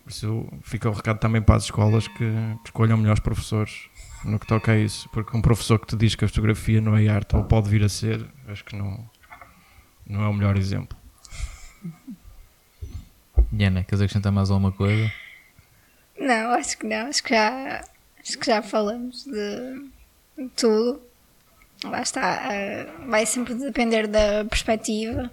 Por 0.02 0.10
isso 0.10 0.48
fica 0.62 0.88
o 0.88 0.92
recado 0.94 1.18
também 1.18 1.42
para 1.42 1.56
as 1.56 1.64
escolas 1.64 2.08
que 2.08 2.24
escolham 2.64 2.96
melhores 2.96 3.20
professores 3.20 3.90
no 4.24 4.38
que 4.38 4.46
toca 4.46 4.72
a 4.72 4.78
isso, 4.78 5.10
porque 5.10 5.36
um 5.36 5.42
professor 5.42 5.78
que 5.78 5.88
te 5.88 5.96
diz 5.96 6.14
que 6.14 6.24
a 6.24 6.28
fotografia 6.28 6.80
não 6.80 6.96
é 6.96 7.06
arte 7.06 7.36
ou 7.36 7.44
pode 7.44 7.68
vir 7.68 7.84
a 7.84 7.88
ser, 7.90 8.26
acho 8.48 8.64
que 8.64 8.74
não, 8.74 9.06
não 10.06 10.22
é 10.22 10.28
o 10.28 10.32
melhor 10.32 10.56
exemplo. 10.56 10.96
Diana, 13.56 13.84
queres 13.84 14.00
acrescentar 14.00 14.32
mais 14.32 14.50
alguma 14.50 14.72
coisa? 14.72 15.10
Não, 16.18 16.52
acho 16.52 16.78
que 16.78 16.86
não. 16.86 17.06
Acho 17.06 17.22
que 17.22 17.30
já, 17.30 17.84
acho 18.20 18.38
que 18.38 18.46
já 18.46 18.62
falamos 18.62 19.24
de, 19.24 19.90
tudo. 20.56 21.00
Lá 21.84 22.02
está. 22.02 22.48
Uh, 22.48 23.10
vai 23.10 23.26
sempre 23.26 23.54
depender 23.54 24.06
da 24.06 24.44
perspectiva 24.44 25.30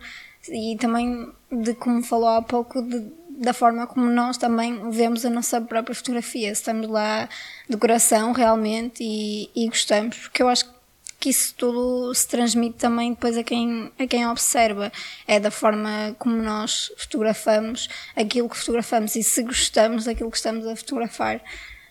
e 0.49 0.75
também 0.77 1.31
de 1.51 1.73
como 1.75 2.03
falou 2.03 2.29
há 2.29 2.41
pouco, 2.41 2.81
de, 2.81 3.11
da 3.29 3.53
forma 3.53 3.87
como 3.87 4.07
nós 4.07 4.37
também 4.37 4.89
vemos 4.91 5.25
a 5.25 5.29
nossa 5.29 5.61
própria 5.61 5.95
fotografia. 5.95 6.53
Se 6.53 6.61
estamos 6.61 6.87
lá 6.87 7.29
de 7.69 7.77
coração 7.77 8.31
realmente 8.31 9.03
e, 9.03 9.49
e 9.55 9.67
gostamos, 9.67 10.17
porque 10.17 10.41
eu 10.41 10.49
acho 10.49 10.65
que 10.65 10.80
que 11.21 11.29
isso 11.29 11.53
tudo 11.55 12.11
se 12.15 12.27
transmite 12.27 12.79
também 12.79 13.11
depois 13.11 13.37
a 13.37 13.43
quem, 13.43 13.91
a 13.97 14.07
quem 14.07 14.27
observa. 14.27 14.91
É 15.27 15.39
da 15.39 15.51
forma 15.51 16.15
como 16.17 16.35
nós 16.35 16.91
fotografamos 16.97 17.87
aquilo 18.15 18.49
que 18.49 18.57
fotografamos 18.57 19.15
e 19.15 19.21
se 19.21 19.43
gostamos 19.43 20.05
daquilo 20.05 20.31
que 20.31 20.37
estamos 20.37 20.65
a 20.65 20.75
fotografar. 20.75 21.39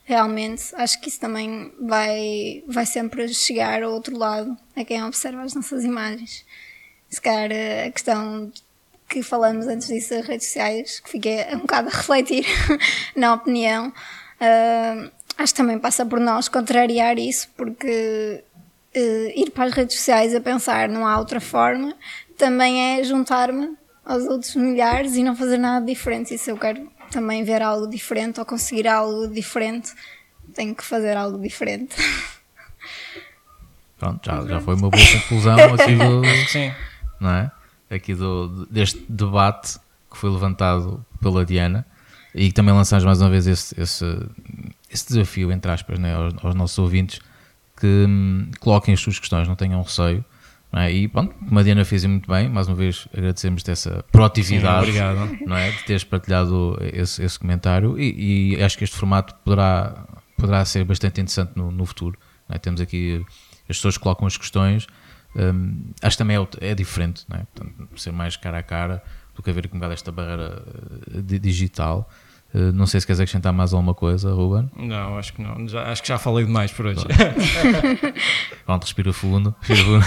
Realmente, 0.04 0.74
acho 0.74 1.00
que 1.00 1.08
isso 1.08 1.20
também 1.20 1.72
vai, 1.80 2.64
vai 2.66 2.84
sempre 2.84 3.32
chegar 3.32 3.84
ao 3.84 3.92
outro 3.92 4.18
lado, 4.18 4.58
a 4.74 4.84
quem 4.84 5.02
observa 5.04 5.42
as 5.42 5.54
nossas 5.54 5.84
imagens. 5.84 6.44
Se 7.08 7.20
calhar 7.20 7.50
a 7.86 7.90
questão 7.92 8.50
que 9.08 9.22
falamos 9.22 9.68
antes 9.68 9.86
disso, 9.86 10.14
as 10.14 10.26
redes 10.26 10.48
sociais, 10.48 10.98
que 10.98 11.08
fiquei 11.08 11.44
um 11.54 11.60
bocado 11.60 11.88
a 11.88 11.92
refletir 11.92 12.44
na 13.14 13.34
opinião, 13.34 13.88
uh, 13.88 15.10
acho 15.38 15.54
que 15.54 15.56
também 15.56 15.78
passa 15.78 16.04
por 16.04 16.18
nós 16.18 16.48
contrariar 16.48 17.16
isso, 17.16 17.48
porque 17.56 18.42
uh, 18.94 19.32
ir 19.34 19.50
para 19.50 19.64
as 19.64 19.72
redes 19.72 19.96
sociais 19.96 20.34
a 20.34 20.40
pensar 20.40 20.88
não 20.88 21.06
há 21.06 21.18
outra 21.18 21.40
forma, 21.40 21.94
também 22.36 22.98
é 22.98 23.04
juntar-me 23.04 23.76
aos 24.04 24.24
outros 24.24 24.54
milhares 24.56 25.16
e 25.16 25.22
não 25.22 25.36
fazer 25.36 25.58
nada 25.58 25.84
diferente. 25.84 26.34
E 26.34 26.38
se 26.38 26.50
eu 26.50 26.56
quero 26.56 26.90
também 27.10 27.44
ver 27.44 27.62
algo 27.62 27.86
diferente 27.86 28.40
ou 28.40 28.46
conseguir 28.46 28.88
algo 28.88 29.28
diferente, 29.28 29.92
tenho 30.54 30.74
que 30.74 30.84
fazer 30.84 31.16
algo 31.16 31.38
diferente. 31.38 31.96
Pronto, 33.98 34.24
já, 34.24 34.46
já 34.46 34.60
foi 34.60 34.74
uma 34.74 34.88
boa 34.88 35.02
conclusão 35.12 35.56
aqui 35.74 35.94
do, 35.94 36.22
Sim. 36.48 36.72
Não 37.20 37.30
é? 37.30 37.50
aqui 37.90 38.14
do, 38.14 38.66
deste 38.66 39.04
debate 39.08 39.78
que 40.10 40.16
foi 40.16 40.30
levantado 40.30 41.04
pela 41.20 41.44
Diana 41.44 41.84
e 42.34 42.48
que 42.48 42.54
também 42.54 42.72
lançamos 42.72 43.04
mais 43.04 43.20
uma 43.20 43.28
vez 43.28 43.46
esse, 43.46 43.78
esse, 43.80 44.04
esse 44.88 45.08
desafio, 45.08 45.50
entre 45.50 45.70
aspas, 45.70 45.98
né, 45.98 46.14
aos, 46.14 46.34
aos 46.42 46.54
nossos 46.54 46.78
ouvintes 46.78 47.20
que 47.80 47.86
hum, 47.86 48.50
coloquem 48.60 48.94
as 48.94 49.00
suas 49.00 49.18
questões, 49.18 49.48
não 49.48 49.56
tenham 49.56 49.80
receio. 49.82 50.24
Não 50.72 50.80
é? 50.80 50.92
E 50.92 51.08
pronto, 51.08 51.34
como 51.34 51.58
a 51.58 51.62
Diana 51.64 51.84
fez 51.84 52.04
muito 52.04 52.30
bem, 52.30 52.48
mais 52.48 52.68
uma 52.68 52.76
vez 52.76 53.08
agradecemos 53.12 53.64
dessa 53.64 54.04
proatividade 54.12 54.92
Sim, 54.92 55.44
não 55.44 55.56
é? 55.56 55.72
de 55.72 55.82
teres 55.82 56.04
partilhado 56.04 56.78
esse, 56.92 57.24
esse 57.24 57.38
comentário 57.38 57.98
e, 57.98 58.54
e, 58.54 58.62
acho 58.62 58.78
que 58.78 58.84
este 58.84 58.96
formato 58.96 59.34
poderá, 59.44 60.06
poderá 60.36 60.64
ser 60.64 60.84
bastante 60.84 61.20
interessante 61.20 61.52
no, 61.56 61.72
no 61.72 61.84
futuro. 61.84 62.16
É? 62.48 62.56
Temos 62.56 62.80
aqui 62.80 63.24
as 63.68 63.76
pessoas 63.78 63.96
que 63.96 64.02
colocam 64.04 64.28
as 64.28 64.36
questões, 64.36 64.86
hum, 65.34 65.90
acho 66.00 66.16
que 66.16 66.18
também 66.18 66.36
é, 66.36 66.70
é 66.70 66.74
diferente, 66.74 67.24
não 67.28 67.38
é? 67.38 67.46
Portanto, 67.52 68.00
ser 68.00 68.12
mais 68.12 68.36
cara 68.36 68.58
a 68.58 68.62
cara 68.62 69.02
do 69.34 69.42
que 69.42 69.50
haver 69.50 69.68
com 69.68 69.84
esta 69.86 70.12
barreira 70.12 70.62
eh, 71.14 71.38
digital. 71.38 72.08
Uh, 72.52 72.72
não 72.72 72.86
sei 72.86 73.00
se 73.00 73.06
queres 73.06 73.20
acrescentar 73.20 73.52
mais 73.52 73.72
alguma 73.72 73.94
coisa, 73.94 74.32
Ruben. 74.32 74.70
Não, 74.76 75.16
acho 75.16 75.32
que 75.32 75.42
não. 75.42 75.68
Já, 75.68 75.84
acho 75.90 76.02
que 76.02 76.08
já 76.08 76.18
falei 76.18 76.44
demais 76.44 76.72
por 76.72 76.86
hoje. 76.86 77.04
Pronto, 78.64 78.82
respira 78.84 79.12
fundo. 79.12 79.54
Respira 79.60 79.84
fundo. 79.84 80.04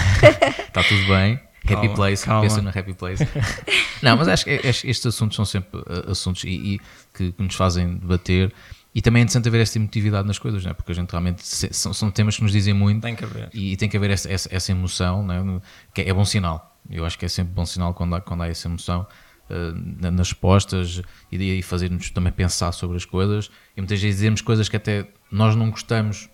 Está 0.68 0.82
tudo 0.88 1.06
bem. 1.06 1.40
Happy 1.64 1.74
calma, 1.74 1.94
place, 1.94 2.24
calma. 2.26 2.42
pensa 2.42 2.60
no 2.60 2.68
happy 2.68 2.92
place. 2.92 3.26
não, 4.02 4.18
mas 4.18 4.28
acho 4.28 4.44
que 4.44 4.50
estes 4.50 5.06
assuntos 5.06 5.34
são 5.34 5.46
sempre 5.46 5.80
uh, 5.80 6.10
assuntos 6.10 6.44
e, 6.44 6.48
e 6.48 6.80
que, 7.14 7.32
que, 7.32 7.42
nos 7.42 7.54
fazem 7.54 7.96
debater. 7.96 8.52
E 8.94 9.00
também 9.00 9.20
é 9.20 9.22
interessante 9.22 9.48
haver 9.48 9.62
esta 9.62 9.78
emotividade 9.78 10.28
nas 10.28 10.38
coisas, 10.38 10.62
né? 10.62 10.74
porque 10.74 10.92
a 10.92 10.94
gente 10.94 11.10
realmente 11.10 11.42
são, 11.42 11.94
são 11.94 12.10
temas 12.10 12.36
que 12.36 12.42
nos 12.42 12.52
dizem 12.52 12.74
muito 12.74 13.00
tem 13.00 13.16
que 13.16 13.24
haver. 13.24 13.48
E, 13.52 13.72
e 13.72 13.76
tem 13.76 13.88
que 13.88 13.96
haver 13.96 14.10
essa, 14.10 14.30
essa, 14.30 14.54
essa 14.54 14.70
emoção, 14.70 15.26
né? 15.26 15.42
que 15.94 16.02
é, 16.02 16.10
é 16.10 16.12
bom 16.12 16.24
sinal. 16.24 16.76
Eu 16.88 17.06
acho 17.06 17.18
que 17.18 17.24
é 17.24 17.28
sempre 17.28 17.54
bom 17.54 17.64
sinal 17.64 17.94
quando 17.94 18.14
há, 18.14 18.20
quando 18.20 18.42
há 18.42 18.48
essa 18.48 18.68
emoção. 18.68 19.06
Uh, 19.50 20.00
nas 20.00 20.30
respostas 20.30 21.02
e, 21.30 21.36
e 21.36 21.62
fazer-nos 21.62 22.08
também 22.10 22.32
pensar 22.32 22.72
sobre 22.72 22.96
as 22.96 23.04
coisas 23.04 23.50
e 23.76 23.80
muitas 23.82 24.00
vezes 24.00 24.16
dizemos 24.16 24.40
coisas 24.40 24.70
que 24.70 24.76
até 24.76 25.06
nós 25.30 25.54
não 25.54 25.70
gostamos 25.70 26.30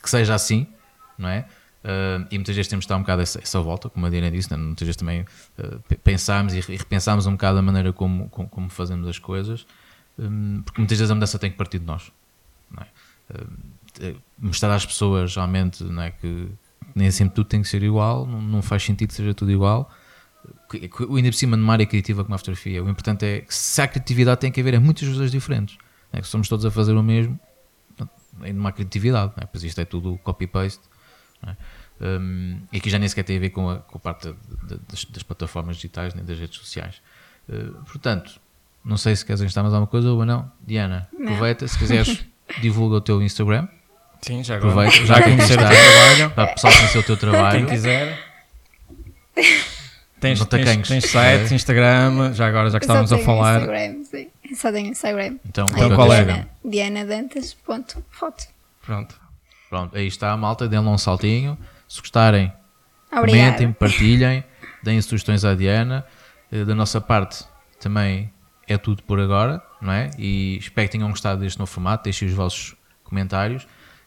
que 0.00 0.08
seja 0.08 0.34
assim, 0.34 0.68
não 1.18 1.28
é? 1.28 1.46
Uh, 1.82 2.26
e 2.30 2.38
muitas 2.38 2.54
vezes 2.54 2.68
temos 2.68 2.84
de 2.84 2.88
dar 2.88 2.96
um 2.96 3.00
bocado 3.00 3.22
essa, 3.22 3.40
essa 3.40 3.60
volta, 3.60 3.90
como 3.90 4.06
a 4.06 4.10
Diana 4.10 4.30
disse, 4.30 4.48
né? 4.50 4.56
muitas 4.56 4.86
vezes 4.86 4.96
também 4.96 5.22
uh, 5.22 5.98
pensarmos 6.04 6.54
e 6.54 6.60
repensarmos 6.76 7.26
um 7.26 7.32
bocado 7.32 7.58
a 7.58 7.62
maneira 7.62 7.92
como, 7.92 8.28
como, 8.28 8.48
como 8.48 8.70
fazemos 8.70 9.08
as 9.08 9.18
coisas, 9.18 9.66
um, 10.16 10.62
porque 10.62 10.80
muitas 10.80 10.98
vezes 10.98 11.10
a 11.10 11.14
mudança 11.14 11.38
tem 11.38 11.50
que 11.50 11.56
partir 11.56 11.80
de 11.80 11.86
nós. 11.86 12.12
É? 12.78 14.12
Uh, 14.12 14.16
mostrar 14.38 14.74
às 14.74 14.86
pessoas 14.86 15.34
realmente 15.34 15.84
é, 16.00 16.10
que 16.12 16.48
nem 16.94 17.10
sempre 17.10 17.34
tudo 17.34 17.46
tem 17.46 17.62
que 17.62 17.68
ser 17.68 17.82
igual, 17.82 18.26
não, 18.26 18.40
não 18.40 18.62
faz 18.62 18.84
sentido 18.84 19.08
que 19.08 19.14
seja 19.14 19.34
tudo 19.34 19.50
igual. 19.50 19.90
O 21.08 21.16
ainda 21.16 21.28
por 21.28 21.34
cima 21.34 21.56
numa 21.56 21.72
área 21.72 21.86
criativa 21.86 22.24
como 22.24 22.34
a 22.34 22.38
fotografia, 22.38 22.82
o 22.82 22.88
importante 22.88 23.24
é 23.24 23.40
que 23.40 23.54
se 23.54 23.80
há 23.80 23.86
criatividade 23.86 24.40
tem 24.40 24.50
que 24.50 24.60
haver 24.60 24.74
é 24.74 24.78
muitas 24.78 25.06
coisas 25.06 25.30
diferentes. 25.30 25.76
É? 26.12 26.20
Que 26.20 26.26
somos 26.26 26.48
todos 26.48 26.64
a 26.64 26.70
fazer 26.70 26.92
o 26.92 27.02
mesmo, 27.02 27.38
não 28.54 28.66
há 28.66 28.72
criatividade, 28.72 29.32
não 29.36 29.44
é? 29.44 29.46
pois 29.46 29.62
isto 29.64 29.80
é 29.80 29.84
tudo 29.84 30.18
copy-paste 30.22 30.80
é? 31.46 31.56
Um, 32.00 32.60
e 32.72 32.78
aqui 32.78 32.90
já 32.90 32.98
nem 32.98 33.08
sequer 33.08 33.22
tem 33.22 33.36
a 33.36 33.40
ver 33.40 33.50
com 33.50 33.70
a, 33.70 33.78
com 33.78 33.96
a 33.96 34.00
parte 34.00 34.28
de, 34.28 34.66
de, 34.66 34.80
das, 34.88 35.04
das, 35.04 35.22
plataformas 35.22 35.76
digitais 35.76 36.14
nem 36.14 36.24
das 36.24 36.38
redes 36.38 36.58
sociais. 36.58 37.00
Uh, 37.48 37.72
portanto, 37.84 38.40
não 38.84 38.96
sei 38.96 39.14
se 39.14 39.24
queres 39.24 39.40
acrescentar 39.40 39.62
mais 39.62 39.72
alguma 39.72 39.86
coisa 39.86 40.10
ou 40.10 40.26
não. 40.26 40.50
Diana, 40.66 41.08
não. 41.12 41.26
aproveita, 41.26 41.66
se 41.68 41.78
quiseres, 41.78 42.24
divulga 42.60 42.96
o 42.96 43.00
teu 43.00 43.22
Instagram. 43.22 43.68
Sim, 44.20 44.42
já 44.42 44.56
agora. 44.56 44.88
Aproveita, 44.88 45.06
já 45.06 45.22
conhecer 45.22 45.54
o 45.54 45.58
teu 45.58 45.68
trabalho. 45.68 46.30
Para 46.30 46.44
o 46.44 46.54
pessoal 46.54 46.72
conhecer 46.72 46.98
o 46.98 47.02
teu 47.02 47.16
trabalho. 47.16 47.58
Quem 47.58 47.66
quiser. 47.66 48.31
Tens, 50.22 50.46
tens, 50.46 50.88
tens 50.88 51.10
site, 51.10 51.52
Instagram, 51.52 52.32
já 52.32 52.46
agora 52.46 52.70
já 52.70 52.78
que 52.78 52.84
estávamos 52.84 53.12
a 53.12 53.18
falar. 53.18 53.60
Instagram, 53.62 54.04
sim. 54.04 54.28
Só 54.54 54.70
tenho 54.70 54.88
Instagram. 54.88 55.36
Então, 55.44 55.66
então 55.68 55.96
qual 55.96 56.12
é? 56.12 56.46
Dianadantas.foto. 56.64 58.46
Pronto. 58.82 59.20
Pronto, 59.68 59.96
aí 59.96 60.06
está 60.06 60.30
a 60.30 60.36
malta, 60.36 60.68
deem 60.68 60.80
um 60.80 60.96
saltinho. 60.96 61.58
Se 61.88 61.98
gostarem, 61.98 62.52
Obrigada. 63.10 63.56
comentem, 63.56 63.72
partilhem, 63.72 64.44
deem 64.84 65.02
sugestões 65.02 65.44
à 65.44 65.56
Diana. 65.56 66.06
Eh, 66.52 66.64
da 66.64 66.74
nossa 66.74 67.00
parte, 67.00 67.44
também 67.80 68.32
é 68.68 68.78
tudo 68.78 69.02
por 69.02 69.18
agora, 69.18 69.60
não 69.80 69.92
é? 69.92 70.08
E 70.16 70.56
espero 70.56 70.86
que 70.86 70.92
tenham 70.92 71.10
gostado 71.10 71.40
deste 71.40 71.58
novo 71.58 71.70
formato, 71.70 72.04
deixem 72.04 72.28
os 72.28 72.34
vossos 72.34 72.76
comentários. 73.02 73.66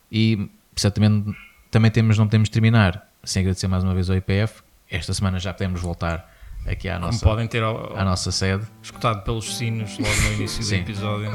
E 0.10 0.50
certamente 0.78 1.36
também 1.70 1.92
temos, 1.92 2.18
não 2.18 2.26
podemos 2.26 2.48
terminar 2.48 3.06
sem 3.22 3.42
agradecer 3.42 3.68
mais 3.68 3.84
uma 3.84 3.94
vez 3.94 4.10
ao 4.10 4.16
IPF. 4.16 4.64
Esta 4.96 5.14
semana 5.14 5.40
já 5.40 5.54
podemos 5.54 5.82
voltar 5.82 6.32
aqui 6.66 6.88
à 6.88 6.98
nossa, 6.98 7.24
podem 7.24 7.48
ter 7.48 7.62
ao, 7.62 7.96
à 7.98 8.06
nossa 8.06 8.32
sede. 8.32 8.66
Escutado 8.82 9.24
pelos 9.24 9.58
sinos 9.58 9.98
logo 10.00 10.22
no 10.22 10.34
início 10.34 10.66
do 10.66 10.74
episódio. 10.76 11.32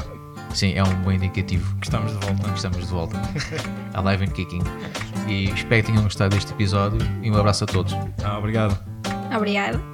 Sim, 0.53 0.73
é 0.73 0.83
um 0.83 0.93
bom 1.03 1.11
indicativo. 1.11 1.75
Que 1.77 1.85
estamos 1.85 2.11
de 2.11 2.25
volta. 2.25 2.49
Que 2.49 2.55
estamos 2.55 2.77
de 2.79 2.85
volta. 2.85 3.21
Alive 3.93 4.25
and 4.25 4.31
Kicking. 4.31 4.63
E 5.27 5.45
espero 5.51 5.83
que 5.83 5.91
tenham 5.91 6.03
gostado 6.03 6.35
deste 6.35 6.51
episódio 6.51 6.99
e 7.21 7.29
um 7.29 7.37
abraço 7.37 7.63
a 7.63 7.67
todos. 7.67 7.93
Ah, 8.23 8.37
obrigado. 8.37 8.77
Obrigado. 9.35 9.90